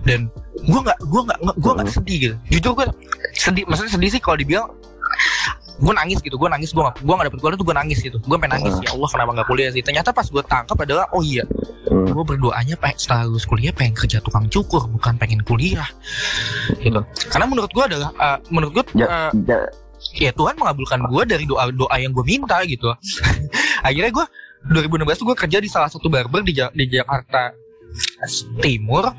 Dan 0.00 0.20
gue 0.56 0.80
nggak 0.80 0.98
gue 1.02 1.20
nggak 1.22 1.38
gue 1.56 1.72
nggak 1.72 1.86
Hmm. 1.86 1.96
sedih 1.96 2.16
gitu. 2.18 2.34
Jujur 2.50 2.72
gue 2.74 2.86
sedih 3.34 3.64
maksudnya 3.66 3.92
sedih 3.92 4.10
sih 4.10 4.20
kalau 4.20 4.36
dibilang 4.36 4.68
gue 5.80 5.94
nangis 5.96 6.20
gitu 6.20 6.36
gue 6.36 6.46
nangis 6.46 6.70
gue 6.70 6.82
gak, 6.84 7.00
gue 7.00 7.14
nggak 7.16 7.26
dapet 7.32 7.40
kuliah 7.40 7.56
tuh 7.56 7.66
gue 7.66 7.76
nangis 7.76 7.98
gitu. 7.98 8.16
Gue 8.20 8.36
pengen 8.36 8.60
nangis 8.60 8.74
ya 8.78 8.92
Allah 8.92 9.08
kenapa 9.08 9.30
nggak 9.34 9.48
kuliah 9.48 9.70
sih? 9.72 9.80
Ternyata 9.80 10.12
pas 10.12 10.28
gue 10.28 10.42
tangkap 10.44 10.76
adalah 10.76 11.08
oh 11.10 11.20
iya 11.20 11.44
Hmm. 11.90 12.06
gue 12.06 12.22
berdoanya 12.22 12.78
pengen 12.78 13.02
setelah 13.02 13.26
lulus 13.26 13.42
kuliah 13.42 13.74
pengen 13.74 13.96
kerja 13.96 14.22
tukang 14.22 14.46
cukur 14.46 14.86
bukan 14.86 15.16
pengen 15.16 15.42
kuliah. 15.42 15.88
Gitu. 16.76 17.00
Karena 17.26 17.46
menurut 17.48 17.66
gue 17.66 17.82
adalah 17.82 18.14
eh, 18.14 18.38
menurut 18.46 18.72
gue 18.78 18.84
Ja- 19.00 19.32
ja- 19.34 19.66
ya 20.14 20.30
Tuhan 20.30 20.54
mengabulkan 20.54 21.02
gue 21.02 21.22
dari 21.26 21.44
doa 21.44 21.66
doa 21.68 21.96
yang 21.98 22.14
gue 22.14 22.22
minta 22.22 22.62
gitu. 22.62 22.94
Akhirnya 23.86 24.12
gue 24.12 24.26
2016 24.70 24.86
tuh 25.18 25.26
gue 25.32 25.36
kerja 25.40 25.58
di 25.58 25.66
salah 25.66 25.88
satu 25.88 26.06
barber 26.06 26.44
di, 26.44 26.52
Ja- 26.52 26.70
di 26.70 26.84
Jakarta 26.86 27.50
Timur. 28.60 29.10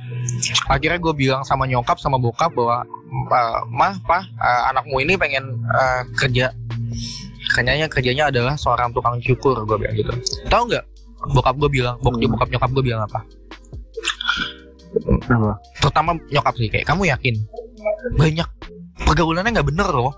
Akhirnya 0.69 0.99
gue 1.01 1.13
bilang 1.13 1.41
sama 1.43 1.65
nyokap 1.65 1.97
sama 1.97 2.15
bokap 2.15 2.53
bahwa 2.53 2.85
"Eh, 3.11 3.59
mah 3.69 3.97
pak 4.05 4.23
eh, 4.23 4.61
anakmu 4.71 5.01
ini 5.01 5.17
pengen 5.17 5.43
eh, 5.67 6.01
kerja. 6.15 6.53
Kayaknya 7.51 7.87
kerjanya 7.91 8.23
adalah 8.31 8.55
seorang 8.55 8.95
tukang 8.95 9.19
cukur 9.19 9.67
gue 9.67 9.77
bilang 9.81 9.95
gitu. 9.97 10.11
Tahu 10.47 10.63
nggak? 10.71 10.85
Bokap 11.35 11.55
gue 11.59 11.69
bilang 11.69 11.95
bok 11.99 12.15
Hmm. 12.15 12.31
bokap 12.31 12.47
nyokap 12.49 12.69
gue 12.71 12.83
bilang 12.83 13.01
apa? 13.03 13.19
Apa? 15.31 15.55
terutama 15.79 16.19
nyokap 16.27 16.53
sih 16.59 16.67
kayak 16.67 16.83
kamu 16.87 17.07
yakin? 17.11 17.35
Banyak. 18.19 18.47
Pergaulannya 19.07 19.51
nggak 19.55 19.67
bener 19.71 19.87
loh. 19.87 20.11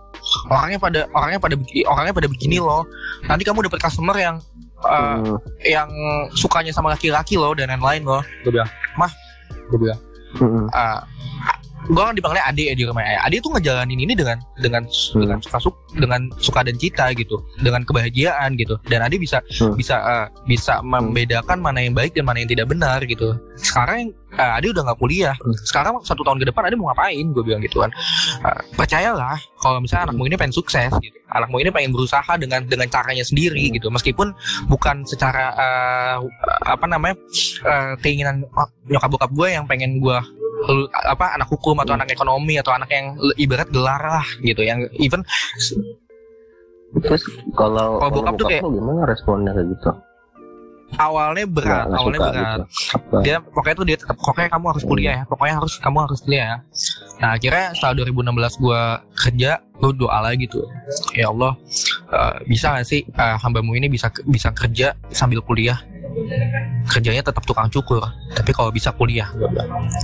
Orangnya 0.50 0.80
pada 0.82 1.00
orangnya 1.14 1.40
pada 1.40 1.56
orangnya 1.88 2.14
pada 2.16 2.28
begini 2.28 2.58
loh. 2.58 2.84
Nanti 3.28 3.44
kamu 3.46 3.70
dapet 3.70 3.80
customer 3.80 4.16
yang 4.18 4.42
uh, 4.86 5.18
Hmm. 5.20 5.38
yang 5.64 5.90
sukanya 6.34 6.72
sama 6.72 6.92
laki-laki 6.94 7.40
loh 7.40 7.56
dan 7.56 7.72
lain-lain 7.72 8.04
loh 8.04 8.22
gue 8.44 8.52
bilang 8.52 8.70
mah 8.96 9.12
gue 9.72 9.80
bilang 9.80 10.00
Hmm. 10.34 10.66
uh, 10.74 11.00
gue 11.90 12.04
kan 12.04 12.16
dipanggilnya 12.16 12.46
Ade 12.48 12.64
ya 12.72 12.76
di 12.76 12.84
rumah 12.88 13.04
ya. 13.04 13.20
Ade 13.24 13.44
tuh 13.44 13.52
ngejalanin 13.56 14.00
ini 14.00 14.14
dengan 14.16 14.40
dengan 14.60 14.84
dengan 15.16 15.38
suka 15.44 15.58
suka 15.60 15.80
dengan 15.94 16.22
suka 16.40 16.60
dan 16.66 16.76
cita 16.80 17.12
gitu, 17.14 17.42
dengan 17.60 17.84
kebahagiaan 17.84 18.56
gitu. 18.56 18.80
Dan 18.88 19.04
Ade 19.04 19.20
bisa 19.20 19.44
Hmm. 19.60 19.76
bisa 19.78 19.96
uh, 20.02 20.28
bisa 20.50 20.82
membedakan 20.82 21.62
mana 21.62 21.84
yang 21.84 21.94
baik 21.94 22.16
dan 22.16 22.26
mana 22.26 22.42
yang 22.42 22.50
tidak 22.50 22.68
benar 22.72 23.00
gitu. 23.06 23.38
Sekarang 23.60 24.10
uh, 24.36 24.58
Ade 24.58 24.74
udah 24.74 24.84
nggak 24.88 25.00
kuliah. 25.00 25.36
Hmm. 25.38 25.56
Sekarang 25.64 25.94
satu 26.02 26.24
tahun 26.26 26.42
ke 26.42 26.50
depan 26.50 26.68
Ade 26.68 26.76
mau 26.80 26.90
ngapain? 26.90 27.26
Gue 27.32 27.44
bilang 27.46 27.62
gitu 27.62 27.84
kan. 27.84 27.92
Uh, 28.42 28.62
percayalah 28.76 29.38
kalau 29.62 29.80
misalnya 29.80 30.12
anakmu 30.12 30.28
ini 30.28 30.36
pengen 30.36 30.56
sukses 30.56 30.92
gitu. 31.00 31.18
Anakmu 31.32 31.62
ini 31.62 31.70
pengen 31.70 31.92
berusaha 31.94 32.34
dengan 32.40 32.66
dengan 32.66 32.88
caranya 32.90 33.24
sendiri 33.26 33.72
gitu. 33.74 33.88
Meskipun 33.94 34.34
bukan 34.68 35.06
secara 35.06 35.54
uh, 35.54 36.18
apa 36.66 36.86
namanya 36.90 37.16
uh, 37.68 37.94
keinginan 38.02 38.44
nyokap 38.90 39.10
bokap 39.12 39.32
gue 39.32 39.48
yang 39.54 39.66
pengen 39.70 40.02
gue 40.02 40.18
apa 40.92 41.36
anak 41.36 41.48
hukum 41.48 41.76
atau 41.80 41.94
anak 41.94 42.10
ekonomi 42.10 42.56
atau 42.58 42.72
anak 42.72 42.90
yang 42.90 43.14
ibarat 43.36 43.68
gelar 43.70 44.02
lah 44.02 44.28
gitu. 44.40 44.62
Yang 44.62 44.90
even 44.98 45.22
Terus 46.94 47.26
kalau 47.58 47.98
Kalau 47.98 48.12
bokap 48.14 48.34
tuh 48.38 48.46
kayak- 48.46 48.62
lu 48.62 48.78
gimana 48.78 49.02
responnya 49.10 49.52
kayak 49.52 49.70
gitu? 49.74 49.92
awalnya 50.94 51.50
berat 51.50 51.90
nggak 51.90 51.98
awalnya 51.98 52.20
berat. 52.22 52.38
gitu. 52.38 52.62
Dia 53.26 53.36
pokoknya 53.42 53.76
tuh 53.76 53.88
dia 53.90 53.98
tetap 53.98 54.14
pokoknya 54.14 54.50
kamu 54.54 54.66
harus 54.70 54.84
kuliah 54.86 55.14
ya 55.18 55.24
pokoknya 55.26 55.54
harus 55.58 55.74
kamu 55.82 55.98
harus 56.06 56.20
kuliah 56.22 56.46
ya. 56.46 56.58
Nah 57.18 57.30
akhirnya 57.34 57.66
setelah 57.74 57.94
2016 58.06 58.62
gue 58.62 58.82
kerja 59.18 59.52
gue 59.74 59.92
doa 59.98 60.20
lagi 60.22 60.46
tuh. 60.46 60.70
Ya 61.18 61.34
Allah 61.34 61.58
eh, 62.14 62.36
bisa 62.46 62.78
gak 62.78 62.86
sih 62.86 63.10
eh, 63.10 63.36
hambamu 63.42 63.74
ini 63.74 63.90
bisa 63.90 64.14
bisa 64.22 64.54
kerja 64.54 64.94
sambil 65.10 65.42
kuliah 65.42 65.82
kerjanya 66.88 67.24
tetap 67.26 67.44
tukang 67.46 67.68
cukur 67.70 68.04
tapi 68.34 68.52
kalau 68.54 68.70
bisa 68.70 68.94
kuliah. 68.94 69.30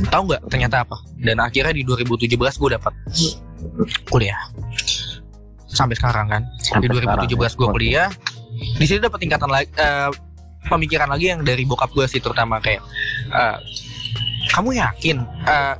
Tahu 0.10 0.22
nggak 0.30 0.42
ternyata 0.50 0.86
apa? 0.86 0.98
Dan 1.18 1.42
akhirnya 1.42 1.74
di 1.74 1.84
2017 1.86 2.36
gue 2.38 2.70
dapat 2.76 2.94
kuliah. 4.10 4.40
Sampai 5.70 5.96
sekarang 5.96 6.28
kan? 6.30 6.42
Sampai 6.60 6.90
di 6.90 6.98
2017 6.98 7.60
gue 7.60 7.68
kuliah 7.70 8.10
di 8.60 8.86
sini 8.86 9.00
dapat 9.00 9.20
tingkatan 9.24 9.50
lagi 9.50 9.70
eh, 9.78 10.12
pemikiran 10.68 11.08
lagi 11.08 11.32
yang 11.32 11.42
dari 11.46 11.64
bokap 11.64 11.94
gue 11.96 12.06
sih 12.10 12.20
terutama 12.20 12.60
kayak 12.60 12.84
eh, 13.32 13.58
kamu 14.50 14.82
yakin 14.82 15.22
uh, 15.46 15.76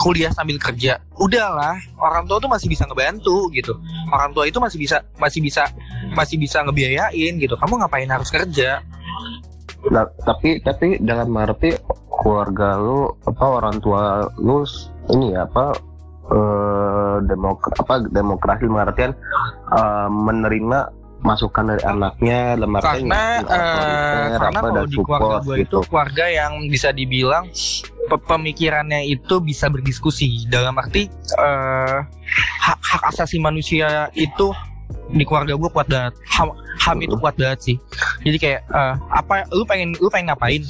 kuliah 0.00 0.32
sambil 0.32 0.56
kerja? 0.56 0.96
Udahlah 1.20 1.76
orang 2.00 2.24
tua 2.24 2.40
tuh 2.40 2.48
masih 2.48 2.66
bisa 2.70 2.88
ngebantu 2.88 3.52
gitu. 3.52 3.76
Orang 4.08 4.32
tua 4.32 4.48
itu 4.48 4.56
masih 4.56 4.80
bisa 4.80 5.04
masih 5.20 5.44
bisa 5.44 5.68
masih 6.16 6.40
bisa 6.40 6.64
ngebiayain 6.64 7.36
gitu. 7.36 7.54
Kamu 7.58 7.82
ngapain 7.84 8.08
harus 8.08 8.32
kerja 8.32 8.80
nah, 9.90 10.06
tapi 10.24 10.62
tapi 10.62 10.98
dalam 11.02 11.34
arti 11.36 11.74
keluarga 12.22 12.78
lu 12.78 13.10
apa 13.26 13.44
orang 13.44 13.76
tua 13.82 14.26
lu 14.38 14.62
ini 15.10 15.34
ya 15.34 15.48
apa 15.48 15.74
eh, 16.30 17.16
demok 17.26 17.66
apa 17.82 18.06
demokrasi 18.10 18.64
mengartikan 18.70 19.12
eh, 19.74 20.08
menerima 20.08 21.02
masukan 21.22 21.64
dari 21.74 21.82
anaknya 21.86 22.58
dalam 22.58 22.74
artian 22.76 23.06
karena 23.06 23.22
uh, 23.46 24.26
karena 24.42 24.58
kalau 24.58 24.84
di 24.90 24.96
keluarga 24.98 25.36
gue 25.38 25.56
gitu. 25.62 25.62
itu 25.62 25.78
keluarga 25.86 26.24
yang 26.26 26.52
bisa 26.66 26.88
dibilang 26.90 27.46
pe- 28.10 28.24
pemikirannya 28.26 29.06
itu 29.06 29.38
bisa 29.38 29.70
berdiskusi 29.70 30.50
dalam 30.50 30.74
arti 30.82 31.06
eh, 31.38 31.98
hak 32.58 32.78
hak 32.82 33.02
asasi 33.14 33.38
manusia 33.38 34.10
itu 34.18 34.50
di 35.12 35.24
keluarga 35.24 35.54
gue 35.56 35.70
kuat 35.70 35.88
banget. 35.88 36.14
Ham, 36.38 36.52
ham 36.56 36.96
itu 37.00 37.14
kuat 37.18 37.34
banget 37.36 37.58
sih. 37.62 37.76
Jadi 38.24 38.36
kayak 38.38 38.60
eh, 38.68 38.94
apa 39.12 39.46
lu 39.52 39.64
pengen 39.66 39.94
lu 39.98 40.08
pengen 40.08 40.32
ngapain 40.32 40.62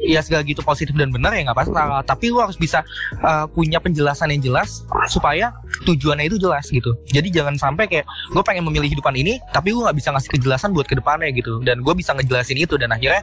ya 0.00 0.20
segala 0.20 0.44
gitu 0.44 0.60
positif 0.60 0.92
dan 0.92 1.08
benar 1.08 1.32
ya 1.32 1.48
nggak 1.48 1.56
masalah 1.56 2.04
tapi 2.04 2.28
lu 2.28 2.40
harus 2.40 2.56
bisa 2.60 2.84
eh, 3.16 3.46
punya 3.52 3.80
penjelasan 3.80 4.28
yang 4.32 4.52
jelas 4.52 4.84
supaya 5.08 5.52
tujuannya 5.84 6.28
itu 6.28 6.36
jelas 6.40 6.68
gitu. 6.68 6.96
Jadi 7.10 7.28
jangan 7.32 7.56
sampai 7.56 7.88
kayak 7.88 8.06
gue 8.32 8.42
pengen 8.44 8.64
memilih 8.68 8.92
hidupan 8.92 9.12
ini 9.16 9.40
tapi 9.52 9.72
gue 9.72 9.82
nggak 9.82 9.96
bisa 9.96 10.12
ngasih 10.12 10.30
kejelasan 10.36 10.70
buat 10.72 10.88
ke 10.88 10.96
depannya 10.96 11.32
gitu. 11.32 11.60
Dan 11.64 11.80
gue 11.80 11.94
bisa 11.96 12.12
ngejelasin 12.16 12.60
itu 12.60 12.76
dan 12.76 12.92
akhirnya 12.92 13.22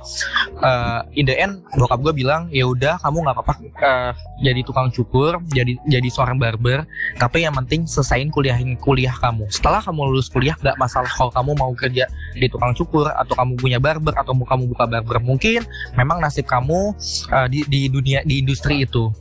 eh, 0.61 0.99
in 1.17 1.25
the 1.29 1.35
end 1.35 1.61
bokap 1.77 2.01
gue 2.01 2.13
bilang 2.13 2.49
ya 2.49 2.65
udah 2.65 2.97
kamu 3.01 3.17
nggak 3.25 3.35
apa-apa 3.37 3.53
eh, 3.61 4.11
jadi 4.43 4.59
tukang 4.65 4.89
cukur 4.93 5.39
jadi 5.53 5.77
jadi 5.87 6.07
seorang 6.09 6.37
barber 6.37 6.85
tapi 7.17 7.45
yang 7.45 7.55
penting 7.63 7.85
selesaiin 7.85 8.29
kuliah 8.33 8.57
kuliah 8.81 9.13
kamu. 9.17 9.45
Setelah 9.49 9.81
kamu 9.81 10.13
lulus 10.13 10.29
kuliah 10.29 10.57
nggak 10.59 10.77
masalah 10.77 11.09
kalau 11.09 11.31
kamu 11.33 11.51
mau 11.57 11.71
kerja 11.77 12.09
di 12.33 12.47
tukang 12.49 12.73
cukur 12.73 13.09
atau 13.13 13.33
kamu 13.37 13.51
punya 13.59 13.77
barber 13.77 14.13
atau 14.17 14.33
kamu 14.33 14.63
buka 14.73 14.85
barber 14.89 15.17
mungkin 15.21 15.61
memang 15.93 16.17
nasib 16.23 16.45
kamu 16.47 16.62
uh, 16.67 17.47
di 17.47 17.63
di 17.67 17.87
dunia 17.91 18.23
di 18.23 18.43
industri 18.43 18.83
itu. 18.83 19.11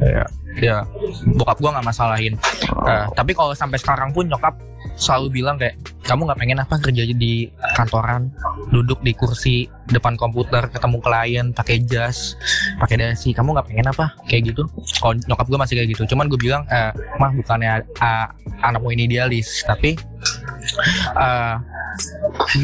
Ya 0.00 0.24
ya 0.58 0.76
bokap 1.36 1.60
gua 1.62 1.78
nggak 1.78 1.86
masalahin. 1.86 2.34
Uh, 2.82 3.06
tapi 3.14 3.32
kalau 3.32 3.54
sampai 3.54 3.78
sekarang 3.78 4.10
pun 4.10 4.28
nyokap 4.28 4.56
selalu 4.96 5.40
bilang 5.40 5.56
kayak 5.56 5.76
kamu 6.04 6.26
nggak 6.26 6.40
pengen 6.40 6.58
apa 6.60 6.74
kerja 6.80 7.02
di 7.14 7.46
kantoran 7.76 8.32
duduk 8.74 8.98
di 9.04 9.12
kursi 9.14 9.68
depan 9.88 10.16
komputer 10.16 10.66
ketemu 10.72 10.98
klien 11.00 11.46
pakai 11.54 11.80
jas 11.86 12.34
pakai 12.80 12.96
dasi. 13.00 13.32
Kamu 13.32 13.56
nggak 13.56 13.66
pengen 13.70 13.86
apa? 13.88 14.12
Kayak 14.26 14.52
gitu. 14.52 14.62
Kalau 15.00 15.14
nyokap 15.28 15.46
gue 15.48 15.58
masih 15.60 15.74
kayak 15.80 15.88
gitu. 15.96 16.02
Cuman 16.12 16.26
gue 16.28 16.40
bilang 16.40 16.66
eh, 16.68 16.92
mah 17.20 17.30
bukannya 17.32 17.84
uh, 18.00 18.26
anakmu 18.64 18.92
ini 18.92 19.08
idealis 19.08 19.64
tapi 19.64 19.96
uh, 21.16 21.56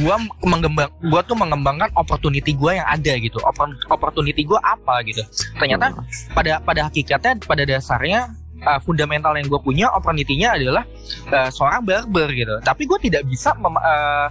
gua 0.02 0.16
mengembang 0.44 0.90
gua 1.06 1.20
tuh 1.24 1.36
mengembangkan 1.38 1.90
opportunity 1.98 2.52
gua 2.54 2.78
yang 2.82 2.88
ada 2.88 3.12
gitu. 3.18 3.38
Oppor- 3.42 3.78
opportunity 3.90 4.42
gua 4.46 4.60
apa 4.62 5.02
gitu. 5.04 5.22
Ternyata 5.58 5.92
pada 6.32 6.62
pada 6.62 6.80
hakikatnya 6.88 7.42
pada 7.44 7.62
dasarnya 7.66 8.32
uh, 8.64 8.80
fundamental 8.80 9.36
yang 9.36 9.46
gue 9.50 9.60
punya 9.60 9.86
opportunity-nya 9.92 10.56
adalah 10.56 10.84
uh, 11.32 11.50
seorang 11.52 11.84
barber 11.84 12.32
gitu. 12.32 12.54
Tapi 12.64 12.88
gue 12.88 12.98
tidak 13.10 13.22
bisa 13.28 13.52
mem- 13.58 13.80
uh, 13.82 14.28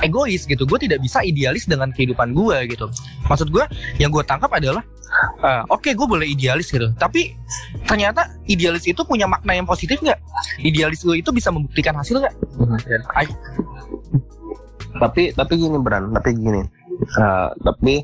egois 0.00 0.46
gitu. 0.48 0.64
Gue 0.64 0.78
tidak 0.80 1.02
bisa 1.02 1.20
idealis 1.20 1.68
dengan 1.68 1.92
kehidupan 1.92 2.32
gue 2.32 2.56
gitu. 2.72 2.88
Maksud 3.28 3.52
gue 3.52 3.64
yang 4.00 4.08
gue 4.08 4.22
tangkap 4.24 4.48
adalah 4.54 4.82
uh, 5.42 5.62
oke 5.68 5.90
gue 5.92 6.06
boleh 6.06 6.26
idealis 6.30 6.70
gitu. 6.72 6.88
Tapi 6.96 7.36
ternyata 7.84 8.32
idealis 8.48 8.86
itu 8.88 9.02
punya 9.04 9.28
makna 9.28 9.52
yang 9.52 9.66
positif 9.68 10.00
nggak? 10.00 10.18
Idealis 10.62 11.04
gue 11.04 11.20
itu 11.20 11.30
bisa 11.34 11.52
membuktikan 11.52 11.96
hasil 11.96 12.22
nggak 12.22 12.34
tapi 14.98 15.30
tapi 15.30 15.52
gini 15.56 15.76
Bran. 15.76 16.10
Tapi 16.10 16.28
gini. 16.32 16.62
Eh, 16.96 17.48
tapi 17.58 17.94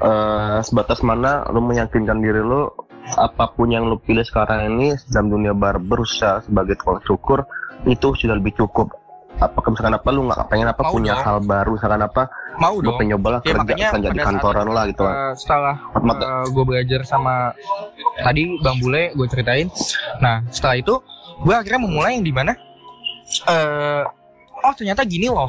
eh, 0.00 0.58
sebatas 0.60 1.00
mana 1.00 1.46
lu 1.48 1.60
meyakinkan 1.60 2.18
diri 2.18 2.40
lu 2.40 2.68
apa 3.10 3.48
pun 3.48 3.66
yang 3.66 3.84
lu 3.84 3.96
pilih 3.96 4.20
sekarang 4.20 4.68
ini 4.70 4.92
dalam 5.08 5.30
dunia 5.30 5.52
barber 5.52 5.98
usaha 5.98 6.40
sebagai 6.40 6.76
tukang 6.76 7.00
cukur 7.02 7.40
itu 7.84 8.12
sudah 8.14 8.34
lebih 8.34 8.52
cukup. 8.54 8.92
Apakah 9.38 9.70
misalkan 9.70 9.94
apa 9.94 10.08
lu 10.10 10.26
nggak 10.26 10.50
pengen 10.50 10.66
apa 10.66 10.82
Mau 10.82 10.92
punya 10.92 11.14
dong. 11.14 11.22
hal 11.22 11.38
baru 11.40 11.70
misalkan 11.72 12.02
apa 12.02 12.22
mau 12.58 12.74
dong. 12.76 12.98
pengen 12.98 13.14
nyoba 13.14 13.28
lah 13.30 13.40
Ya, 13.40 13.54
kerja 13.54 13.86
kerja 13.94 14.10
di 14.10 14.18
kantoran 14.18 14.66
lah 14.66 14.84
gitu 14.84 15.00
kan 15.00 15.14
Uh, 15.14 15.32
setelah 15.32 15.76
Mata- 15.96 16.42
gue 16.44 16.64
belajar 16.66 17.00
sama 17.06 17.54
tadi 18.18 18.42
bang 18.58 18.76
bule 18.76 19.02
gue 19.14 19.26
ceritain. 19.26 19.70
Nah 20.18 20.42
setelah 20.50 20.76
itu 20.76 20.94
gue 21.38 21.54
akhirnya 21.54 21.80
memulai 21.80 22.18
yang 22.18 22.26
di 22.26 22.34
mana 22.34 22.52
eh 23.46 24.02
oh 24.68 24.74
ternyata 24.76 25.02
gini 25.08 25.32
loh. 25.32 25.48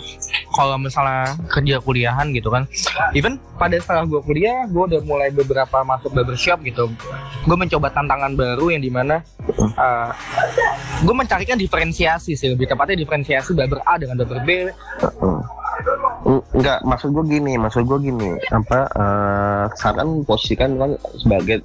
Kalau 0.55 0.79
misalnya 0.79 1.35
kerja 1.51 1.83
kuliahan 1.83 2.31
gitu 2.31 2.47
kan. 2.47 2.63
Even 3.11 3.35
pada 3.59 3.75
setelah 3.75 4.07
gue 4.07 4.21
kuliah 4.23 4.63
gue 4.71 4.83
udah 4.95 5.01
mulai 5.03 5.27
beberapa 5.35 5.83
masuk 5.83 6.15
barbershop 6.15 6.63
gitu. 6.63 6.87
Gue 7.43 7.57
mencoba 7.59 7.91
tantangan 7.91 8.31
baru 8.39 8.71
yang 8.71 8.79
di 8.79 8.91
mana 8.91 9.19
uh, 9.75 10.09
gue 11.03 11.15
mencarikan 11.15 11.59
diferensiasi 11.59 12.39
sih. 12.39 12.47
Lebih 12.55 12.71
tepatnya 12.71 13.03
diferensiasi 13.03 13.51
barber 13.51 13.83
A 13.83 13.99
dengan 13.99 14.23
barber 14.23 14.39
B. 14.47 14.49
Enggak, 16.55 16.83
maksud 16.83 17.15
gue 17.15 17.39
gini, 17.39 17.55
maksud 17.55 17.87
gue 17.87 18.11
gini, 18.11 18.35
apa 18.51 18.79
eh 18.99 19.63
sekarang 19.79 20.27
posisikan 20.27 20.75
kan 20.75 20.91
sebagai 21.15 21.63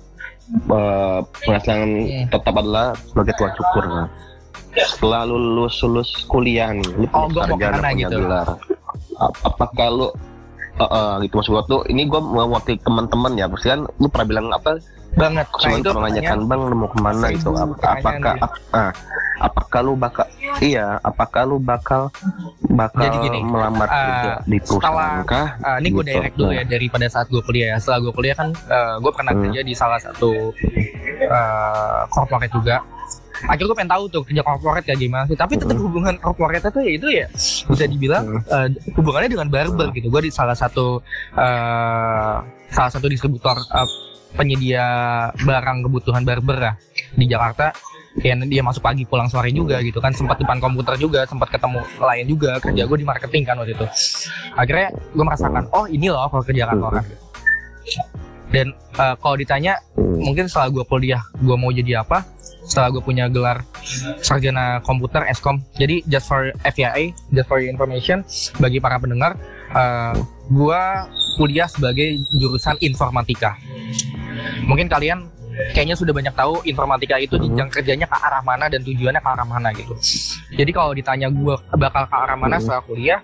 eh, 0.70 1.20
penghasilan 1.42 1.82
Hmm. 2.04 2.26
tetap 2.30 2.54
adalah 2.54 2.94
sebagai 3.10 3.34
tukang 3.34 3.54
cukur 3.58 3.84
kan. 3.90 4.06
Setelah 4.76 5.22
lu 5.22 5.36
lulus 5.36 5.78
lulus 5.80 6.10
kuliah 6.24 6.70
nih, 6.70 6.86
lu 6.96 7.06
Oh, 7.08 7.26
gua 7.26 7.46
mau 7.46 7.54
sarjana, 7.54 7.70
ke 7.70 7.76
mana 7.76 7.88
punya 7.88 7.94
gitu. 8.04 8.18
gelar. 8.20 8.48
Apakah 9.42 9.88
lu 9.88 10.08
eh, 10.74 10.82
eh, 10.82 11.14
gitu 11.22 11.34
maksud 11.36 11.52
gue 11.52 11.64
tuh, 11.68 11.80
ini 11.86 12.02
gue 12.04 12.18
mewakili 12.18 12.74
teman-teman 12.80 13.32
ya, 13.34 13.46
pasti 13.46 13.70
kan 13.70 13.86
lu 13.86 14.06
pernah 14.08 14.26
bilang 14.26 14.46
apa? 14.50 14.74
banget 15.14 15.46
nah 15.46 15.60
Cuman 15.62 15.78
itu 15.78 15.88
pernah 15.88 16.10
nanyakan 16.10 16.38
bang, 16.42 16.60
lu 16.60 16.74
mau 16.74 16.88
ke 16.90 16.98
mana? 16.98 17.14
Ap- 17.22 17.38
pertanyaan 17.38 17.94
Apakah, 17.94 18.34
ap- 18.36 18.58
ah, 18.72 18.90
apakah 19.40 19.80
lu 19.80 19.92
bakal, 19.94 20.26
iya, 20.58 20.98
apakah 21.00 21.42
lu 21.46 21.56
bakal 21.56 22.10
bakal 22.68 23.06
Jadi 23.06 23.16
gini, 23.22 23.38
melamar 23.40 23.86
eh, 23.86 23.94
kerja 23.94 24.30
di 24.42 24.58
perusahaan 24.58 24.82
setelah- 24.90 25.22
kah? 25.22 25.46
Ah, 25.62 25.76
ini 25.78 25.88
gue 25.88 26.02
Gitu. 26.02 26.10
direct 26.10 26.34
dulu 26.34 26.50
ya 26.50 26.64
dari 26.66 26.86
pada 26.88 27.06
saat 27.06 27.30
gue 27.30 27.38
kuliah 27.40 27.68
ya. 27.68 27.76
Setelah 27.78 27.98
gue 28.00 28.12
kuliah 28.12 28.34
kan 28.34 28.48
gue 28.98 29.12
pernah 29.14 29.32
Hmm. 29.32 29.42
kerja 29.46 29.60
di 29.62 29.72
salah 29.72 30.00
satu 30.02 30.50
eh, 31.22 32.00
corporate 32.10 32.50
juga. 32.50 32.82
Akhirnya 33.44 33.68
gue 33.70 33.76
pengen 33.76 33.92
tahu 33.92 34.04
tuh 34.08 34.22
kerja 34.24 34.42
corporate 34.42 34.84
kayak 34.88 35.00
gimana 35.00 35.24
sih. 35.28 35.36
Tapi 35.36 35.60
tetap 35.60 35.76
hubungan 35.76 36.14
corporate 36.20 36.64
itu 36.64 36.80
ya 36.80 36.92
itu 36.96 37.06
ya 37.10 37.26
bisa 37.68 37.84
dibilang 37.88 38.24
eh, 38.40 38.68
hubungannya 38.96 39.30
dengan 39.30 39.48
barber 39.48 39.88
gitu. 39.92 40.08
Gue 40.08 40.28
di 40.28 40.32
salah 40.32 40.56
satu 40.56 41.00
eh, 41.36 42.36
salah 42.72 42.90
satu 42.92 43.06
distributor 43.08 43.56
eh, 43.56 43.88
penyedia 44.34 44.86
barang 45.38 45.86
kebutuhan 45.86 46.22
barber 46.24 46.56
lah 46.58 46.74
di 47.14 47.24
Jakarta. 47.28 47.70
Kayak 48.14 48.46
dia 48.46 48.62
masuk 48.62 48.78
pagi 48.78 49.02
pulang 49.02 49.26
sore 49.26 49.50
juga 49.50 49.82
gitu 49.82 49.98
kan 49.98 50.14
sempat 50.14 50.38
depan 50.38 50.62
komputer 50.62 50.94
juga 51.02 51.26
sempat 51.26 51.50
ketemu 51.50 51.82
klien 51.98 52.26
juga 52.30 52.62
kerja 52.62 52.86
gue 52.86 52.98
di 53.02 53.02
marketing 53.02 53.42
kan 53.42 53.58
waktu 53.58 53.74
itu 53.74 53.86
akhirnya 54.54 54.94
gue 54.94 55.24
merasakan 55.26 55.66
oh 55.74 55.90
ini 55.90 56.14
loh 56.14 56.30
kalau 56.30 56.46
kerja 56.46 56.62
kantoran 56.70 57.02
dan 58.54 58.70
eh, 58.70 59.14
kalau 59.18 59.34
ditanya 59.34 59.82
Hmm. 60.14 60.30
mungkin 60.30 60.46
setelah 60.46 60.70
gue 60.70 60.84
kuliah 60.86 61.22
gue 61.42 61.56
mau 61.58 61.74
jadi 61.74 62.06
apa 62.06 62.22
setelah 62.64 62.96
gue 62.96 63.02
punya 63.04 63.28
gelar 63.28 63.60
sarjana 64.24 64.80
komputer 64.80 65.28
eskom 65.28 65.60
jadi 65.76 66.00
just 66.08 66.26
for 66.26 66.48
FYI 66.64 67.12
just 67.36 67.44
for 67.44 67.60
your 67.60 67.68
information 67.68 68.24
bagi 68.56 68.80
para 68.80 68.96
pendengar 68.96 69.36
eh, 69.72 70.16
gue 70.48 70.82
kuliah 71.36 71.68
sebagai 71.68 72.20
jurusan 72.38 72.78
informatika. 72.84 73.58
Mungkin 74.64 74.86
kalian 74.86 75.26
kayaknya 75.72 75.94
sudah 75.94 76.10
banyak 76.10 76.34
tahu 76.34 76.62
informatika 76.66 77.16
itu 77.18 77.38
jenjang 77.38 77.70
kerjanya 77.70 78.06
ke 78.10 78.16
arah 78.18 78.42
mana 78.42 78.66
dan 78.66 78.82
tujuannya 78.82 79.22
ke 79.22 79.30
arah 79.30 79.46
mana 79.46 79.68
gitu. 79.74 79.94
Jadi 80.54 80.70
kalau 80.74 80.92
ditanya 80.94 81.30
gue 81.30 81.54
bakal 81.78 82.06
ke 82.06 82.16
arah 82.16 82.36
mana 82.38 82.58
setelah 82.58 82.82
kuliah 82.84 83.20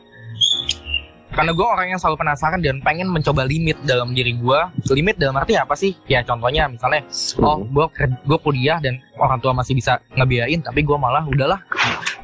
karena 1.31 1.55
gue 1.55 1.67
orang 1.67 1.87
yang 1.95 2.01
selalu 2.03 2.27
penasaran 2.27 2.59
dan 2.59 2.83
pengen 2.83 3.07
mencoba 3.07 3.47
limit 3.47 3.79
dalam 3.87 4.11
diri 4.11 4.35
gue 4.35 4.59
limit 4.91 5.15
dalam 5.15 5.39
arti 5.39 5.55
apa 5.55 5.79
sih? 5.79 5.95
Ya 6.11 6.27
contohnya 6.27 6.67
misalnya 6.67 7.07
oh 7.39 7.63
gue 7.63 7.87
gue 8.27 8.39
kuliah 8.43 8.83
dan 8.83 8.99
orang 9.15 9.39
tua 9.39 9.55
masih 9.55 9.79
bisa 9.79 10.03
ngebiayain 10.19 10.59
tapi 10.61 10.83
gue 10.83 10.97
malah 10.99 11.23
udahlah 11.23 11.63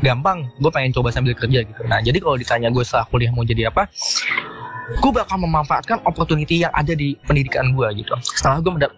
gampang 0.02 0.50
gue 0.58 0.70
pengen 0.74 0.90
coba 0.90 1.14
sambil 1.14 1.38
kerja 1.38 1.62
gitu. 1.62 1.80
Nah 1.86 2.02
jadi 2.02 2.18
kalau 2.18 2.36
ditanya 2.36 2.68
gue 2.68 2.82
setelah 2.82 3.06
kuliah 3.06 3.30
mau 3.30 3.46
jadi 3.46 3.70
apa 3.70 3.86
gue 4.86 5.10
bakal 5.10 5.38
memanfaatkan 5.42 5.98
opportunity 6.06 6.62
yang 6.62 6.70
ada 6.74 6.94
di 6.94 7.14
pendidikan 7.26 7.74
gue 7.74 7.86
gitu. 8.02 8.14
Setelah 8.22 8.58
gue 8.58 8.72
mendap 8.74 8.92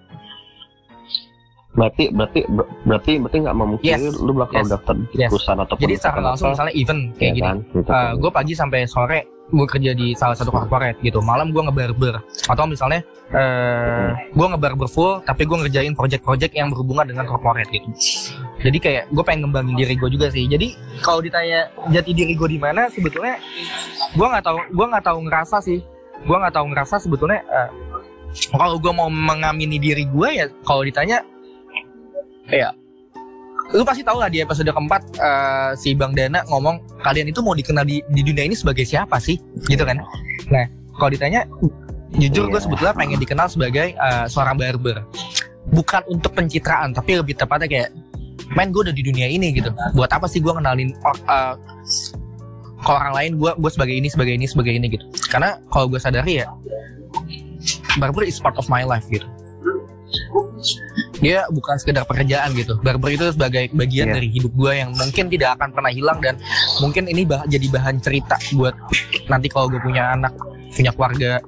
berarti 1.78 2.04
berarti 2.10 2.40
ber- 2.50 2.66
berarti 2.82 3.12
berarti 3.16 3.36
nggak 3.38 3.56
memungkiri 3.56 4.06
Yes. 4.10 4.18
lu 4.18 4.32
bakal 4.34 4.58
Yes. 4.58 4.68
daftar 4.68 4.94
di 4.98 5.06
Yes. 5.14 5.30
perusahaan 5.30 5.60
atau 5.62 5.74
jadi 5.78 5.94
secara 5.94 6.18
langsung 6.20 6.50
misalnya 6.50 6.74
event 6.74 7.02
kayak 7.14 7.32
gini. 7.32 7.50
gitu 7.70 7.88
Uh, 7.88 8.12
gue 8.18 8.30
pagi 8.34 8.52
sampai 8.52 8.80
sore 8.84 9.20
gue 9.48 9.64
kerja 9.64 9.96
di 9.96 10.12
salah 10.12 10.36
satu 10.36 10.52
corporate 10.52 11.00
gitu. 11.00 11.24
Malam 11.24 11.48
gue 11.48 11.62
ngebarber. 11.64 12.20
Atau 12.44 12.68
misalnya 12.68 13.00
uh, 13.32 14.12
gue 14.28 14.46
ngebarber 14.46 14.84
full 14.86 15.24
tapi 15.24 15.48
gue 15.48 15.56
ngerjain 15.56 15.94
project-project 15.94 16.52
yang 16.52 16.68
berhubungan 16.68 17.08
dengan 17.08 17.24
corporate 17.24 17.70
gitu. 17.70 17.88
Jadi 18.60 18.76
kayak 18.76 19.02
gue 19.08 19.24
pengen 19.24 19.48
ngembangin 19.48 19.72
diri 19.72 19.94
gue 19.94 20.10
juga 20.10 20.28
sih. 20.28 20.44
Jadi 20.44 20.76
kalau 21.00 21.24
ditanya 21.24 21.70
jati 21.88 22.12
diri 22.12 22.36
gue 22.36 22.48
di 22.50 22.60
mana 22.60 22.90
sebetulnya 22.90 23.40
gue 24.12 24.26
nggak 24.26 24.44
tahu 24.44 24.58
gue 24.68 24.86
nggak 24.90 25.04
tahu 25.06 25.18
ngerasa 25.24 25.56
sih. 25.62 25.80
Gue 26.26 26.36
nggak 26.36 26.52
tahu 26.52 26.66
ngerasa 26.68 26.94
sebetulnya 27.00 27.40
uh, 27.48 27.70
kalau 28.52 28.76
gue 28.76 28.92
mau 28.92 29.08
mengamini 29.08 29.80
diri 29.80 30.04
gue 30.04 30.28
ya 30.28 30.46
kalau 30.60 30.84
ditanya 30.84 31.24
ya 32.48 32.72
lu 33.68 33.84
pasti 33.84 34.00
tahu 34.00 34.16
lah 34.24 34.32
di 34.32 34.40
episode 34.40 34.64
keempat 34.72 35.02
eh, 35.20 35.70
si 35.76 35.92
Bang 35.92 36.16
Dana 36.16 36.40
ngomong 36.48 36.80
kalian 37.04 37.28
itu 37.28 37.44
mau 37.44 37.52
dikenal 37.52 37.84
di, 37.84 38.00
di 38.16 38.24
dunia 38.24 38.48
ini 38.48 38.56
sebagai 38.56 38.80
siapa 38.88 39.20
sih? 39.20 39.37
Gitu 39.68 39.84
kan. 39.84 40.00
Nah 40.48 40.64
kalau 40.96 41.12
ditanya 41.12 41.44
jujur 42.16 42.48
gue 42.48 42.56
Iya. 42.56 42.64
sebetulnya 42.64 42.94
pengen 42.96 43.20
dikenal 43.20 43.52
sebagai 43.52 43.92
eh, 43.92 44.24
seorang 44.24 44.56
barber. 44.56 45.04
Bukan 45.68 46.00
untuk 46.08 46.32
pencitraan 46.32 46.96
tapi 46.96 47.20
lebih 47.20 47.37
tepatnya 47.37 47.68
kayak 47.68 47.88
main 48.56 48.72
gue 48.72 48.88
udah 48.88 48.96
di 48.96 49.04
dunia 49.04 49.28
ini 49.28 49.52
gitu. 49.52 49.68
Buat 49.92 50.16
apa 50.16 50.24
sih 50.24 50.40
gue 50.40 50.48
kenalin 50.48 50.96
or- 51.04 51.20
eh, 51.28 51.54
ke 52.80 52.88
orang 52.88 53.12
lain 53.12 53.32
gue 53.37 53.52
gue 53.52 53.68
sebagai 53.68 53.92
ini 53.92 54.08
sebagai 54.08 54.32
ini 54.32 54.48
sebagai 54.48 54.72
ini 54.72 54.88
gitu. 54.88 55.04
Karena 55.28 55.61
kalau 55.68 55.92
gue 55.92 56.00
sadari 56.00 56.40
ya 56.40 56.48
barber 58.00 58.24
is 58.24 58.40
part 58.40 58.56
of 58.56 58.64
my 58.72 58.80
life 58.80 59.04
gitu 59.12 59.28
dia 61.18 61.44
bukan 61.48 61.74
sekedar 61.76 62.04
pekerjaan 62.04 62.54
gitu 62.54 62.78
barber 62.78 63.11
itu 63.11 63.26
sebagai 63.28 63.70
bagian 63.72 64.09
Iya. 64.09 64.14
dari 64.14 64.28
hidup 64.31 64.52
gue 64.52 64.72
yang 64.72 64.90
mungkin 64.92 65.26
tidak 65.26 65.59
akan 65.59 65.68
pernah 65.72 65.90
hilang 65.90 66.18
dan 66.18 66.38
mungkin 66.78 67.07
ini 67.07 67.22
bah- 67.22 67.44
jadi 67.44 67.66
bahan 67.68 67.98
cerita 67.98 68.38
buat 68.52 68.74
nanti 69.26 69.46
kalau 69.46 69.66
gue 69.66 69.78
punya 69.78 70.14
anak 70.14 70.31
punya 70.70 70.90
keluarga 70.90 71.42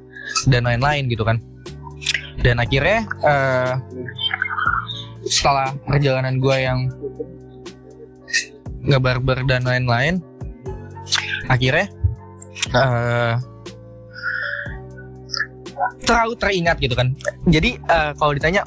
dan 0.46 0.64
lain-lain 0.64 1.06
gitu 1.06 1.22
kan 1.22 1.38
dan 2.40 2.56
akhirnya 2.56 3.04
eh, 3.20 3.74
setelah 5.24 5.70
perjalanan 5.84 6.40
gue 6.40 6.56
yang 6.56 6.78
nggak 8.80 9.00
barber 9.00 9.38
dan 9.44 9.62
lain-lain 9.62 10.18
akhirnya 11.46 11.86
eh, 12.72 13.34
terlalu 16.04 16.34
teringat 16.36 16.76
gitu 16.80 16.94
kan. 16.96 17.12
Jadi 17.46 17.76
eh, 17.76 18.12
kalau 18.16 18.32
ditanya 18.34 18.64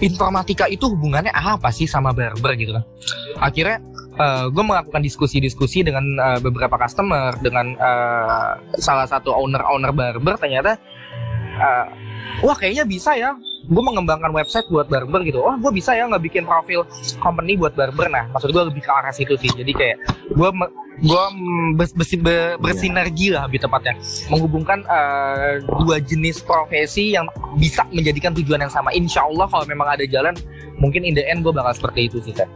informatika 0.00 0.70
itu 0.70 0.88
hubungannya 0.88 1.32
apa 1.34 1.68
sih 1.74 1.84
sama 1.84 2.14
barber 2.14 2.56
gitu 2.56 2.76
kan? 2.76 2.84
Akhirnya 3.40 3.78
gue 4.52 4.64
melakukan 4.64 5.00
diskusi-diskusi 5.00 5.80
dengan 5.80 6.04
eh, 6.20 6.38
beberapa 6.44 6.76
customer 6.76 7.32
dengan 7.40 7.72
eh, 7.72 8.50
salah 8.76 9.08
satu 9.08 9.32
owner-owner 9.32 9.96
barber 9.96 10.36
ternyata 10.36 10.76
eh, 11.56 11.86
wah 12.44 12.52
kayaknya 12.52 12.84
bisa 12.84 13.16
ya 13.16 13.32
gue 13.70 13.82
mengembangkan 13.86 14.34
website 14.34 14.66
buat 14.66 14.90
barber 14.90 15.22
gitu. 15.22 15.46
Oh 15.46 15.54
gue 15.54 15.70
bisa 15.70 15.94
ya 15.94 16.10
nggak 16.10 16.26
bikin 16.26 16.42
profil 16.42 16.82
company 17.22 17.54
buat 17.54 17.78
barber. 17.78 18.10
Nah 18.10 18.26
maksud 18.34 18.50
gue 18.50 18.64
lebih 18.66 18.82
ke 18.82 18.90
arah 18.90 19.14
situ 19.14 19.38
sih. 19.38 19.46
Jadi 19.54 19.70
kayak 19.70 19.96
gue 20.34 20.48
gue 21.00 21.24
bersinergi 22.58 23.30
lah 23.30 23.46
lebih 23.46 23.62
tepatnya. 23.62 23.94
Menghubungkan 24.26 24.82
eh, 24.90 25.62
dua 25.62 26.02
jenis 26.02 26.42
profesi 26.42 27.14
yang 27.14 27.30
bisa 27.56 27.86
menjadikan 27.94 28.34
tujuan 28.34 28.66
yang 28.66 28.72
sama. 28.74 28.90
Insya 28.90 29.22
Allah 29.22 29.46
kalau 29.46 29.62
memang 29.70 29.86
ada 29.86 30.02
jalan 30.02 30.34
mungkin 30.82 31.06
in 31.06 31.14
the 31.14 31.22
end 31.22 31.46
gue 31.46 31.54
bakal 31.54 31.70
seperti 31.70 32.10
itu 32.10 32.18
sih 32.26 32.34
Seth. 32.34 32.50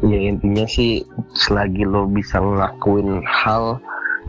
ya 0.00 0.18
intinya 0.26 0.66
sih 0.66 1.06
selagi 1.46 1.86
lo 1.86 2.08
bisa 2.10 2.42
ngelakuin 2.42 3.22
hal 3.26 3.78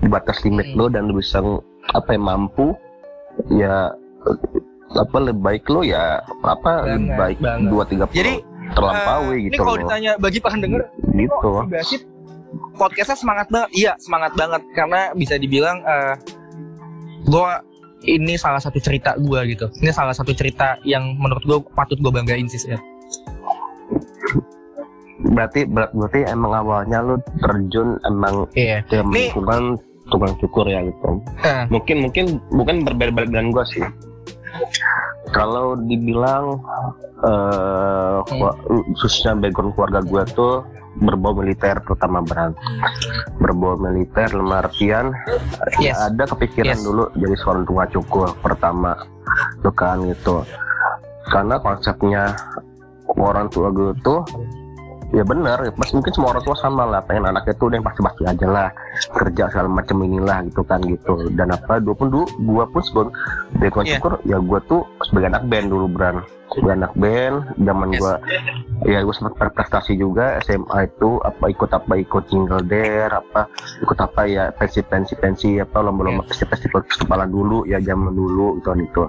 di 0.01 0.07
batas 0.11 0.41
limit 0.45 0.67
Hmm. 0.73 0.77
lo 0.77 0.85
dan 0.93 1.09
lo 1.09 1.13
bisa 1.17 1.41
apa 1.93 2.09
ya 2.13 2.21
mampu 2.21 2.75
ya 3.49 3.89
apa 4.91 5.17
lebih 5.17 5.39
baik 5.39 5.63
lo 5.65 5.81
ya 5.81 6.19
apa 6.41 6.83
lebih 6.85 7.15
baik 7.15 7.37
dua 7.65 7.83
tiga 7.85 8.05
Jadi, 8.07 8.43
terlampaui 8.69 9.35
Eh, 9.37 9.39
gitu 9.45 9.51
ini 9.51 9.57
kalau 9.57 9.73
loh. 9.73 9.81
ditanya 9.81 10.11
bagi 10.17 10.39
pendengar 10.39 10.81
gitu 11.09 11.35
kok 11.41 11.63
si 11.63 11.69
Basit 11.69 12.01
podcastnya 12.73 13.15
semangat 13.15 13.47
banget 13.47 13.69
iya 13.71 13.93
semangat 13.97 14.31
banget. 14.33 14.59
Karena 14.71 15.11
bisa 15.13 15.35
dibilang 15.35 15.79
eh 15.81 16.15
gue 17.23 17.47
ini 18.03 18.33
salah 18.33 18.57
satu 18.57 18.75
cerita 18.77 19.15
gue 19.15 19.39
gitu. 19.47 19.71
Ini 19.77 19.91
salah 19.91 20.11
satu 20.11 20.31
cerita 20.31 20.75
yang 20.81 21.15
menurut 21.15 21.39
gue 21.41 21.57
patut 21.71 21.95
gue 21.95 22.11
banggain 22.11 22.43
sih 22.45 22.59
Seth. 22.59 22.83
berarti 25.23 25.63
ber- 25.63 25.93
berarti 25.93 26.25
emang 26.25 26.51
awalnya 26.55 26.99
lo 26.99 27.15
terjun 27.39 28.01
emang 28.03 28.49
iya. 28.51 28.81
ya 28.83 29.05
Nih- 29.05 29.29
bukan 29.31 29.77
tukang 30.11 30.35
cukur 30.37 30.67
ya 30.67 30.83
gitu. 30.83 31.23
Eh, 31.41 31.65
mungkin 31.71 32.03
mungkin 32.03 32.25
bukan 32.51 32.83
berbeda-beda 32.83 33.31
dengan 33.31 33.49
gua 33.49 33.63
sih. 33.65 33.81
Kalau 35.31 35.79
dibilang 35.79 36.59
eh 37.21 38.17
wa- 38.35 38.57
khususnya 38.91 39.33
background 39.33 39.73
keluarga 39.73 40.01
gua 40.01 40.23
tuh 40.27 40.53
berbau 40.91 41.31
militer 41.31 41.79
terutama 41.81 42.19
beran 42.19 42.51
berbau 43.39 43.79
militer 43.79 44.27
dalam 44.27 44.51
artian 44.51 45.15
Yes. 45.79 45.95
ya 45.95 46.11
ada 46.11 46.27
kepikiran 46.27 46.75
Yes. 46.75 46.83
dulu 46.83 47.07
jadi 47.15 47.35
seorang 47.39 47.63
tukang 47.63 47.89
cukur 47.93 48.29
pertama. 48.37 48.91
Tuh 49.63 49.71
kan 49.71 50.03
gitu. 50.03 50.43
Karena 51.31 51.55
konsepnya 51.57 52.35
orang 53.07 53.47
tua 53.47 53.71
gue 53.71 53.95
tuh 54.01 54.19
ya 55.11 55.23
benar 55.23 55.59
mas 55.75 55.91
mungkin 55.91 56.11
semua 56.15 56.31
orang 56.31 56.43
tua 56.43 56.55
sama 56.55 56.87
lah 56.87 57.03
pengen 57.03 57.27
anaknya 57.27 57.51
tuh 57.55 57.67
udah 57.67 57.77
yang 57.79 57.87
pasti-pasti 57.87 58.23
aja 58.23 58.47
lah 58.47 58.69
kerja 59.11 59.43
segala 59.51 59.67
macam 59.67 59.99
inilah 59.99 60.39
gitu 60.47 60.61
kan 60.63 60.79
gitu 60.87 61.13
dan 61.35 61.51
apa 61.51 61.83
dua 61.83 61.95
pun 61.95 62.07
dulu 62.07 62.25
gua 62.47 62.63
pun 62.67 62.79
sebagai 62.79 63.11
background 63.59 63.87
Iya. 63.87 63.99
cukur 63.99 64.13
ya 64.23 64.37
gua 64.39 64.59
tuh 64.65 64.81
sebagai 65.03 65.27
anak 65.35 65.43
band 65.51 65.67
dulu 65.67 65.85
Bran 65.91 66.15
sebagai 66.47 66.75
anak 66.79 66.93
band 66.95 67.35
zaman 67.59 67.87
Yes. 67.91 67.99
gua 67.99 68.13
ya 68.87 68.99
gua 69.03 69.15
sempat 69.15 69.33
berprestasi 69.35 69.93
juga 69.95 70.25
SMA 70.41 70.77
itu 70.87 71.09
apa 71.21 71.45
ikut 71.47 71.69
apa 71.69 71.93
ikut 71.99 72.23
jingle 72.31 72.63
dare 72.63 73.11
apa 73.11 73.41
ikut 73.83 73.97
apa 73.99 74.21
ya 74.25 74.43
pensi 74.55 74.79
pensi 74.81 75.13
pensi 75.15 75.59
apa 75.59 75.83
lomba-lomba 75.83 76.23
festival 76.31 76.87
festivalan 76.87 77.27
dulu 77.27 77.67
ya 77.67 77.83
zaman 77.83 78.15
dulu 78.15 78.55
gitu 78.63 78.67
kan 78.69 78.79
itu 78.79 79.03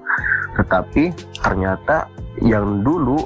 tetapi 0.52 1.04
ternyata 1.38 1.96
yang 2.42 2.82
dulu 2.82 3.22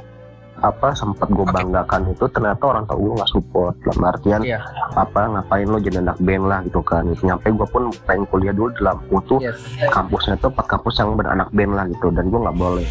apa 0.65 0.97
sempat 0.97 1.29
gue 1.29 1.45
banggakan 1.45 2.09
itu 2.09 2.25
ternyata 2.33 2.65
orang 2.65 2.85
tua 2.89 2.97
gue 2.97 3.13
nggak 3.21 3.31
support 3.31 3.75
dalam 3.85 4.03
artian 4.09 4.41
Iya. 4.41 4.59
apa 4.97 5.21
ngapain 5.29 5.69
lo 5.69 5.77
jadi 5.77 6.01
anak 6.01 6.17
band 6.21 6.45
lah 6.49 6.61
gitu 6.65 6.81
kan 6.81 7.05
gitu. 7.13 7.29
nyampe 7.29 7.53
gue 7.53 7.69
pun 7.69 7.83
pengen 8.09 8.25
kuliah 8.33 8.55
dulu 8.57 8.73
di 8.73 8.81
Lampung 8.81 9.21
tuh 9.29 9.39
yes 9.45 9.57
kampusnya 9.93 10.41
tuh 10.41 10.49
empat 10.49 10.67
kampus 10.67 10.97
yang 10.97 11.13
beranak 11.13 11.49
band 11.53 11.73
lah 11.77 11.85
gitu 11.89 12.09
dan 12.09 12.33
gue 12.33 12.41
nggak 12.41 12.57
boleh 12.57 12.87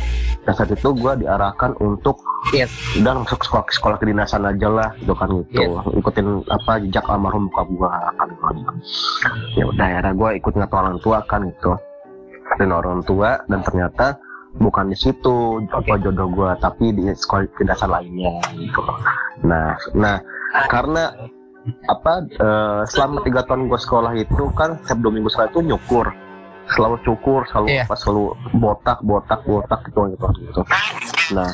dan 0.45 0.53
saat 0.53 0.69
itu 0.69 0.89
gue 0.93 1.13
diarahkan 1.25 1.73
untuk 1.81 2.21
Yes. 2.53 2.69
udah 3.01 3.25
masuk 3.25 3.41
sekolah 3.41 3.65
sekolah 3.73 3.97
kedinasan 3.97 4.45
aja 4.45 4.69
lah 4.69 4.89
gitu 5.01 5.17
kan 5.17 5.29
gitu 5.33 5.65
Yes. 5.65 5.97
ikutin 5.97 6.45
apa 6.45 6.77
jejak 6.85 7.05
almarhum 7.09 7.49
buka 7.49 7.63
gue 7.65 7.89
kan 7.89 8.27
gitu. 8.29 8.45
ya 9.57 9.65
udah 9.65 9.87
ya 9.89 9.99
gue 10.13 10.29
ikut 10.37 10.53
ngatur 10.53 10.77
orang 10.77 10.97
tua 11.01 11.17
kan 11.25 11.41
gitu 11.49 11.73
dan 12.61 12.69
orang 12.69 13.01
tua 13.01 13.41
dan 13.49 13.65
ternyata 13.65 14.21
bukan 14.55 14.87
di 14.91 14.97
situ 14.97 15.59
apa 15.67 15.99
jodoh 15.99 16.31
gue 16.31 16.49
tapi 16.63 16.95
di 16.95 17.11
sekolah 17.11 17.43
kedinasan 17.55 17.91
lainnya 17.91 18.39
gitu. 18.55 18.81
Nah 19.43 19.75
nah 19.91 20.17
karena 20.71 21.11
apa 21.89 22.13
eh, 22.29 22.81
selama 22.87 23.25
tiga 23.25 23.41
tahun 23.43 23.67
gue 23.67 23.79
sekolah 23.79 24.13
itu 24.15 24.43
kan 24.55 24.79
setiap 24.85 25.01
dua 25.03 25.11
minggu 25.11 25.29
sekali 25.31 25.49
itu 25.51 25.61
nyukur. 25.65 26.07
Selalu 26.65 26.97
cukur 27.05 27.45
selalu 27.45 27.67
Iya. 27.77 27.83
apa 27.85 27.93
selalu 27.93 28.23
botak 28.57 28.97
botak 29.05 29.41
botak 29.45 29.85
gitu 29.85 30.09
gitu 30.17 30.25
gitu. 30.39 30.61
Nah 31.37 31.49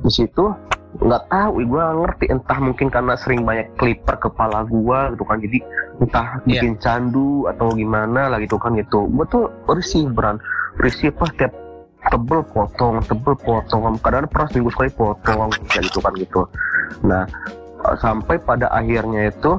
di 0.00 0.10
situ 0.10 0.44
nggak 0.90 1.22
tahu 1.30 1.62
gue 1.62 1.84
ngerti. 2.02 2.24
Entah 2.34 2.58
mungkin 2.58 2.90
karena 2.90 3.14
sering 3.14 3.46
banyak 3.46 3.78
clipper 3.78 4.18
kepala 4.18 4.66
gua 4.66 5.14
gitu 5.14 5.22
kan. 5.22 5.38
Jadi 5.38 5.58
entah 6.02 6.42
Iya. 6.48 6.66
bikin 6.66 6.82
candu 6.82 7.46
atau 7.46 7.70
gimana 7.76 8.26
lah 8.26 8.38
gitu 8.42 8.58
kan 8.58 8.74
gitu. 8.74 9.06
Gue 9.06 9.26
tuh 9.30 9.46
risih 9.70 10.10
beran 10.10 10.42
risih 10.82 11.14
apa 11.14 11.26
tiap 11.38 11.52
tebel 12.08 12.40
potong 12.48 13.02
tebel 13.04 13.34
potong. 13.36 13.98
Kadang 14.00 14.30
pernah 14.32 14.48
seminggu 14.48 14.70
sekali 14.72 14.90
potong 14.96 15.50
kayak 15.68 15.84
gitu 15.92 15.98
kan 16.00 16.12
gitu. 16.16 16.40
Nah 17.04 17.24
sampai 18.00 18.36
pada 18.40 18.68
akhirnya 18.72 19.28
itu 19.28 19.52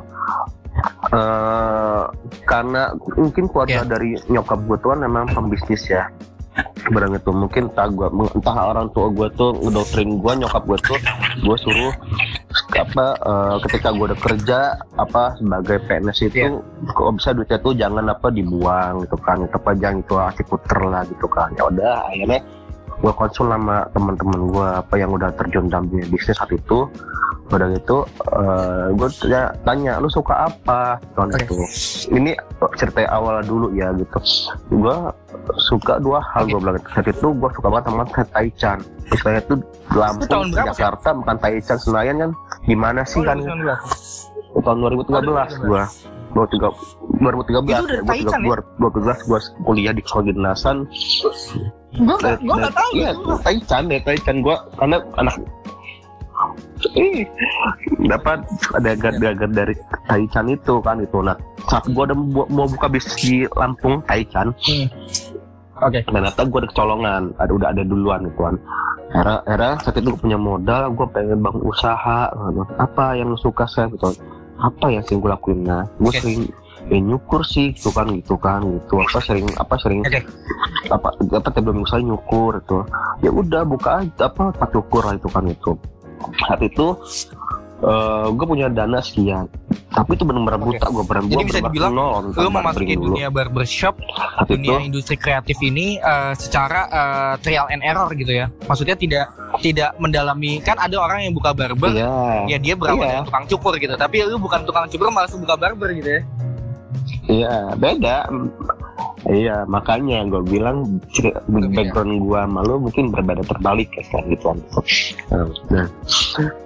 eh 1.12 2.04
karena 2.48 2.96
mungkin 3.20 3.46
keluarga 3.52 3.84
Iya. 3.84 3.92
dari 3.92 4.16
nyokap 4.32 4.60
gue 4.66 4.78
tuh 4.80 4.90
kan 4.96 5.00
memang 5.04 5.26
pembisnis 5.36 5.84
ya 5.90 6.08
barang 6.92 7.14
itu 7.16 7.32
mungkin 7.32 7.72
entah 7.72 7.88
gua 7.88 8.12
entah 8.12 8.56
orang 8.76 8.92
tua 8.92 9.08
gue 9.14 9.28
tuh 9.40 9.56
ngedoktrin 9.64 10.20
gue 10.20 10.34
nyokap 10.44 10.64
gue 10.68 10.80
tuh 10.84 11.00
gue 11.40 11.58
suruh 11.64 11.94
apa 12.76 13.06
eh, 13.16 13.56
ketika 13.68 13.96
gue 13.96 14.06
udah 14.12 14.20
kerja 14.20 14.60
apa 15.00 15.40
sebagai 15.40 15.80
PNS 15.88 16.20
itu 16.28 16.38
Iya. 16.42 16.50
kalau 16.92 17.12
bisa 17.16 17.30
duitnya 17.32 17.60
tuh 17.64 17.74
jangan 17.78 18.06
apa 18.12 18.28
dibuang 18.34 19.06
gitu 19.06 19.16
kan 19.24 19.40
tetap 19.46 19.64
aja 19.64 19.88
gitu 19.96 20.14
kasih 20.20 20.46
puter 20.50 20.80
lah 20.90 21.02
gitu 21.08 21.28
kan 21.32 21.50
ya 21.56 21.64
udah 21.70 21.96
akhirnya 22.12 22.40
gue 23.02 23.14
konsul 23.18 23.50
sama 23.50 23.84
teman-teman 23.92 24.40
gue 24.48 24.68
apa 24.78 24.94
yang 24.96 25.10
udah 25.10 25.34
terjun 25.34 25.66
dalam 25.68 25.90
dunia 25.90 26.06
bisnis 26.08 26.38
saat 26.38 26.54
itu 26.54 26.86
udah 27.52 27.68
gitu 27.76 28.08
uh, 28.32 28.88
gue 28.96 29.08
tanya, 29.20 29.52
tanya 29.68 29.94
lu 30.00 30.08
suka 30.08 30.48
apa 30.48 30.96
tahun 31.18 31.36
Oke. 31.36 31.44
itu 31.44 31.56
ini 32.16 32.32
cerita 32.80 33.04
awal 33.12 33.44
dulu 33.44 33.76
ya 33.76 33.92
gitu 34.00 34.18
gue 34.72 34.96
suka 35.68 36.00
dua 36.00 36.24
hal 36.32 36.48
Oke. 36.48 36.56
gue 36.56 36.60
bilang 36.64 36.78
saat 36.88 37.08
itu 37.12 37.28
gue 37.36 37.50
suka 37.58 37.68
banget 37.68 37.86
sama 37.92 38.04
Taichan 38.32 38.80
istilahnya 39.12 39.42
itu 39.44 39.56
Lampung 39.92 40.44
sih? 40.48 40.56
Jakarta 40.56 41.10
bukan 41.12 41.36
Taichan 41.42 41.78
Senayan 41.82 42.16
kan 42.24 42.32
gimana 42.64 43.04
sih 43.04 43.20
Oh, 43.20 43.28
kan 43.28 43.38
2019. 43.44 44.64
tahun 44.64 44.78
2013 44.84 45.68
gua 45.68 45.84
2013 46.32 47.20
2013 47.20 47.68
Itu 47.68 47.84
udah 47.84 48.02
Taichan 48.08 48.40
ya? 48.40 48.56
2013 48.80 49.28
gua 49.28 49.40
kuliah 49.68 49.92
di 49.92 50.04
sekolah 50.06 50.24
Gue 51.92 52.16
nggak, 52.16 52.40
gue 52.40 52.56
nggak 52.56 52.76
tahu. 52.76 52.92
iya 52.96 53.12
Taichan 53.44 53.84
ya 53.92 54.00
Taichan 54.04 54.38
gua. 54.40 54.58
Karena 54.80 54.98
anak 55.20 55.36
Ih, 56.98 57.22
dapat 58.10 58.42
ada 58.74 58.98
gagar 58.98 59.52
dari 59.54 59.76
Taichan 60.10 60.50
itu 60.50 60.82
kan 60.82 60.98
itu. 60.98 61.22
Nah 61.22 61.38
saat 61.70 61.86
gua 61.94 62.10
udah 62.10 62.18
mau, 62.18 62.46
mau 62.50 62.66
buka 62.66 62.90
bisnis 62.90 63.16
di 63.22 63.34
Lampung 63.54 64.02
Taichan 64.10 64.50
Oke. 65.82 66.06
ternyata 66.06 66.46
gue 66.46 66.60
ada 66.62 66.70
kecolongan 66.70 67.22
ada 67.42 67.52
udah 67.54 67.68
ada 67.74 67.82
duluan 67.86 68.26
gitu 68.30 68.42
kan. 68.42 68.56
Era 69.12 69.36
era 69.50 69.70
saat 69.82 69.98
itu 69.98 70.14
gue 70.14 70.22
punya 70.22 70.38
modal 70.40 70.94
gue 70.94 71.08
pengen 71.10 71.42
bangun 71.42 71.66
usaha 71.68 72.30
apa 72.78 73.18
yang 73.18 73.34
lu 73.34 73.38
suka 73.38 73.66
saya 73.70 73.90
gitu. 73.94 74.14
Apa 74.62 74.94
yang 74.94 75.02
sering 75.06 75.26
gue 75.26 75.32
lakuin 75.34 75.66
nah? 75.66 75.86
Gue 75.98 76.14
Oke. 76.14 76.22
sering 76.22 76.42
ya 76.92 77.00
nyukur 77.00 77.48
sih 77.48 77.72
gitu 77.72 77.88
kan 77.96 78.12
gitu 78.12 78.36
kan 78.36 78.60
gitu 78.68 79.00
apa 79.00 79.24
sering 79.24 79.48
apa 79.56 79.80
sering 79.80 80.04
Oke. 80.04 80.28
apa 80.92 81.08
apa 81.16 81.48
tiap 81.56 81.64
dua 81.64 81.74
minggu 81.74 81.88
sekali 81.88 82.04
nyukur 82.04 82.60
itu 82.60 82.80
ya 83.24 83.32
udah 83.32 83.64
buka 83.64 84.04
aja 84.04 84.28
apa 84.28 84.52
tempat 84.52 84.70
cukur 84.76 85.08
lah 85.08 85.16
itu 85.16 85.32
kan 85.32 85.48
itu 85.48 85.72
saat 86.44 86.60
itu 86.60 86.88
gue 88.36 88.46
punya 88.46 88.70
dana 88.70 89.02
sekian 89.02 89.50
tapi 89.92 90.16
itu 90.16 90.24
benar-benar 90.24 90.62
Oke. 90.62 90.78
buta 90.78 90.86
gue 90.88 91.04
benar 91.04 91.22
Jadi 91.28 91.44
bisa 91.52 91.60
dibilang 91.68 91.94
nol 91.98 92.32
Lu 92.32 92.48
memasuki 92.48 92.96
dunia 92.96 93.28
barbershop, 93.28 94.00
itu 94.48 94.56
dunia 94.56 94.80
industri 94.80 95.20
kreatif 95.20 95.60
ini 95.60 96.00
eh, 96.00 96.34
secara 96.40 96.88
eh, 96.88 97.34
trial 97.44 97.68
and 97.68 97.84
error 97.84 98.08
gitu 98.16 98.32
ya. 98.32 98.48
Maksudnya 98.72 98.96
tidak 98.96 99.36
tidak 99.60 99.92
mendalami 100.00 100.64
kan 100.64 100.80
ada 100.80 100.96
orang 100.96 101.28
yang 101.28 101.36
buka 101.36 101.52
barber 101.52 101.92
iya 101.92 102.08
ya 102.48 102.58
dia 102.62 102.74
berawal 102.80 103.04
Iya. 103.04 103.20
dari 103.20 103.28
tukang 103.28 103.46
cukur 103.52 103.74
gitu. 103.84 103.94
Tapi 104.00 104.16
lu 104.24 104.40
bukan 104.40 104.64
tukang 104.64 104.88
cukur 104.88 105.12
malah 105.12 105.28
buka 105.28 105.56
barber 105.60 105.90
gitu 105.92 106.10
ya. 106.20 106.22
Iya, 107.32 107.56
beda. 107.74 108.28
Iya, 109.22 109.64
makanya 109.64 110.26
gue 110.28 110.42
bilang 110.44 110.98
ciri- 111.14 111.32
background 111.72 112.26
gue 112.26 112.42
malu 112.44 112.82
mungkin 112.82 113.14
berbeda 113.14 113.46
terbalik 113.46 113.94
ya 113.94 114.02
sekarang 114.04 114.28
gitu 114.34 114.46
kan. 114.50 114.58
Nah, 115.70 115.88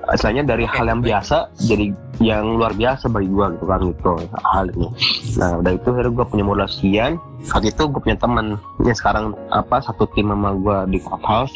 asalnya 0.08 0.44
dari 0.48 0.64
hal 0.64 0.88
yang 0.88 1.04
biasa 1.04 1.52
jadi 1.62 1.92
yang 2.18 2.56
luar 2.56 2.72
biasa 2.72 3.12
bagi 3.12 3.28
gue 3.28 3.46
gitu 3.54 3.66
kan 3.68 3.80
gitu 3.84 4.12
hal 4.42 4.66
ini. 4.72 4.88
Nah, 5.36 5.52
udah 5.60 5.72
itu 5.76 5.88
akhirnya 5.92 6.12
gue 6.16 6.26
punya 6.26 6.46
modal 6.48 6.70
sekian. 6.72 7.12
Saat 7.44 7.64
itu 7.68 7.82
gue 7.86 8.02
punya 8.02 8.18
teman 8.18 8.56
yang 8.82 8.98
sekarang 8.98 9.36
apa 9.52 9.84
satu 9.84 10.08
tim 10.16 10.32
sama 10.32 10.56
gue 10.56 10.78
di 10.96 11.00
clubhouse. 11.04 11.52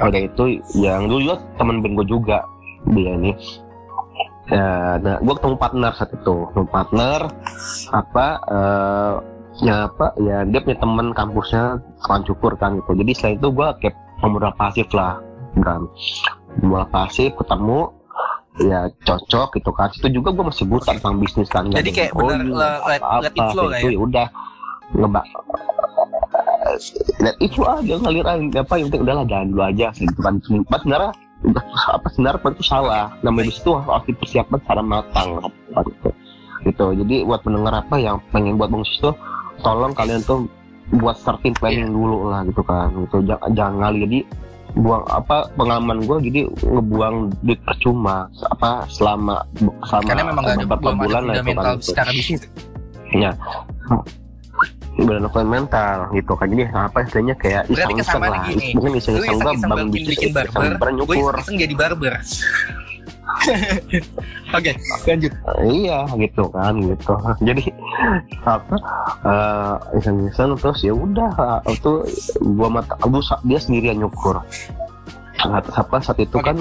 Udah 0.00 0.20
itu 0.24 0.44
yang 0.74 1.04
dulu 1.04 1.20
juga 1.30 1.36
teman 1.60 1.84
gue 1.84 2.06
juga 2.08 2.48
dia 2.88 3.12
ini. 3.12 3.36
Ya, 4.50 4.98
nah, 4.98 5.16
gue 5.22 5.34
ketemu 5.38 5.56
partner 5.62 5.90
saat 5.94 6.10
itu, 6.10 6.36
ketemu 6.50 6.66
partner 6.74 7.18
apa 7.94 8.26
eh 8.50 9.14
ya 9.60 9.86
apa 9.86 10.16
ya 10.18 10.42
dia 10.42 10.60
punya 10.64 10.78
temen 10.80 11.06
kampusnya 11.14 11.78
tukang 12.02 12.22
cukur 12.26 12.52
kan 12.58 12.82
gitu. 12.82 12.98
Jadi 12.98 13.10
setelah 13.14 13.34
itu 13.38 13.48
gue 13.54 13.68
kayak 13.78 13.96
pemodal 14.18 14.52
pasif 14.58 14.88
lah 14.90 15.22
kan. 15.62 15.86
Pemodal 16.58 16.88
pasif 16.90 17.30
ketemu 17.38 17.94
ya 18.66 18.90
cocok 19.06 19.48
gitu 19.54 19.70
kan. 19.70 19.88
Itu 19.94 20.08
juga 20.10 20.34
gue 20.34 20.44
masih 20.50 20.66
buta 20.66 20.98
tentang 20.98 21.22
bisnis 21.22 21.46
kan 21.46 21.70
Jadi 21.70 21.90
kayak 21.94 22.12
benar 22.18 22.42
coding, 22.42 22.50
le- 22.50 22.82
let, 22.90 23.00
apa, 23.02 23.22
let 23.22 23.32
it 23.38 23.46
flow 23.54 23.66
lah 23.70 23.78
itu 23.78 23.86
ya. 23.86 23.94
ya 23.94 24.00
udah 24.02 24.26
ngebak 24.90 25.24
let 27.22 27.36
it 27.38 27.50
flow 27.54 27.70
aja 27.78 27.94
ngalir 28.02 28.26
aja. 28.26 28.58
Apa 28.66 28.74
yang 28.82 28.86
penting 28.90 29.02
udahlah 29.06 29.24
jalan 29.30 29.46
dulu 29.54 29.62
aja 29.62 29.86
gitu 29.94 30.18
kan. 30.18 30.34
Sebenarnya 30.42 31.10
apa? 31.90 32.06
Sebenarnya 32.12 32.52
itu 32.52 32.64
salah. 32.64 33.04
Namanya 33.24 33.48
di 33.48 33.54
situ 33.56 33.70
harus 33.72 34.04
dipersiapkan 34.06 34.58
secara 34.60 34.82
matang 34.84 35.40
apa 35.40 35.78
gitu. 35.88 36.08
Gitu. 36.68 36.86
Jadi 37.04 37.16
buat 37.24 37.40
pendengar 37.40 37.80
apa 37.80 37.96
yang 37.96 38.20
pengen 38.30 38.60
buat 38.60 38.68
bangsa 38.68 38.92
itu 38.92 39.10
tolong 39.64 39.92
kalian 39.96 40.20
tuh 40.24 40.44
buat 41.00 41.16
starting 41.16 41.56
planning 41.56 41.88
Iya. 41.88 41.96
dulu 41.96 42.18
lah 42.28 42.40
gitu 42.44 42.62
kan. 42.64 42.92
Gitu. 42.92 43.16
Jangan, 43.24 43.50
jangan 43.56 43.74
ngalir 43.80 44.00
jadi 44.04 44.20
buang 44.70 45.02
apa 45.10 45.50
pengalaman 45.58 45.98
gue 46.06 46.30
jadi 46.30 46.40
ngebuang 46.62 47.34
duit 47.42 47.58
percuma 47.66 48.30
apa 48.54 48.86
selama 48.86 49.42
selama 49.82 50.06
Karena 50.06 50.24
memang 50.30 50.44
beberapa 50.62 50.94
bulan 50.94 51.22
lah 51.26 51.34
itu 51.42 51.50
kan 51.58 51.74
secara 51.82 52.10
bisnis. 52.14 52.46
Benar 55.00 55.20
mental 55.46 55.96
gitu 56.12 56.32
kan 56.36 56.46
jadi 56.50 56.64
apa 56.68 56.98
istilahnya 57.02 57.34
kayak 57.40 57.62
iseng-iseng 57.72 58.20
kesamaan 58.20 58.30
lah 58.30 58.40
gini. 58.44 58.66
mungkin 58.76 58.90
Lu 58.90 58.98
iseng-iseng 59.00 59.36
gue 59.38 59.52
bangun 59.62 59.88
bikin 59.88 59.92
bisnis 59.94 60.18
bikin 60.18 60.30
barber, 60.34 60.50
iseng 60.50 60.76
gue 60.76 60.92
nyukur 60.92 61.34
iseng 61.38 61.56
jadi 61.56 61.74
barber. 61.74 62.14
Oke, 64.50 64.74
lanjut. 65.06 65.32
iya 65.62 66.02
gitu 66.18 66.44
kan 66.50 66.74
gitu 66.82 67.14
jadi 67.40 67.62
apa 68.42 68.76
eh 69.22 69.74
iseng-iseng 69.96 70.58
terus 70.58 70.82
ya 70.82 70.92
udah 70.92 71.62
itu 71.70 72.04
gua 72.58 72.68
mata 72.68 72.98
sa- 73.22 73.40
dia 73.46 73.56
sendirian 73.56 74.02
nyukur 74.02 74.42
apa 75.48 75.96
saat 76.04 76.18
itu 76.20 76.36
Oke. 76.36 76.46
kan 76.52 76.56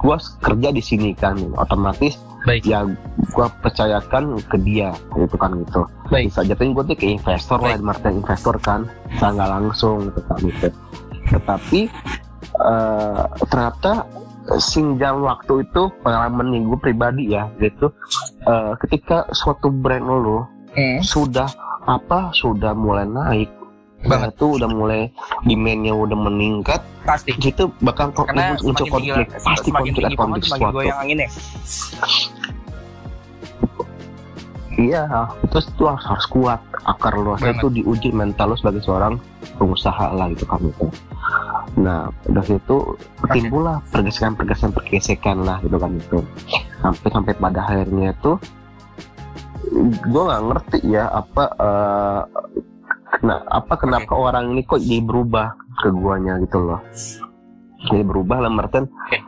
gua 0.00 0.16
kerja 0.40 0.68
di 0.72 0.82
sini 0.82 1.12
kan 1.12 1.36
otomatis 1.60 2.16
Baik. 2.46 2.62
ya 2.64 2.86
gua 3.34 3.50
percayakan 3.60 4.38
ke 4.46 4.56
dia 4.62 4.94
gitu 5.12 5.36
kan 5.36 5.52
gitu 5.66 5.84
Baik. 6.08 6.30
bisa 6.30 6.40
jatuhin 6.46 6.72
gue 6.72 6.84
tuh 6.86 6.96
kayak 6.96 7.12
investor 7.20 7.58
lah 7.58 7.74
Baik. 7.76 7.84
market 7.84 8.12
investor 8.14 8.56
kan 8.62 8.80
saya 9.18 9.30
nggak 9.34 9.50
langsung 9.50 9.96
gitu 10.08 10.20
kan 10.24 10.38
gitu 10.40 10.68
tetapi 11.26 11.80
eh, 12.62 13.24
ternyata 13.50 13.92
sinjang 14.62 15.26
waktu 15.26 15.66
itu 15.66 15.90
pengalaman 16.06 16.54
yang 16.54 16.70
gue 16.70 16.78
pribadi 16.78 17.34
ya 17.34 17.50
gitu 17.58 17.90
eh, 18.46 18.72
ketika 18.78 19.26
suatu 19.34 19.68
brand 19.74 20.06
lo 20.06 20.46
Hmm, 20.76 21.00
sudah 21.00 21.48
apa 21.88 22.28
sudah 22.36 22.76
mulai 22.76 23.08
naik 23.08 23.48
Banget. 24.06 24.30
nah, 24.30 24.30
itu 24.32 24.46
udah 24.58 24.68
mulai 24.70 25.00
demandnya 25.44 25.92
udah 25.94 26.18
meningkat 26.18 26.80
pasti. 27.02 27.34
di 27.34 27.50
situ 27.50 27.70
bakal 27.82 28.14
kok 28.14 28.30
Karena 28.30 28.54
muncul 28.62 28.86
konflik 28.88 29.28
pasti 29.34 29.68
semakin 29.70 29.92
konflik 29.92 29.94
tinggi 29.94 30.16
konflik 30.16 30.42
semakin 30.46 30.62
suatu 30.62 30.76
goyang 30.78 30.98
anginnya. 31.02 31.28
Iya, 34.76 35.08
terus 35.48 35.72
itu 35.72 35.88
harus, 35.88 36.04
harus 36.04 36.26
kuat 36.28 36.60
akar 36.84 37.16
lu 37.16 37.32
Banget. 37.32 37.64
itu 37.64 37.66
diuji 37.80 38.12
mental 38.12 38.52
lu 38.52 38.56
sebagai 38.60 38.84
seorang 38.84 39.16
pengusaha 39.56 40.12
lah 40.12 40.28
gitu 40.36 40.44
kan 40.44 40.60
itu. 40.60 40.86
Nah, 41.80 42.12
dari 42.28 42.56
situ 42.56 42.76
timbullah 43.32 43.80
pergesekan-pergesekan 43.88 44.76
pergesekan 44.76 45.36
lah 45.48 45.64
gitu 45.64 45.80
kan 45.80 45.96
itu. 45.96 46.20
Sampai 46.84 47.08
sampai 47.08 47.32
pada 47.40 47.60
akhirnya 47.64 48.12
itu 48.12 48.36
gue 50.04 50.22
nggak 50.28 50.44
ngerti 50.44 50.78
ya 50.92 51.08
apa 51.08 51.44
eh, 51.56 52.22
kena, 53.14 53.42
apa 53.46 53.74
kenapa 53.78 54.12
orang 54.14 54.56
ini 54.56 54.62
kok 54.66 54.82
jadi 54.82 55.02
berubah 55.04 55.54
ke 55.78 55.88
guanya 55.94 56.40
gitu 56.42 56.58
loh. 56.58 56.80
Jadi 57.86 58.02
berubah 58.02 58.42
lah 58.42 58.50
Martin. 58.50 58.88
Oke. 58.88 59.18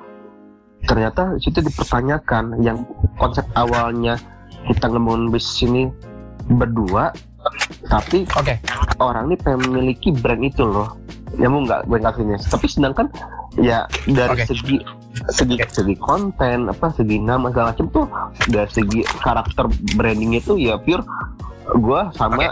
Ternyata 0.89 1.37
situ 1.43 1.59
dipertanyakan 1.61 2.63
yang 2.63 2.87
konsep 3.19 3.45
awalnya 3.59 4.17
kita 4.67 4.89
ngomongin 4.91 5.31
bisnis 5.31 5.63
ini 5.67 5.83
berdua 6.49 7.13
tapi 7.89 8.25
Oke. 8.37 8.59
orang 9.01 9.31
ini 9.33 9.37
pengen 9.41 9.61
memiliki 9.69 10.13
brand 10.13 10.43
itu 10.43 10.65
loh 10.65 10.97
ya 11.37 11.47
mau 11.49 11.65
nggak 11.65 11.87
gue 11.87 11.99
ngasihnya 12.01 12.37
tapi 12.49 12.67
sedangkan 12.69 13.07
ya 13.61 13.85
dari 14.09 14.37
Oke. 14.37 14.45
segi 14.49 14.77
segi 15.33 15.57
segi 15.69 15.95
konten 15.99 16.69
apa 16.69 16.93
segi 16.95 17.21
nama 17.21 17.53
segala 17.53 17.75
macam 17.75 17.87
tuh 17.93 18.07
dari 18.49 18.71
segi 18.71 19.01
karakter 19.21 19.67
branding 19.97 20.37
itu 20.37 20.57
ya 20.57 20.81
pure 20.81 21.05
gue 21.69 22.01
sama 22.17 22.49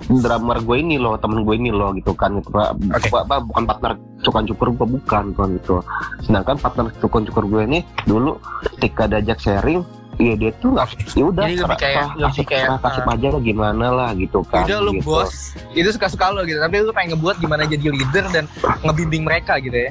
drummer 0.00 0.58
gue 0.58 0.76
ini 0.76 0.96
loh 0.96 1.14
temen 1.16 1.42
gue 1.42 1.54
ini 1.54 1.68
loh 1.68 1.90
gitu 1.92 2.12
kan 2.12 2.32
gitu 2.32 2.48
Pak. 2.48 2.78
Oke. 2.90 3.08
Apa, 3.12 3.36
bukan 3.40 3.64
partner 3.64 3.92
cukan 4.20 4.44
cukur 4.46 4.68
gue 4.70 4.86
bukan 4.90 5.24
kan 5.32 5.48
gitu 5.54 5.80
sedangkan 6.20 6.56
partner 6.56 6.86
cukan 6.98 7.22
cukur 7.24 7.44
gue 7.46 7.62
ini 7.64 7.78
dulu 8.04 8.36
ketika 8.70 9.06
diajak 9.06 9.38
sharing 9.38 9.80
ya 10.16 10.36
dia 10.36 10.52
tuh 10.54 10.76
nggak 10.76 10.86
ya 11.10 11.24
udah 11.24 11.44
serah- 11.48 11.80
kayak- 11.80 12.12
kasih 12.20 12.44
kayak, 12.44 12.76
kasih 12.78 13.02
uh, 13.02 13.12
aja 13.16 13.26
lah 13.30 13.40
gimana 13.40 13.86
lah 13.88 14.10
gitu 14.12 14.44
kan 14.44 14.68
Udah 14.68 14.78
lu 14.78 14.92
gitu. 14.94 15.08
bos, 15.08 15.32
itu 15.72 15.88
suka-suka 15.88 16.28
lo 16.28 16.44
gitu. 16.44 16.60
Tapi 16.60 16.76
lu 16.78 16.92
pengen 16.92 17.16
ngebuat 17.16 17.40
gimana 17.40 17.64
jadi 17.64 17.88
leader 17.88 18.28
dan 18.28 18.44
ngebimbing 18.84 19.24
mereka 19.24 19.56
gitu 19.56 19.88
ya. 19.88 19.90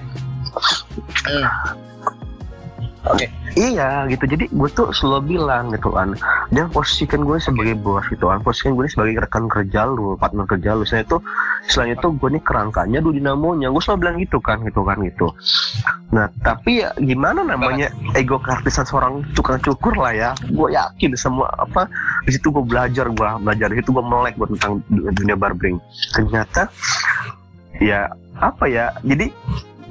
Hmm. 1.26 1.50
Oke. 3.08 3.32
Iya 3.56 4.04
gitu. 4.12 4.28
Jadi 4.28 4.52
gue 4.52 4.70
tuh 4.76 4.92
selalu 4.92 5.40
bilang 5.40 5.72
gitu 5.72 5.92
kan 5.96 6.12
dia 6.52 6.68
posisikan 6.68 7.24
gue 7.24 7.40
sebagai 7.40 7.80
bos 7.80 8.04
gitu 8.12 8.28
kan 8.28 8.44
posisikan 8.44 8.76
gue 8.76 8.92
sebagai 8.92 9.24
rekan 9.24 9.48
kerja 9.48 9.88
lu 9.88 10.20
partner 10.20 10.44
kerja 10.44 10.76
lu. 10.76 10.84
Saya 10.84 11.08
tuh 11.08 11.24
selain 11.72 11.96
itu 11.96 12.12
gue 12.12 12.30
nih 12.36 12.44
kerangkanya 12.44 13.00
lu 13.00 13.16
dinamonya. 13.16 13.72
Gue 13.72 13.80
selalu 13.80 14.00
bilang 14.04 14.18
gitu 14.20 14.38
kan 14.44 14.58
gitu 14.68 14.82
kan 14.84 14.98
gitu. 15.00 15.28
Nah 16.12 16.28
tapi 16.44 16.84
ya 16.84 16.92
gimana 17.00 17.44
namanya 17.48 17.88
ego 18.20 18.36
keartisan 18.40 18.84
seorang 18.84 19.24
tukang 19.32 19.64
cukur 19.64 19.96
lah 19.96 20.12
ya. 20.12 20.30
Gue 20.52 20.76
yakin 20.76 21.16
semua 21.16 21.48
apa 21.56 21.88
di 22.28 22.36
situ 22.36 22.52
gue 22.52 22.64
belajar 22.68 23.08
gue 23.08 23.30
belajar. 23.40 23.68
Di 23.72 23.80
situ 23.80 23.96
gue 23.96 24.04
melek 24.04 24.36
buat 24.36 24.52
tentang 24.60 24.84
dunia 24.92 25.40
barbering. 25.40 25.80
Ternyata 26.12 26.68
ya 27.80 28.12
apa 28.40 28.68
ya 28.68 28.92
jadi 29.08 29.32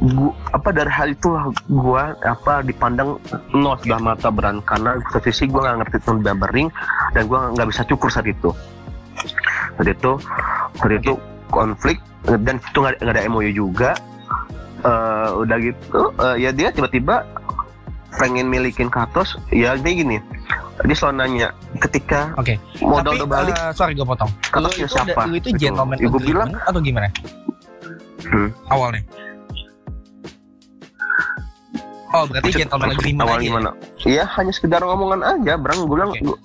gua, 0.01 0.31
apa 0.49 0.69
dari 0.71 0.89
hal 0.89 1.09
itulah 1.11 1.45
gua 1.69 2.03
apa 2.23 2.63
dipandang 2.63 3.19
nol 3.51 3.75
sudah 3.77 3.99
mata 3.99 4.29
beran 4.29 4.63
karena 4.63 4.95
satu 5.09 5.27
sisi 5.27 5.47
gua 5.47 5.65
nggak 5.65 5.77
ngerti 5.85 5.97
tentang 6.01 6.37
barbering 6.37 6.69
dan 7.13 7.23
gua 7.25 7.51
nggak 7.51 7.69
bisa 7.69 7.83
cukur 7.85 8.09
saat 8.09 8.25
itu 8.25 8.51
saat 9.75 9.89
itu 9.89 10.13
saat 10.75 10.93
itu 10.93 11.13
konflik 11.49 11.99
dan 12.25 12.57
itu 12.57 12.77
nggak 12.77 13.03
ada 13.03 13.27
MOU 13.27 13.51
juga 13.53 13.93
Eh, 14.79 15.29
udah 15.35 15.59
gitu 15.59 16.15
eh, 16.15 16.37
ya 16.39 16.55
dia 16.55 16.71
tiba-tiba 16.71 17.27
pengen 18.15 18.47
milikin 18.47 18.87
katos 18.87 19.35
ya 19.51 19.75
dia 19.75 19.91
gini 19.93 20.23
dia 20.79 20.95
selalu 20.95 21.19
nanya 21.19 21.49
ketika 21.83 22.31
Oke. 22.35 22.63
modal 22.79 23.19
udah 23.19 23.27
balik 23.27 23.59
eh, 23.59 23.75
sorry 23.75 23.99
gue 23.99 24.07
potong. 24.07 24.31
Itu, 24.39 24.87
siapa? 24.87 25.27
lu 25.27 25.35
itu 25.35 25.51
Gitu. 25.51 25.67
gentleman 25.67 25.99
Ya, 25.99 26.07
gua 26.07 26.23
bilang- 26.23 26.55
atau 26.63 26.79
gimana? 26.79 27.11
Hmm. 28.23 28.55
Awalnya. 28.71 29.03
Oh 32.09 32.25
berarti 32.25 32.51
gentleman 32.57 32.91
agreement 32.91 33.29
awal 33.29 33.37
ya? 33.37 33.45
gimana? 33.45 33.71
Iya 34.01 34.25
hanya 34.33 34.49
sekedar 34.49 34.81
ngomongan 34.81 35.21
aja, 35.21 35.61
Brang. 35.61 35.85
Gue 35.85 36.01
bilang, 36.01 36.11
gua- 36.17 36.41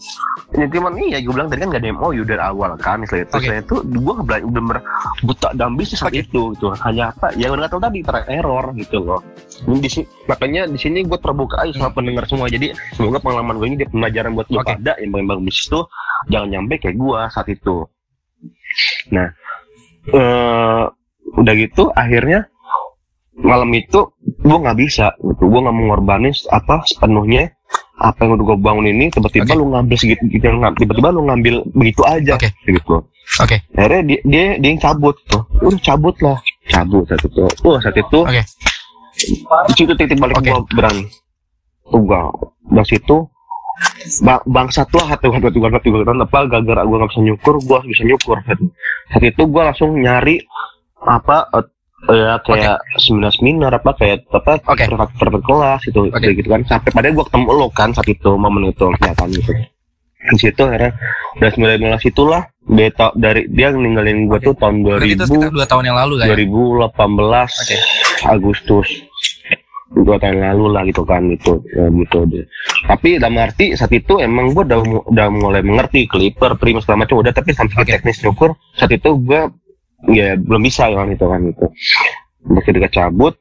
ya 0.52 0.68
cuman 0.68 0.94
iya, 1.00 1.18
gue 1.24 1.32
bilang 1.32 1.48
tadi 1.48 1.64
kan 1.64 1.72
gak 1.72 1.82
ada 1.82 1.90
MOU 1.96 2.22
dari 2.22 2.44
awal 2.44 2.76
kan, 2.76 3.00
istilah 3.00 3.24
itu. 3.24 3.36
Istilah 3.40 3.60
itu 3.64 3.76
gue 3.80 4.14
bener-bener 4.22 4.80
buta 5.24 5.50
dalam 5.54 5.74
bisnis 5.74 6.04
saat 6.04 6.12
Oke. 6.12 6.22
itu, 6.22 6.52
gitu. 6.52 6.68
Hanya 6.84 7.10
apa? 7.10 7.32
Ya 7.34 7.48
udah 7.48 7.66
tahu 7.66 7.80
tadi 7.80 8.04
ter- 8.04 8.28
error 8.28 8.76
gitu 8.76 8.98
loh. 9.00 9.24
Ini 9.64 9.78
di 9.80 9.90
sini, 9.90 10.06
makanya 10.28 10.62
di 10.68 10.76
sini 10.76 11.00
gue 11.02 11.16
terbuka 11.16 11.64
aja 11.64 11.72
sama 11.74 11.90
Hmm. 11.90 11.96
pendengar 11.96 12.24
semua. 12.26 12.48
Jadi 12.48 12.68
semoga 12.92 13.24
pengalaman 13.24 13.56
gue 13.56 13.68
ini 13.72 13.76
jadi 13.78 13.90
pembelajaran 13.90 14.32
buat 14.34 14.48
lu 14.50 14.60
Oke. 14.60 14.68
pada 14.68 14.92
yang 15.00 15.12
bangun 15.14 15.44
bisnis 15.44 15.68
tuh 15.68 15.88
jangan 16.28 16.48
nyampe 16.50 16.76
kayak 16.78 16.96
gue 16.96 17.20
saat 17.30 17.48
itu. 17.48 17.76
Nah, 19.12 19.28
eh 20.12 20.84
udah 21.34 21.54
gitu 21.56 21.90
akhirnya 21.90 22.52
malam 23.38 23.70
itu 23.74 24.14
gue 24.22 24.58
nggak 24.58 24.78
bisa 24.78 25.18
gitu 25.18 25.50
gue 25.50 25.60
nggak 25.64 25.76
mengorbanin 25.76 26.34
apa 26.54 26.86
sepenuhnya 26.86 27.50
apa 27.98 28.26
yang 28.26 28.38
udah 28.38 28.46
gue 28.54 28.58
bangun 28.62 28.86
ini 28.90 29.06
tiba-tiba 29.10 29.54
Oke. 29.54 29.60
lu 29.62 29.66
ngambil 29.74 29.98
segitu 29.98 30.24
gitu, 30.30 30.46
tiba-tiba 30.50 31.10
lu 31.14 31.22
ngambil 31.30 31.56
begitu 31.74 32.02
aja 32.06 32.36
Oke. 32.38 32.50
gitu 32.66 33.06
Oke. 33.42 33.58
akhirnya 33.74 34.02
dia 34.06 34.20
dia 34.26 34.46
dia 34.60 34.70
yang 34.70 34.82
cabut 34.82 35.16
tuh 35.30 35.42
udah 35.64 35.80
cabut 35.82 36.16
lah 36.22 36.38
cabut 36.70 37.06
saat 37.10 37.24
itu 37.26 37.42
oh 37.66 37.78
saat 37.82 37.98
itu 37.98 38.20
Oke. 38.22 38.44
di 39.70 39.74
situ 39.74 39.94
titik 39.98 40.18
balik 40.20 40.38
Oke. 40.42 40.50
gua 40.52 40.62
berani 40.74 41.06
tuh 41.90 42.02
gua 42.02 42.30
dari 42.70 42.88
situ 42.90 43.18
bang 44.22 44.42
bangsat 44.46 44.90
lah 44.94 45.06
hati 45.18 45.26
hati 45.30 45.48
hati 45.50 45.60
hati 45.62 45.90
hati 45.90 46.22
apa 46.22 46.38
gara-gara 46.46 46.82
gua 46.86 46.98
nggak 47.02 47.10
bisa 47.14 47.22
nyukur 47.26 47.56
gua 47.66 47.76
harus 47.82 47.90
bisa 47.94 48.04
nyukur 48.06 48.38
saat, 48.46 48.60
saat 49.10 49.24
itu 49.26 49.42
gua 49.50 49.62
langsung 49.72 49.98
nyari 49.98 50.36
apa 51.04 51.50
eh, 51.56 51.66
ya 52.04 52.36
kayak 52.44 52.78
seminar 53.00 53.32
seminar 53.32 53.72
apa 53.72 53.96
kayak 53.96 54.28
apa 54.28 54.60
privat 54.60 55.10
privat 55.16 55.42
kelas 55.42 55.82
itu 55.88 56.00
Oke. 56.12 56.20
kayak 56.20 56.36
gitu 56.36 56.50
kan 56.52 56.62
sampai 56.68 56.90
pada 56.92 57.08
gua 57.16 57.24
ketemu 57.24 57.50
lo 57.56 57.68
kan 57.72 57.90
saat 57.96 58.08
itu 58.12 58.32
momen 58.36 58.68
itu 58.68 58.86
kelihatan 59.00 59.30
gitu 59.32 59.52
di 60.24 60.38
situ 60.40 60.62
akhirnya 60.64 60.92
dari 61.36 61.52
sembilan 61.52 61.80
belas 61.84 62.04
itulah 62.04 62.42
dia 62.64 62.88
ta- 62.96 63.16
dari 63.16 63.48
dia 63.48 63.72
ninggalin 63.72 64.28
gua 64.28 64.40
Oke. 64.40 64.52
tuh 64.52 64.54
tahun 64.60 64.76
Berarti 64.84 65.16
itu 65.16 65.24
2000 65.32 65.56
2 65.56 65.72
tahun 65.72 65.84
yang 65.88 65.98
lalu 66.00 66.14
kan? 66.20 66.26
ya? 66.28 66.36
2018 66.36 66.92
Oke. 66.92 67.78
Agustus 68.28 68.88
dua 69.94 70.18
tahun 70.18 70.42
lalu 70.42 70.66
lah 70.74 70.82
gitu 70.90 71.06
kan 71.06 71.22
gitu 71.30 71.62
ya, 71.70 71.86
gitu 71.86 72.26
deh 72.26 72.42
tapi 72.90 73.22
dalam 73.22 73.38
arti 73.38 73.78
saat 73.78 73.94
itu 73.94 74.18
emang 74.18 74.50
gue 74.50 74.66
udah 74.66 74.80
udah 75.06 75.28
mulai 75.30 75.62
mengerti 75.62 76.10
clipper 76.10 76.58
prima 76.58 76.82
segala 76.82 77.06
macam 77.06 77.22
udah 77.22 77.30
tapi 77.30 77.54
sampai 77.54 77.78
ke 77.78 77.82
Oke. 77.86 77.92
teknis 78.02 78.26
nyukur 78.26 78.58
saat 78.74 78.90
itu 78.90 79.14
gue 79.22 79.42
ya 80.12 80.36
belum 80.36 80.62
bisa 80.64 80.92
kan 80.92 81.08
gitu 81.12 81.26
kan 81.32 81.40
gitu 81.48 81.66
masih 82.44 82.72
dekat 82.76 82.92
cabut. 82.92 83.34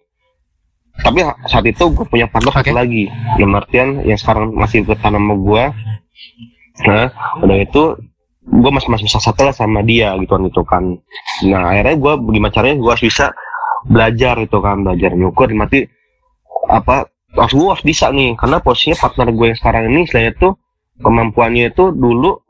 Tapi 0.93 1.25
saat 1.49 1.65
itu 1.65 1.89
gue 1.89 2.05
punya 2.07 2.29
partner 2.29 2.53
satu 2.53 2.71
Oke. 2.71 2.77
lagi. 2.77 3.05
Dalam 3.41 3.57
artian 3.59 3.89
yang 4.05 4.19
sekarang 4.21 4.53
masih 4.53 4.85
bertahan 4.87 5.19
sama 5.19 5.35
gue 5.37 5.65
nah 6.89 7.13
udah 7.45 7.59
itu 7.61 8.01
gue 8.49 8.71
masih 8.73 8.89
masih 8.89 9.05
bisa 9.05 9.21
satu 9.21 9.45
lah 9.45 9.53
sama 9.53 9.85
dia 9.85 10.17
gitu 10.19 10.33
kan 10.35 10.43
gitu 10.49 10.63
kan. 10.65 10.85
Nah 11.49 11.63
akhirnya 11.73 11.97
gue 12.01 12.13
gimana 12.33 12.53
caranya 12.53 12.77
gue 12.81 12.91
harus 12.91 13.05
bisa 13.05 13.27
belajar 13.89 14.35
itu 14.41 14.59
kan 14.61 14.85
belajar 14.85 15.11
nyukur. 15.17 15.49
Mati 15.57 15.85
apa 16.69 17.09
harus 17.33 17.53
gue 17.57 17.69
harus 17.69 17.85
bisa 17.85 18.13
nih. 18.13 18.37
Karena 18.37 18.61
posisinya 18.61 18.99
partner 19.01 19.29
gue 19.33 19.47
yang 19.53 19.59
sekarang 19.59 19.83
ini 19.91 20.01
selain 20.09 20.33
itu 20.37 20.49
kemampuannya 21.01 21.73
itu 21.73 21.91
dulu 21.91 22.41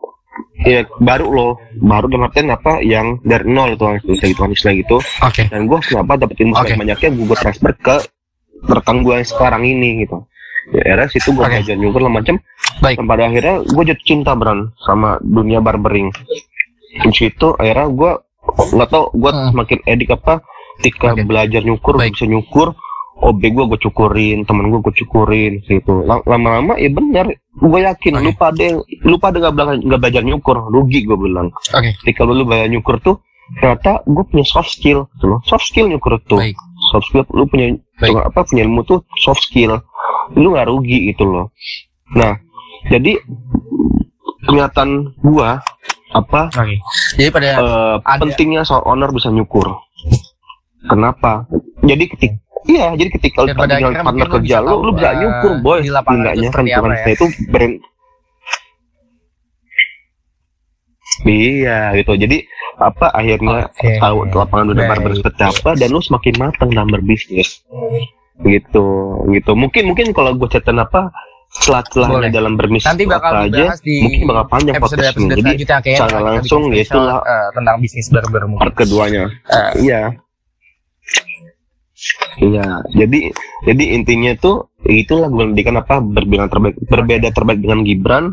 ya 0.64 0.80
baru 0.98 1.26
loh 1.28 1.52
baru 1.76 2.08
dalam 2.08 2.24
artian 2.26 2.48
apa 2.48 2.80
yang 2.80 3.20
dari 3.20 3.44
nol 3.46 3.74
itu 3.74 3.84
kan 3.84 3.96
gitu 4.00 4.40
istilah 4.48 4.74
gitu 4.78 4.96
Oke. 5.20 5.42
dan 5.50 5.66
gue 5.66 5.78
kenapa 5.82 6.12
dapet 6.16 6.36
ilmu 6.40 6.54
Oke. 6.54 6.72
sebanyak 6.72 6.96
banyaknya 6.98 7.08
gue 7.12 7.36
transfer 7.36 7.72
ke 7.76 7.96
rekan 8.64 8.96
gue 9.02 9.14
yang 9.20 9.28
sekarang 9.28 9.62
ini 9.62 10.06
gitu 10.06 10.24
ya 10.72 10.80
akhirnya 10.86 11.08
situ 11.10 11.28
gue 11.34 11.42
Oke. 11.42 11.50
belajar 11.52 11.74
nyukur 11.76 12.00
lah 12.00 12.12
macam 12.12 12.36
Baik. 12.80 12.96
dan 12.96 13.04
pada 13.04 13.22
akhirnya 13.26 13.54
gue 13.60 13.82
jatuh 13.84 14.06
cinta 14.06 14.32
beran 14.32 14.58
sama 14.80 15.18
dunia 15.20 15.58
barbering 15.58 16.08
di 17.02 17.10
situ 17.12 17.52
akhirnya 17.58 17.88
gue 17.90 18.10
nggak 18.72 18.88
tau 18.88 19.04
gue 19.10 19.30
Hmm. 19.32 19.48
semakin 19.50 19.78
edik 19.86 20.10
apa 20.12 20.40
ketika 20.80 21.12
Oke. 21.14 21.22
belajar 21.24 21.60
nyukur 21.60 21.94
Baik. 21.96 22.14
bisa 22.16 22.24
nyukur 22.24 22.72
OB 23.22 23.38
gue 23.40 23.64
gue 23.66 23.80
cukurin 23.80 24.42
temen 24.42 24.66
gue 24.66 24.80
gue 24.80 24.94
cukurin 24.98 25.62
gitu 25.62 26.02
Lam- 26.02 26.24
lama-lama 26.24 26.74
ya 26.74 26.90
bener 26.90 27.26
gue 27.52 27.78
yakin 27.80 28.18
Oke. 28.18 28.24
lu 28.24 28.30
pada 28.34 28.66
lu 29.00 29.16
pada 29.16 29.36
nggak 29.38 29.54
belajar 29.54 29.74
nggak 29.78 30.00
belajar 30.00 30.22
nyukur 30.22 30.56
rugi 30.66 31.00
gue 31.02 31.14
bilang 31.14 31.48
Oke. 31.70 31.94
ketika 31.98 32.22
lu, 32.22 32.34
lu 32.34 32.44
belajar 32.44 32.66
nyukur 32.66 32.98
tuh 32.98 33.22
ternyata 33.54 34.02
gue 34.02 34.24
punya 34.24 34.42
soft 34.42 34.70
skill 34.70 35.06
gitu 35.12 35.24
loh 35.28 35.40
soft 35.42 35.62
skill 35.64 35.86
nyukur 35.86 36.18
tuh 36.20 36.36
Baik. 36.36 36.58
soft 36.88 37.06
skill 37.06 37.22
lu 37.30 37.46
punya 37.46 37.72
Baik. 37.96 38.16
apa 38.24 38.42
punya 38.42 38.62
ilmu 38.62 38.82
tuh 38.82 38.98
soft 39.16 39.40
skill 39.40 39.78
lu 40.32 40.46
nggak 40.50 40.66
rugi 40.66 41.08
gitu 41.08 41.22
loh 41.22 41.54
nah 42.10 42.34
jadi 42.84 43.22
kelihatan 44.42 44.88
gua 45.16 45.62
apa 46.12 46.50
Oke. 46.52 46.76
Jadi 47.14 47.30
pada 47.30 47.48
ada- 48.02 48.20
pentingnya 48.20 48.62
soal 48.62 48.82
owner 48.84 49.08
bisa 49.08 49.30
nyukur 49.30 49.64
kenapa 50.82 51.46
jadi 51.80 52.04
ketik 52.06 52.41
Iya, 52.62 52.86
jadi 52.94 53.10
ketika 53.18 53.38
lu 53.42 53.50
akhirnya 53.52 54.02
partner 54.02 54.28
kerja 54.30 54.56
lu, 54.62 54.76
lu 54.86 54.90
bisa 54.94 55.10
eh, 55.10 55.18
nyukur 55.18 55.52
boy. 55.60 55.78
lapangan 55.82 56.30
itu 56.30 56.46
Seenggaknya 56.46 56.50
kan 56.50 56.62
bukan 56.62 56.78
apa 56.78 56.94
ya? 56.94 57.02
saya 57.02 57.14
itu 57.14 57.26
brand. 57.50 57.74
Iya, 61.22 61.78
gitu. 62.00 62.12
Jadi 62.16 62.36
apa 62.80 63.06
akhirnya 63.12 63.68
tahu 64.00 64.18
lapangan 64.32 64.72
Baik. 64.72 64.88
barber 64.88 65.12
seperti 65.14 65.42
apa 65.44 65.70
dan 65.76 65.88
lu 65.92 66.00
semakin 66.00 66.34
matang 66.40 66.70
dalam 66.72 66.88
berbisnis. 66.88 67.62
Gitu, 68.42 68.86
gitu. 69.28 69.52
Mungkin 69.52 69.82
mungkin 69.92 70.06
kalau 70.16 70.34
gue 70.34 70.48
ceritain 70.48 70.80
apa 70.80 71.12
Boleh. 71.92 72.32
dalam 72.32 72.56
berbisnis 72.56 72.88
nanti 72.88 73.04
bakal 73.04 73.28
apa 73.28 73.44
aja, 73.44 73.76
di 73.84 74.00
mungkin 74.00 74.24
bakal 74.24 74.44
panjang 74.48 74.74
episode 74.80 75.04
episode. 75.04 75.36
Jadi 75.36 75.52
secara 75.68 76.18
langsung 76.24 76.62
ya 76.72 76.80
itulah 76.80 77.20
eh, 77.20 77.48
tentang 77.52 77.76
bisnis 77.76 78.08
barber 78.08 78.42
mungkin. 78.48 78.62
part 78.64 78.74
keduanya. 78.74 79.24
Eh, 79.52 79.70
Iya. 79.84 80.16
Iya, 82.42 82.82
jadi 82.98 83.30
jadi 83.62 83.84
intinya 83.94 84.34
tuh 84.34 84.66
itulah 84.82 85.30
gue 85.30 85.54
mendikan 85.54 85.78
apa 85.78 86.02
berbeda 86.02 86.50
terbaik 86.50 86.74
berbeda 86.90 87.28
terbaik 87.30 87.62
dengan 87.62 87.86
Gibran, 87.86 88.24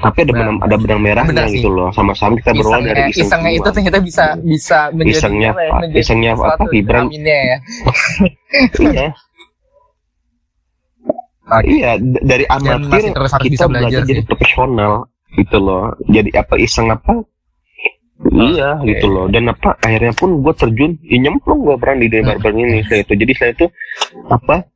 tapi 0.00 0.24
ada 0.24 0.32
Nah. 0.32 0.38
benang 0.40 0.56
ada 0.64 0.76
benang 0.80 1.00
merahnya 1.04 1.32
Benar 1.36 1.52
gitu 1.52 1.68
loh. 1.68 1.92
Sama-sama 1.92 2.40
kita 2.40 2.56
berawal 2.56 2.80
isengnya, 2.80 2.94
dari 2.96 3.02
iseng 3.12 3.24
isengnya 3.28 3.50
itu 3.52 3.68
ternyata 3.68 3.98
bisa 4.00 4.24
bisa 4.40 4.78
menjadi 4.96 5.12
Isengnya 5.20 5.50
apa 5.52 5.60
ya, 5.60 5.72
menjadi 5.76 6.00
Isengnya 6.00 6.30
apa? 6.32 6.64
Gibran. 6.72 7.04
ya. 7.12 7.28
iya, 8.88 9.06
Oke. 11.48 11.64
iya 11.68 11.90
dari 12.00 12.44
amatir 12.48 13.12
kita 13.12 13.44
bisa 13.44 13.64
belajar 13.68 13.88
belajar 13.88 14.00
jadi 14.08 14.22
profesional 14.24 14.92
gitu 15.36 15.56
loh. 15.60 15.92
Jadi 16.08 16.30
apa 16.32 16.54
iseng 16.56 16.88
apa? 16.88 17.12
Iya 18.18 18.82
Oke. 18.82 18.90
gitu 18.90 19.06
loh 19.06 19.26
dan 19.30 19.46
apa 19.46 19.78
akhirnya 19.78 20.10
pun 20.10 20.42
gue 20.42 20.50
terjun 20.52 20.98
ya 21.06 21.18
nyemplung 21.22 21.62
gue 21.62 21.76
peran 21.78 22.02
di 22.02 22.10
dunia 22.10 22.34
Hmm. 22.34 22.42
barber 22.42 22.50
ini 22.58 22.82
saya 22.82 23.06
itu 23.06 23.12
jadi 23.14 23.32
saya 23.38 23.50
itu 23.54 23.66
apa 24.26 24.66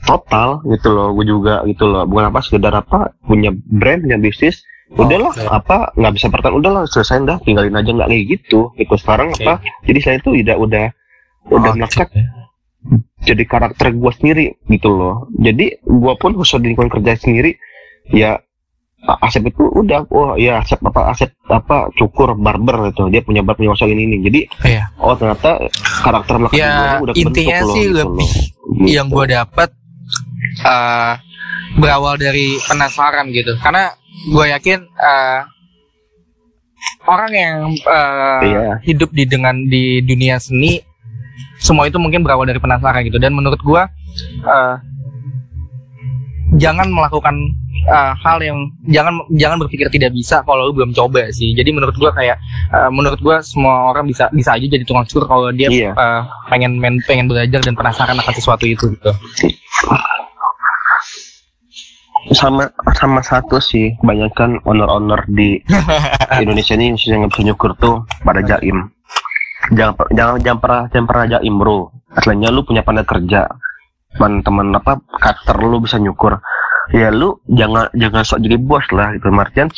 total 0.00 0.60
gitu 0.68 0.88
loh 0.92 1.08
gue 1.16 1.24
juga 1.24 1.64
gitu 1.64 1.88
loh 1.88 2.04
bukan 2.04 2.28
apa 2.28 2.40
sekedar 2.40 2.72
apa 2.72 3.16
punya 3.24 3.52
brand 3.52 4.04
punya 4.04 4.20
bisnis 4.20 4.60
udahlah 4.90 5.32
Oke. 5.32 5.48
apa 5.48 5.76
nggak 5.96 6.12
bisa 6.12 6.26
bertahan 6.28 6.54
udahlah 6.56 6.82
selesai 6.84 7.24
dah 7.24 7.38
tinggalin 7.40 7.72
aja 7.72 7.88
nggak 7.88 8.08
kayak 8.10 8.24
gitu 8.36 8.68
gitu 8.74 8.94
sekarang 9.00 9.32
Oke. 9.32 9.44
apa 9.44 9.54
jadi 9.86 9.98
saya 10.02 10.16
itu 10.20 10.30
udah 10.36 10.56
udah 10.60 10.86
Oke. 11.48 11.78
melekat 11.78 12.08
jadi 13.20 13.42
karakter 13.44 13.92
gue 13.92 14.12
sendiri 14.12 14.46
gitu 14.66 14.88
loh 14.92 15.28
jadi 15.36 15.78
gue 15.80 16.12
pun 16.16 16.32
khusus 16.32 16.60
di 16.60 16.72
lingkungan 16.72 16.92
kerja 16.92 17.16
sendiri 17.16 17.56
ya 18.10 18.40
Asep 19.00 19.48
itu 19.48 19.64
udah 19.64 20.04
oh 20.12 20.36
ya 20.36 20.60
Asep 20.60 20.76
apa 20.84 21.08
Asep 21.08 21.32
apa 21.48 21.88
cukur 21.96 22.36
barber 22.36 22.92
gitu 22.92 23.08
dia 23.08 23.24
punya 23.24 23.40
bar 23.40 23.56
punya 23.56 23.72
ini 23.88 24.04
ini 24.04 24.16
jadi 24.20 24.40
Iya. 24.62 24.84
oh 25.00 25.16
ternyata 25.16 25.56
karakter 26.04 26.34
melekat 26.36 26.56
Ya, 26.56 27.00
udah 27.00 27.12
intinya 27.16 27.58
loh, 27.64 27.72
sih 27.72 27.84
gitu 27.86 27.96
lebih. 27.96 28.28
Gitu. 28.28 28.86
yang 28.92 29.08
gue 29.08 29.24
dapat 29.26 29.68
eh, 30.60 31.12
berawal 31.74 32.14
dari 32.14 32.60
penasaran 32.60 33.32
gitu 33.32 33.56
karena 33.58 33.88
gue 34.28 34.44
yakin 34.52 34.78
eh, 34.84 35.40
orang 37.06 37.32
yang 37.32 37.56
eh, 37.72 38.40
Iya. 38.44 38.68
hidup 38.84 39.10
di 39.10 39.24
dengan 39.24 39.56
di 39.64 40.00
dunia 40.00 40.36
seni 40.36 40.76
semua 41.56 41.84
itu 41.84 41.96
mungkin 41.96 42.20
berawal 42.20 42.44
dari 42.44 42.56
penasaran 42.56 43.00
gitu 43.02 43.16
dan 43.16 43.32
menurut 43.32 43.58
gue 43.58 43.82
eh, 44.44 44.74
jangan 46.58 46.90
melakukan 46.90 47.34
eh, 47.86 48.12
hal 48.18 48.38
yang 48.42 48.58
jangan 48.90 49.14
jangan 49.34 49.56
berpikir 49.62 49.86
tidak 49.92 50.10
bisa 50.10 50.42
kalau 50.42 50.70
lu 50.70 50.74
belum 50.74 50.90
coba 50.90 51.30
sih. 51.30 51.54
Jadi 51.54 51.70
menurut 51.70 51.94
gue 51.94 52.10
kayak 52.10 52.36
eh, 52.74 52.90
menurut 52.90 53.20
gue 53.22 53.36
semua 53.44 53.90
orang 53.92 54.08
bisa 54.08 54.26
bisa 54.34 54.56
aja 54.58 54.66
jadi 54.66 54.82
tukang 54.82 55.06
cukur 55.06 55.26
kalau 55.28 55.48
dia 55.54 55.70
Iya. 55.70 55.92
eh, 55.94 56.22
pengen 56.50 56.78
main, 56.78 56.98
pengen 57.06 57.30
belajar 57.30 57.60
dan 57.62 57.74
penasaran 57.78 58.18
akan 58.18 58.34
sesuatu 58.34 58.64
itu 58.66 58.90
gitu. 58.96 59.10
Sama 62.36 62.68
sama 63.00 63.24
satu 63.24 63.56
sih 63.58 63.96
kebanyakan 63.96 64.60
owner-owner 64.68 65.24
di 65.26 65.56
Indonesia 66.44 66.76
ini 66.76 66.92
yang 67.08 67.24
nggak 67.24 67.32
bisa 67.32 67.42
nyukur 67.48 67.72
tuh 67.80 68.04
pada 68.20 68.44
jaim. 68.44 68.92
Jangan 69.72 69.96
jangan 70.12 70.36
jangan 70.44 70.58
pernah 70.60 70.82
jangan 70.92 71.06
pernah 71.08 71.26
jaim 71.38 71.54
bro. 71.56 71.78
Aslinya 72.10 72.50
lu 72.50 72.66
punya 72.66 72.82
pandai 72.82 73.06
kerja 73.06 73.46
teman-teman 74.12 74.74
apa 74.74 74.92
cutter 75.12 75.56
lu 75.58 75.78
bisa 75.78 75.96
nyukur 75.96 76.38
ya 76.90 77.08
lu 77.08 77.38
jangan 77.46 77.86
jangan 77.92 78.22
sok 78.22 78.40
jadi 78.40 78.58
bos 78.58 78.82
lah 78.90 79.14
gitu 79.14 79.30
Martian 79.30 79.70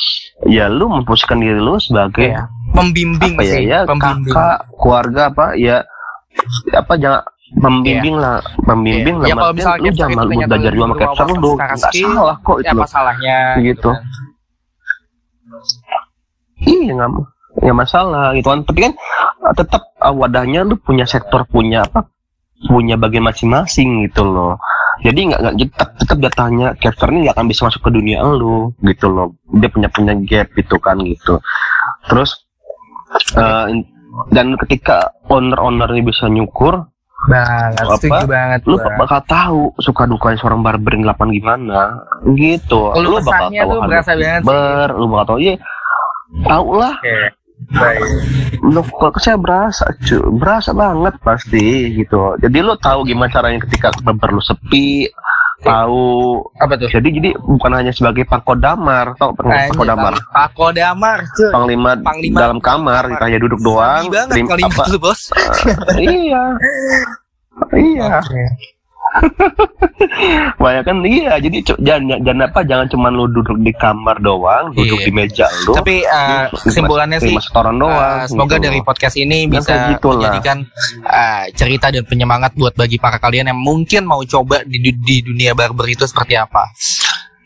ya 0.46 0.66
lu 0.66 0.88
memposisikan 0.88 1.38
diri 1.38 1.56
lu 1.56 1.76
sebagai 1.76 2.32
Iya. 2.32 2.48
pembimbing 2.72 3.36
apa 3.36 3.42
ya 3.42 3.52
sih 3.52 3.64
ya 3.66 3.78
pembimbing 3.84 4.32
kakak 4.32 4.58
keluarga 4.74 5.22
apa 5.28 5.46
ya 5.54 5.76
apa 6.72 6.92
jangan 6.96 7.20
pembimbing 7.54 8.16
lah 8.16 8.40
pembimbing 8.64 9.16
Iya. 9.20 9.28
Ya, 9.28 9.34
lah 9.34 9.36
kalau 9.36 9.44
Martian, 9.44 9.56
misalnya 9.60 9.84
lu 9.84 9.92
jangan 9.92 10.24
lu 10.24 10.32
belajar 10.40 10.72
juga 10.72 10.82
sama 10.82 10.94
capture 10.96 11.28
lu 11.28 11.50
nggak 11.52 11.76
salah 11.84 12.36
kok 12.40 12.56
ya 12.56 12.62
itu 12.62 12.72
apa 12.72 12.80
loh. 12.80 12.88
salahnya 12.88 13.36
Gitu. 13.60 13.90
kan. 13.92 14.00
Iya 16.62 16.92
nggak 16.94 17.10
nggak 17.60 17.76
masalah 17.76 18.26
gitu 18.32 18.48
kan. 18.48 18.60
Tapi 18.64 18.78
kan 18.80 18.92
tetap 19.52 19.82
eh, 19.98 20.14
wadahnya 20.14 20.60
lu 20.64 20.74
punya 20.78 21.04
sektor 21.04 21.44
punya 21.44 21.84
apa 21.84 22.08
punya 22.68 22.94
bagian 22.94 23.26
masing-masing 23.26 24.06
gitu 24.06 24.22
loh. 24.22 24.58
Jadi 25.02 25.34
nggak 25.34 25.40
nggak 25.42 25.54
tetap 25.74 25.88
tetap 25.98 26.18
datanya 26.22 26.66
caster 26.78 27.10
ini 27.10 27.26
nggak 27.26 27.34
akan 27.34 27.48
bisa 27.50 27.66
masuk 27.66 27.82
ke 27.82 27.90
dunia 27.90 28.22
lu 28.22 28.70
gitu 28.86 29.10
loh. 29.10 29.34
Dia 29.50 29.68
punya 29.72 29.88
punya 29.90 30.14
gap 30.22 30.52
gitu 30.54 30.76
kan 30.78 31.00
gitu. 31.02 31.42
Terus 32.06 32.30
in- 33.70 33.88
dan 34.28 34.54
ketika 34.60 35.10
owner-owner 35.32 35.88
ini 35.96 36.04
bisa 36.04 36.28
nyukur, 36.28 36.84
banget 37.30 37.80
Apa? 37.80 37.96
setuju 37.96 38.26
banget 38.28 38.60
lu 38.66 38.76
gua. 38.76 38.98
bakal 38.98 39.20
tahu 39.24 39.60
suka 39.78 40.10
dukanya 40.10 40.36
seorang 40.42 40.60
barber 40.60 40.98
di 40.98 41.06
lapangan 41.06 41.32
gimana 41.32 41.80
gitu. 42.34 42.92
Lu 42.98 43.16
bakal 43.22 43.48
kesannya 43.48 43.60
tahu 43.62 43.70
tuh 43.70 43.80
berasa 43.86 44.12
banget 44.12 44.42
barber, 44.42 44.88
lu 44.98 45.06
bakal 45.08 45.26
tahu 45.26 45.38
iya 45.40 45.54
tahu 46.48 46.66
lah 46.80 46.94
Oke. 46.96 47.16
Kok 48.92 49.18
saya 49.18 49.36
berasa, 49.36 49.84
cu, 50.02 50.18
berasa 50.38 50.70
banget 50.70 51.14
pasti 51.20 51.92
gitu. 51.94 52.38
Jadi 52.38 52.58
lo 52.62 52.78
tahu 52.78 53.02
gimana 53.04 53.28
caranya 53.28 53.58
ketika 53.66 53.90
lu 54.30 54.40
sepi, 54.40 55.10
tahu. 55.62 56.42
apa 56.58 56.74
tuh 56.74 56.90
Jadi 56.90 57.08
jadi 57.14 57.30
bukan 57.38 57.72
hanya 57.74 57.92
sebagai 57.94 58.26
pakodamar, 58.26 59.14
tau 59.16 59.30
Nah, 59.32 59.70
pang 59.70 59.70
pakodamar, 59.70 60.14
Pako 60.32 60.66
Damar 60.74 61.18
tuh 61.38 61.50
panglima, 61.54 61.90
Panglima 61.98 62.38
dalam 62.38 62.58
kamar, 62.58 63.02
kita 63.14 63.24
hanya 63.30 63.40
duduk 63.42 63.60
doang. 63.62 64.02
Sabi 64.02 64.10
banget 64.10 64.36
terima- 64.50 64.68
apa, 64.68 64.84
lu 64.90 64.98
bos 64.98 65.20
iya, 66.02 66.44
iya. 67.78 68.08
Oke. 68.18 68.44
Banyak 70.62 70.82
kan 70.84 70.96
iya. 71.04 71.36
Jadi 71.38 71.62
jangan 71.80 72.22
jangan 72.22 72.46
apa, 72.48 72.60
jangan 72.64 72.86
cuma 72.88 73.08
lu 73.08 73.28
duduk 73.28 73.58
di 73.60 73.72
kamar 73.74 74.18
doang, 74.18 74.72
duduk 74.72 74.98
Iya. 74.98 75.06
di 75.08 75.12
meja 75.12 75.46
lu. 75.66 75.72
tapi 75.74 76.02
eh, 76.04 76.42
terus 76.50 76.62
kesimpulannya 76.68 77.18
sih 77.18 77.34
doang. 77.34 78.22
eh, 78.22 78.24
semoga 78.28 78.56
gitu. 78.58 78.64
dari 78.70 78.80
podcast 78.82 79.16
ini 79.16 79.46
bisa 79.46 79.92
gitu 79.94 80.16
menjadikan 80.16 80.64
eh, 81.04 81.44
cerita 81.54 81.90
dan 81.92 82.04
penyemangat 82.06 82.52
buat 82.54 82.74
bagi 82.74 82.96
para 82.98 83.18
kalian 83.18 83.50
yang 83.52 83.60
mungkin 83.60 84.04
mau 84.06 84.22
coba 84.24 84.62
di, 84.64 84.78
di 84.80 85.16
dunia 85.22 85.52
barber 85.52 85.86
itu 85.88 86.04
seperti 86.04 86.34
apa 86.36 86.70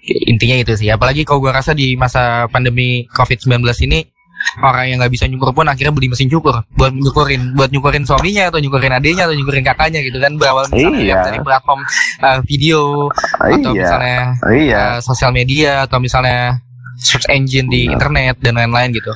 intinya 0.06 0.54
itu 0.54 0.72
sih 0.78 0.86
apalagi 0.86 1.26
kalau 1.26 1.42
gua 1.42 1.58
rasa 1.58 1.74
di 1.74 1.98
masa 1.98 2.46
pandemi 2.46 3.06
covid-19 3.10 3.58
ini 3.90 4.06
orang 4.62 4.84
yang 4.88 4.96
nggak 4.98 5.12
bisa 5.12 5.24
nyukur 5.26 5.50
pun 5.50 5.66
akhirnya 5.66 5.92
beli 5.92 6.08
mesin 6.08 6.28
cukur 6.28 6.54
buat 6.74 6.92
nyukurin 6.92 7.52
buat 7.52 7.68
nyukurin 7.68 8.04
suaminya 8.04 8.48
atau 8.48 8.58
nyukurin 8.58 8.92
adiknya 8.92 9.26
atau 9.26 9.36
nyukurin 9.36 9.64
kakaknya 9.64 10.00
gitu 10.00 10.16
kan 10.16 10.32
berawal 10.36 10.64
misalnya 10.70 11.00
Iya. 11.02 11.18
dari 11.26 11.38
platform 11.40 11.80
eh, 12.22 12.38
video 12.46 12.80
atau 13.36 13.70
iya, 13.74 13.80
misalnya 13.84 14.20
iya. 14.54 14.78
eh, 14.78 14.98
sosial 15.00 15.30
media 15.30 15.84
atau 15.84 15.98
misalnya 15.98 16.60
search 16.96 17.28
engine 17.28 17.68
di 17.68 17.84
Benar. 17.84 17.94
internet 18.00 18.34
dan 18.40 18.54
lain-lain 18.56 18.90
gitu. 18.94 19.12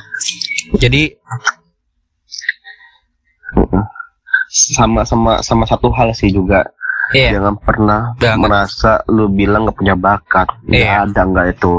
Jadi 0.77 1.17
sama 4.51 5.07
sama 5.07 5.41
sama 5.41 5.65
satu 5.65 5.89
hal 5.95 6.11
sih 6.13 6.29
juga 6.29 6.67
iya, 7.15 7.39
jangan 7.39 7.55
pernah 7.59 8.01
Banget. 8.19 8.39
merasa 8.51 8.93
lu 9.07 9.31
bilang 9.31 9.67
nggak 9.67 9.79
punya 9.79 9.95
bakat 9.95 10.49
nggak 10.67 10.85
Iya. 10.85 11.07
ada 11.07 11.21
nggak 11.23 11.47
itu 11.55 11.73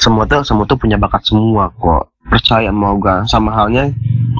semua 0.00 0.24
tuh 0.24 0.40
semua 0.42 0.64
tuh 0.64 0.78
punya 0.78 0.96
bakat 0.96 1.20
semua 1.24 1.68
kok. 1.74 2.08
Percaya 2.22 2.70
mau 2.72 2.96
gak? 2.96 3.28
Sama 3.28 3.52
halnya 3.52 3.90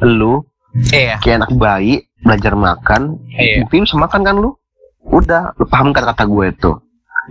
lu 0.00 0.40
iya, 0.88 1.18
kayak 1.20 1.44
anak 1.44 1.52
bayi 1.58 2.06
belajar 2.22 2.54
makan 2.54 3.18
iya. 3.28 3.60
bukti 3.60 3.82
bisa 3.82 3.98
makan 3.98 4.22
kan 4.22 4.36
lu? 4.38 4.54
Udah 5.02 5.52
lu 5.58 5.66
paham 5.66 5.90
kan 5.90 6.06
kata 6.08 6.24
gue 6.24 6.46
itu? 6.48 6.70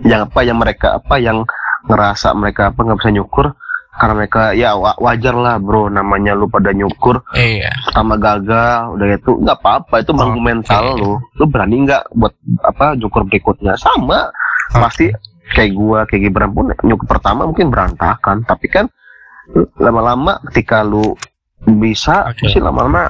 Yang 0.04 0.30
apa 0.30 0.40
yang 0.44 0.58
mereka 0.60 0.88
apa 1.00 1.16
yang 1.18 1.42
ngerasa 1.88 2.36
mereka 2.36 2.70
apa 2.70 2.78
nggak 2.84 2.98
bisa 3.00 3.10
nyukur? 3.10 3.46
Karena 3.92 4.14
mereka 4.16 4.56
ya 4.56 4.72
wa- 4.72 4.96
wajar 4.96 5.36
lah 5.36 5.60
bro. 5.60 5.88
Namanya 5.88 6.32
lu 6.32 6.48
pada 6.48 6.72
nyukur 6.72 7.20
Iya. 7.36 7.68
pertama 7.84 8.16
gagal 8.16 8.96
udah 8.96 9.06
itu 9.12 9.30
nggak 9.36 9.58
apa-apa 9.60 10.00
itu 10.00 10.12
bangku 10.16 10.40
Oke. 10.40 10.46
mental 10.48 10.84
lu. 10.96 11.12
Lu 11.36 11.44
berani 11.44 11.84
nggak 11.84 12.12
buat 12.16 12.32
apa 12.64 12.96
nyukur 12.96 13.28
berikutnya? 13.28 13.76
Sama. 13.76 14.32
Pasti 14.72 15.12
kayak 15.52 15.72
gua 15.76 16.08
kayak 16.08 16.28
Gibran 16.28 16.50
pun 16.56 16.72
nyukur 16.82 17.06
pertama 17.06 17.44
mungkin 17.46 17.68
berantakan 17.68 18.42
tapi 18.48 18.66
kan 18.72 18.88
lama-lama 19.76 20.40
ketika 20.50 20.80
lu 20.82 21.14
bisa 21.62 22.26
Oke. 22.32 22.48
pasti 22.48 22.58
lama-lama 22.58 23.06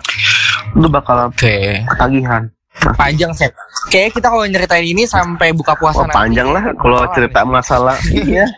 lu 0.77 0.91
bakal 0.91 1.31
Oke. 1.31 1.87
ketagihan 1.89 2.51
Panjang 2.73 3.31
sih. 3.37 3.53
Kayak 3.93 4.17
kita 4.17 4.33
kalau 4.33 4.49
nyeritain 4.49 4.87
ini 4.87 5.05
sampai 5.05 5.53
buka 5.53 5.77
puasa 5.77 6.09
nanti. 6.09 6.17
panjang 6.17 6.49
lah 6.49 6.73
kalau 6.81 7.05
cerita 7.13 7.45
masalah 7.45 7.97
iya 8.25 8.49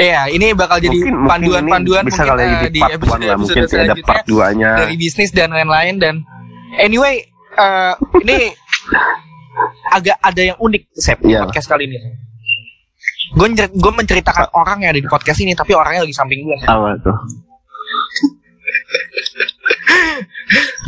Iya, 0.00 0.32
ini 0.32 0.56
bakal 0.56 0.80
jadi 0.80 0.96
mungkin 0.96 1.12
mungkin 1.12 1.28
panduan-panduan 1.28 2.04
ini 2.04 2.08
bisa 2.08 2.22
mungkin 2.24 2.32
kali 2.32 2.44
eh, 2.44 2.52
jadi 2.56 2.68
di 2.72 2.80
part 2.80 2.92
episode 2.96 3.20
lah 3.20 3.36
mungkin 3.36 3.62
episode 3.64 3.80
ada 3.84 3.94
part 4.00 4.24
2 4.24 4.60
nya 4.60 4.70
dari 4.80 4.94
bisnis 4.96 5.30
dan 5.36 5.48
lain-lain 5.52 5.94
dan 6.00 6.14
anyway 6.80 7.20
eh, 7.52 7.92
ini 8.24 8.38
agak 9.90 10.16
ada 10.18 10.42
yang 10.44 10.58
unik 10.58 10.82
Sep 10.92 11.18
Iya. 11.22 11.42
podcast 11.42 11.66
kali 11.66 11.86
ini. 11.86 11.98
Gue 13.30 13.46
gue 13.54 13.92
menceritakan 13.94 14.48
orang 14.52 14.80
yang 14.80 14.90
ada 14.90 15.00
di 15.00 15.06
podcast 15.06 15.38
ini 15.38 15.52
tapi 15.52 15.72
orangnya 15.72 16.02
lagi 16.02 16.12
samping 16.12 16.42
gue. 16.42 16.56
apa 16.62 16.96
tuh 16.98 17.16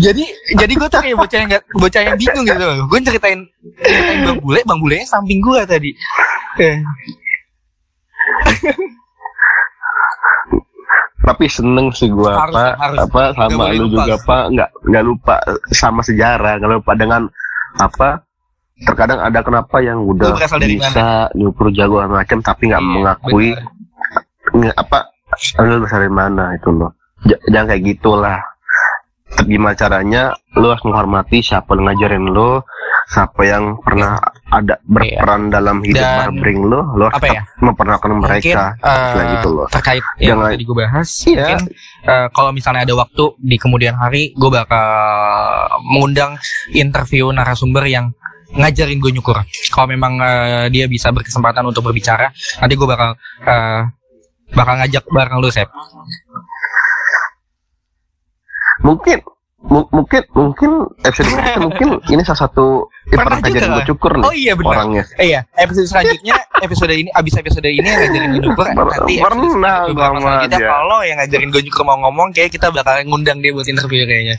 Jadi 0.01 0.25
jadi 0.57 0.73
gue 0.73 0.89
tuh 0.89 0.99
kayak 0.99 1.13
bocah 1.15 1.39
yang 1.39 1.49
gak, 1.51 1.65
bocah 1.75 2.01
yang 2.03 2.17
bingung 2.17 2.45
gitu 2.45 2.57
loh. 2.59 2.89
Gue 2.89 2.99
ceritain 3.01 3.41
ceritain 3.79 4.19
bang 4.25 4.39
bule, 4.41 4.61
bang 4.65 4.79
bulenya 4.81 5.07
samping 5.07 5.39
gue 5.39 5.61
tadi. 5.65 5.91
Eh, 6.57 6.81
tapi 11.21 11.45
seneng 11.47 11.93
sih 11.93 12.09
gua 12.09 12.33
Harus, 12.35 12.57
apa 12.57 12.65
harus. 12.81 12.99
apa 13.05 13.23
sama 13.37 13.63
lu 13.71 13.87
lupa. 13.87 13.93
juga 14.03 14.15
pak 14.25 14.45
nggak 14.51 14.71
nggak 14.89 15.05
lupa 15.05 15.35
sama 15.71 16.01
sejarah 16.01 16.57
nggak 16.59 16.73
lupa 16.81 16.93
dengan 16.97 17.23
apa 17.77 18.25
terkadang 18.81 19.19
ada 19.19 19.41
kenapa 19.41 19.77
yang 19.79 20.01
udah 20.01 20.33
bisa 20.59 20.99
nyukur 21.33 21.69
jago 21.71 22.01
macam 22.03 22.41
tapi 22.41 22.67
nggak 22.67 22.79
Iya, 22.79 22.91
mengakui 22.91 23.51
nggak 24.51 24.77
apa 24.77 24.99
lu 25.61 25.79
berasal 25.79 26.01
dari 26.01 26.11
mana 26.11 26.45
itu 26.53 26.71
loh. 26.71 26.91
J- 27.23 27.39
jangan 27.47 27.67
kayak 27.69 27.83
gitulah. 27.87 28.39
Tapi 29.31 29.47
gimana 29.49 29.75
caranya 29.75 30.23
lu 30.53 30.67
harus 30.67 30.83
menghormati 30.83 31.39
siapa 31.39 31.71
yang 31.71 31.87
ngajarin 31.87 32.27
lu 32.27 32.59
siapa 33.07 33.43
yang 33.43 33.79
pernah 33.79 34.19
ada 34.45 34.75
berperan 34.83 35.47
dalam 35.49 35.79
hidup 35.81 36.03
Dan- 36.03 36.19
barbering 36.35 36.61
lo 36.65 36.81
lo 36.91 37.07
harus 37.07 37.15
apa 37.15 37.27
ya? 37.29 37.33
tetap 37.41 37.63
memperkenalkan 37.63 38.11
mereka. 38.17 38.35
Mungkin, 38.35 38.59
eh, 38.83 39.07
Selain 39.07 39.29
gitu 39.31 39.49
loh. 39.53 39.67
terkait 39.69 40.05
yang 40.17 40.29
Jangan- 40.35 40.51
tadi 40.51 40.65
gue 40.65 40.77
bahas 40.77 41.09
Iya. 41.23 41.31
mungkin 41.37 41.59
eh, 42.03 42.27
kalau 42.29 42.51
misalnya 42.51 42.83
ada 42.83 42.95
waktu 42.97 43.25
di 43.39 43.57
kemudian 43.57 43.95
hari 43.95 44.23
gue 44.33 44.51
bakal 44.51 44.87
mengundang 45.85 46.35
interview 46.69 47.31
narasumber 47.31 47.87
yang 47.87 48.11
ngajarin 48.53 48.99
gue 48.99 49.13
nyukur. 49.13 49.37
Kalau 49.69 49.87
memang 49.87 50.19
eh, 50.19 50.67
dia 50.69 50.87
bisa 50.87 51.09
berkesempatan 51.09 51.63
untuk 51.63 51.83
berbicara 51.83 52.31
nanti 52.59 52.75
gue 52.75 52.85
bakal 52.85 53.15
eh, 53.41 53.83
bakal 54.51 54.75
ngajak 54.77 55.05
bareng 55.07 55.39
lu 55.39 55.49
Sep. 55.49 55.71
Mungkin 58.81 59.21
mu- 59.61 59.87
mungkin 59.91 60.23
mungkin 60.33 60.71
episode 61.05 61.29
ini 61.29 61.43
mungkin 61.69 61.89
ini 62.09 62.23
salah 62.25 62.49
satu 62.49 62.89
Pernah 63.07 63.37
pernah 63.37 63.39
juga. 63.45 63.77
gue 63.77 63.85
cukur 63.87 64.13
nih 64.17 64.25
oh 64.25 64.33
iya 64.33 64.53
benar. 64.55 64.73
orangnya. 64.73 65.05
Eh 65.15 65.27
iya 65.29 65.41
episode 65.55 65.85
selanjutnya 65.85 66.33
episode 66.59 66.93
ini 66.93 67.11
abis 67.13 67.35
episode 67.37 67.69
ini 67.69 67.85
yang 67.85 68.01
ngajarin 68.01 68.29
gue 68.31 68.43
nyukur 68.43 68.67
nanti 68.67 69.15
pernah 69.19 69.77
sama 69.85 70.33
dia. 70.49 70.59
kalau 70.65 71.01
yang 71.05 71.19
ngajarin 71.19 71.49
gue 71.51 71.63
nyukur 71.63 71.85
mau 71.85 71.99
ngomong 72.01 72.33
kayak 72.33 72.51
kita 72.51 72.71
bakal 72.71 72.97
ngundang 73.05 73.39
dia 73.39 73.53
buat 73.53 73.69
interview 73.69 74.03
kayaknya. 74.03 74.37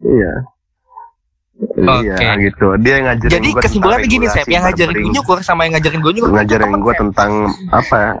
Iya 0.00 0.32
Iya 1.60 2.40
gitu. 2.40 2.72
Dia 2.80 2.92
yang 2.98 3.06
ngajarin 3.08 3.32
Jadi 3.32 3.48
gua 3.50 3.60
kesimpulannya 3.60 4.08
gini 4.08 4.26
Sep, 4.26 4.46
yang 4.48 4.64
ngajarin 4.64 4.96
gue 4.96 5.12
nyukur 5.12 5.38
sama 5.40 5.68
yang 5.68 5.76
ngajarin 5.76 6.00
gue 6.00 6.12
nyukur 6.16 6.30
ngajarin 6.32 6.70
gue 6.72 6.94
tentang 6.96 7.30
apa 7.68 7.96
ya? 7.96 8.12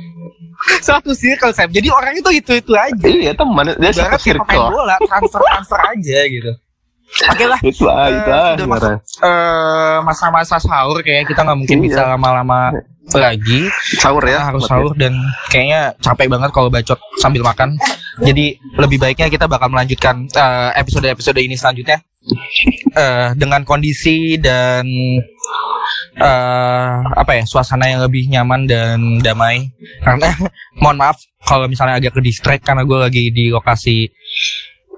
satu 0.86 1.10
circle 1.12 1.52
Sep. 1.52 1.72
Jadi 1.72 1.88
orang 1.88 2.12
itu 2.14 2.28
itu 2.30 2.52
itu 2.56 2.72
aja. 2.76 3.06
Iya 3.06 3.32
teman, 3.32 3.64
dia 3.72 3.92
satu 3.92 4.20
circle. 4.20 4.44
bola, 4.70 4.96
transfer 5.00 5.40
transfer 5.40 5.80
aja 5.80 6.18
gitu. 6.28 6.52
Oke 7.10 7.42
lah, 7.42 7.58
Itu 7.58 7.90
ah, 7.90 8.06
Eh, 8.06 8.14
itu 8.14 8.30
sudah 8.30 8.66
marah. 8.70 8.94
eh, 9.02 9.98
masa-masa 10.06 10.62
sahur 10.62 11.02
kayak 11.02 11.26
kita 11.26 11.42
nggak 11.42 11.58
mungkin 11.58 11.78
Iya. 11.82 11.84
bisa 11.90 12.00
lama-lama 12.06 12.70
lagi. 13.10 13.66
Sahur 13.98 14.22
ya. 14.22 14.46
Harus 14.46 14.62
sahur 14.70 14.94
dan 14.94 15.18
kayaknya 15.50 15.90
capek 15.98 16.30
banget 16.30 16.54
kalau 16.54 16.70
bacot 16.70 17.00
sambil 17.18 17.42
makan. 17.42 17.74
Jadi 18.22 18.54
lebih 18.78 19.02
baiknya 19.02 19.26
kita 19.26 19.50
bakal 19.50 19.72
melanjutkan 19.72 20.28
eh, 20.28 20.70
episode-episode 20.78 21.40
ini 21.40 21.58
selanjutnya 21.58 21.98
Eh, 22.90 23.28
dengan 23.32 23.64
kondisi 23.64 24.36
dan 24.36 24.84
eh 26.20 26.94
apa 27.16 27.32
ya 27.32 27.44
suasana 27.48 27.88
yang 27.88 28.04
lebih 28.04 28.28
nyaman 28.28 28.68
dan 28.68 28.98
damai. 29.24 29.72
Karena 30.04 30.28
mohon 30.82 31.00
maaf 31.00 31.16
kalau 31.48 31.64
misalnya 31.64 31.96
agak 31.96 32.18
ke 32.18 32.20
distract 32.20 32.62
karena 32.66 32.84
gue 32.84 32.98
lagi 33.00 33.24
di 33.32 33.48
lokasi 33.48 34.04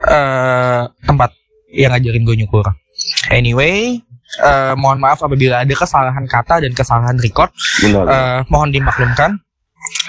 eh 0.02 0.82
tempat 1.06 1.30
yang 1.70 1.94
ngajarin 1.94 2.26
gue 2.26 2.36
nyukur. 2.42 2.66
Anyway, 3.30 4.02
eh, 4.42 4.74
mohon 4.74 4.98
maaf 4.98 5.22
apabila 5.22 5.62
ada 5.62 5.74
kesalahan 5.78 6.26
kata 6.26 6.66
dan 6.66 6.72
kesalahan 6.74 7.16
record. 7.22 7.54
Benar. 7.86 8.04
Eh, 8.08 8.40
mohon 8.50 8.74
dimaklumkan. 8.74 9.38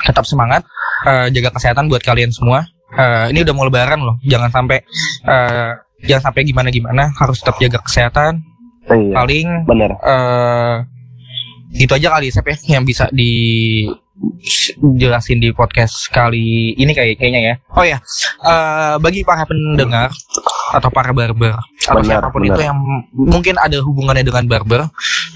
Tetap 0.06 0.26
semangat, 0.26 0.66
eh, 1.06 1.30
jaga 1.30 1.54
kesehatan 1.54 1.90
buat 1.90 2.02
kalian 2.02 2.34
semua. 2.34 2.66
Eh, 2.94 3.34
ini 3.34 3.42
udah 3.42 3.54
mau 3.58 3.66
lebaran 3.66 4.02
loh, 4.06 4.22
jangan 4.22 4.54
sampai 4.54 4.86
eh, 5.26 5.72
jangan 6.04 6.24
sampai 6.32 6.42
gimana 6.44 6.70
gimana, 6.70 7.12
harus 7.18 7.40
tetap 7.40 7.58
jaga 7.60 7.80
kesehatan. 7.84 8.44
iya. 8.92 9.16
Paling 9.16 9.48
Benar. 9.64 9.92
eh 10.04 10.76
gitu 11.74 11.94
aja 11.98 12.20
kali 12.20 12.30
Sep 12.30 12.46
ya 12.46 12.78
yang 12.78 12.86
bisa 12.86 13.10
dijelasin 14.78 15.42
di 15.42 15.50
podcast 15.52 16.06
kali 16.14 16.78
ini 16.78 16.94
kayak 16.94 17.18
kayaknya 17.18 17.42
ya. 17.42 17.58
Oh 17.74 17.82
ya, 17.82 17.98
eh, 18.46 19.00
bagi 19.02 19.24
para 19.26 19.42
pendengar 19.46 20.12
atau 20.74 20.90
para 20.90 21.14
barber 21.14 21.54
atau 21.84 22.00
Benar, 22.00 22.24
siapa 22.24 22.32
pun 22.32 22.42
benar. 22.46 22.56
itu 22.56 22.62
yang 22.66 22.78
mungkin 23.14 23.58
ada 23.60 23.78
hubungannya 23.84 24.24
dengan 24.26 24.48
barber, 24.48 24.88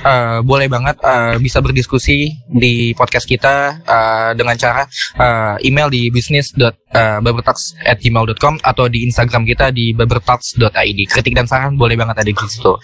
eh, 0.05 0.39
boleh 0.45 0.67
banget 0.69 0.95
eh, 1.01 1.37
bisa 1.41 1.59
berdiskusi 1.61 2.31
di 2.47 2.93
podcast 2.93 3.25
kita 3.25 3.81
eh, 3.81 4.31
dengan 4.37 4.55
cara 4.55 4.85
eh, 5.17 5.57
email 5.65 5.89
di 5.89 6.11
business.barbertalks@gmail.com 6.13 8.57
atau 8.61 8.85
di 8.87 9.03
Instagram 9.09 9.43
kita 9.45 9.71
di 9.73 9.93
barbertalks.id. 9.97 10.99
Kritik 11.09 11.33
dan 11.33 11.47
saran 11.49 11.73
boleh 11.75 11.97
banget 11.97 12.17
ada 12.21 12.29
di 12.29 12.37
situ. 12.47 12.77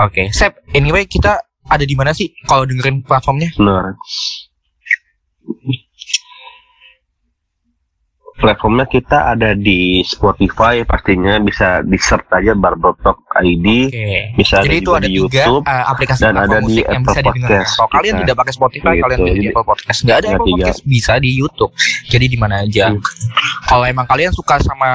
Oke, 0.00 0.32
Sep. 0.32 0.56
Anyway, 0.72 1.04
kita 1.04 1.36
ada 1.66 1.84
di 1.84 1.94
mana 1.94 2.14
sih 2.16 2.32
kalau 2.48 2.64
dengerin 2.66 3.02
platformnya? 3.04 3.50
Benar. 3.54 3.94
Platformnya 8.32 8.88
kita 8.88 9.36
ada 9.36 9.52
di 9.52 10.00
Spotify 10.00 10.80
pastinya 10.80 11.36
bisa 11.36 11.84
di 11.84 12.00
search 12.00 12.24
aja 12.32 12.56
Barber 12.56 12.96
Talk 12.96 13.20
ID 13.36 13.92
Oke. 13.92 14.32
bisa 14.32 14.64
Jadi 14.64 14.70
ada 14.70 14.80
itu 14.80 14.90
ada 14.96 15.04
di 15.04 15.12
tiga 15.12 15.44
YouTube 15.44 15.64
uh, 15.68 15.84
aplikasi 15.92 16.20
dan 16.24 16.34
ada 16.40 16.56
di 16.56 16.64
musik 16.64 16.84
yang 16.88 17.02
bisa 17.04 17.20
Apple. 17.20 17.26
Podcast 17.28 17.70
Kalau 17.76 17.90
kalian 17.92 18.14
tidak 18.16 18.36
pakai 18.40 18.52
Spotify, 18.56 18.92
Gitu. 18.96 19.02
kalian 19.04 19.18
tidak 19.18 19.28
di 19.28 19.36
Jadi- 19.36 19.50
Apple 19.52 19.66
Podcast. 19.68 19.98
Nggak 20.00 20.16
ada 20.16 20.28
Apple 20.30 20.40
tiga. 20.40 20.56
Podcast, 20.56 20.80
bisa 20.88 21.12
di 21.20 21.30
YouTube. 21.36 21.72
Jadi 22.08 22.24
di 22.24 22.38
mana 22.40 22.54
aja. 22.64 22.84
Hmm. 22.88 23.00
Kalau 23.60 23.84
emang 23.84 24.06
kalian 24.08 24.32
suka 24.32 24.56
sama 24.56 24.90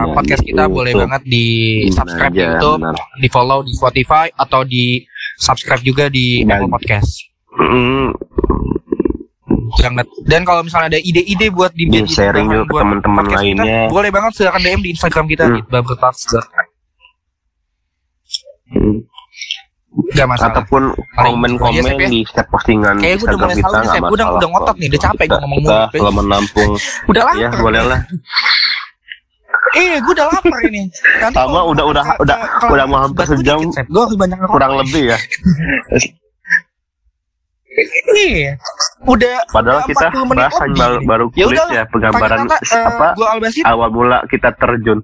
Benar, 0.00 0.14
podcast 0.16 0.40
di 0.40 0.48
kita, 0.48 0.62
boleh 0.64 0.88
YouTube. 0.88 1.02
banget 1.04 1.22
di 1.28 1.46
subscribe 1.92 2.32
di 2.32 2.40
aja, 2.40 2.46
YouTube, 2.48 2.80
benar. 2.80 2.96
di 3.20 3.28
follow 3.28 3.58
di 3.60 3.72
Spotify 3.76 4.26
atau 4.32 4.60
di 4.64 4.84
subscribe 5.36 5.82
juga 5.84 6.04
di 6.08 6.40
Dan- 6.40 6.64
Apple 6.64 6.72
Podcast. 6.72 7.28
Mm, 7.54 8.08
Banget. 9.76 10.06
Dan 10.22 10.40
kalau 10.42 10.60
misalnya 10.60 10.88
ada 10.88 11.00
ide-ide 11.00 11.46
buat 11.48 11.70
di 11.70 11.84
Di 11.84 12.04
sharing 12.04 12.46
juga 12.46 12.64
ke 12.64 12.74
teman-teman 12.76 13.24
podcast 13.24 13.42
kita, 13.42 13.62
lainnya. 13.62 13.80
boleh 13.88 14.10
banget 14.10 14.30
silakan 14.34 14.60
DM 14.60 14.80
di 14.80 14.90
Instagram 14.90 15.24
kita 15.26 15.44
Hmm. 15.44 15.54
di 15.54 15.60
Babertalks. 15.64 16.22
mm. 18.70 18.96
Gak 20.10 20.26
masalah. 20.26 20.50
ataupun 20.52 20.82
komen-komen 21.16 21.70
Iya, 21.86 21.94
ya. 21.96 22.08
di 22.10 22.20
setiap 22.24 22.50
postingan 22.50 22.98
Kayaknya 22.98 23.14
gue 23.14 23.26
udah 23.26 23.38
mulai 23.38 23.54
kita 23.54 23.68
nggak 23.70 23.84
Sep. 23.88 24.02
Udah- 24.04 24.28
udah 24.32 24.48
ngotot 24.48 24.76
nih, 24.76 24.88
udah 24.90 25.00
capek 25.00 25.22
kita, 25.22 25.30
gua 25.30 25.38
ngomong 25.40 25.58
kita 25.60 25.70
mulu. 25.70 25.94
kalau 25.94 26.12
menampung 26.12 26.70
Udah 27.06 27.22
lapar. 27.24 27.38
ya 27.38 27.48
boleh 27.54 27.82
lah 27.84 28.00
Eh, 29.74 29.94
gue 29.96 30.12
udah 30.12 30.26
lapar 30.28 30.60
ini. 30.64 30.82
Nanti 31.18 31.34
Sama, 31.36 31.60
udah- 31.64 31.86
udah- 31.88 32.04
udah- 32.20 32.38
udah 32.68 32.84
mau 32.86 33.00
hampir 33.00 33.26
sejam. 33.28 33.58
Gue 33.64 34.00
harus 34.00 34.14
banyak 34.14 34.38
kurang 34.44 34.72
lebih 34.78 35.14
ya 35.14 35.18
Iya. 38.14 38.52
Udah 39.04 39.42
padahal 39.50 39.82
udah 39.82 39.88
kita 39.90 40.06
40 40.14 40.30
menit 40.30 40.38
bahasan 40.46 40.68
baru, 40.78 40.98
baru 41.04 41.24
Ya 41.34 41.44
kulit 41.50 41.66
ya 41.74 41.82
penggambaran 41.90 42.38
kata, 42.46 42.56
eh, 42.70 42.84
apa 42.86 43.08
Gua 43.18 43.28
Albasit 43.34 43.64
awal 43.66 43.88
mula 43.90 44.18
kita 44.30 44.54
terjun 44.56 45.02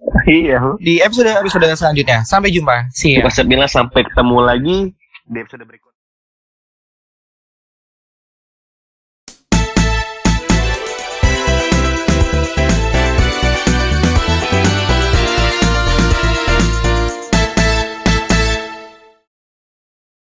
iya 0.28 0.60
di 0.80 0.96
episode 1.04 1.28
episode 1.28 1.68
selanjutnya. 1.76 2.24
Sampai 2.24 2.48
jumpa. 2.48 2.88
See 2.88 3.20
ya. 3.20 3.28
sampai 3.68 4.00
ketemu 4.08 4.36
lagi 4.40 4.76
di 5.28 5.38
episode 5.38 5.62
berikutnya 5.68 5.89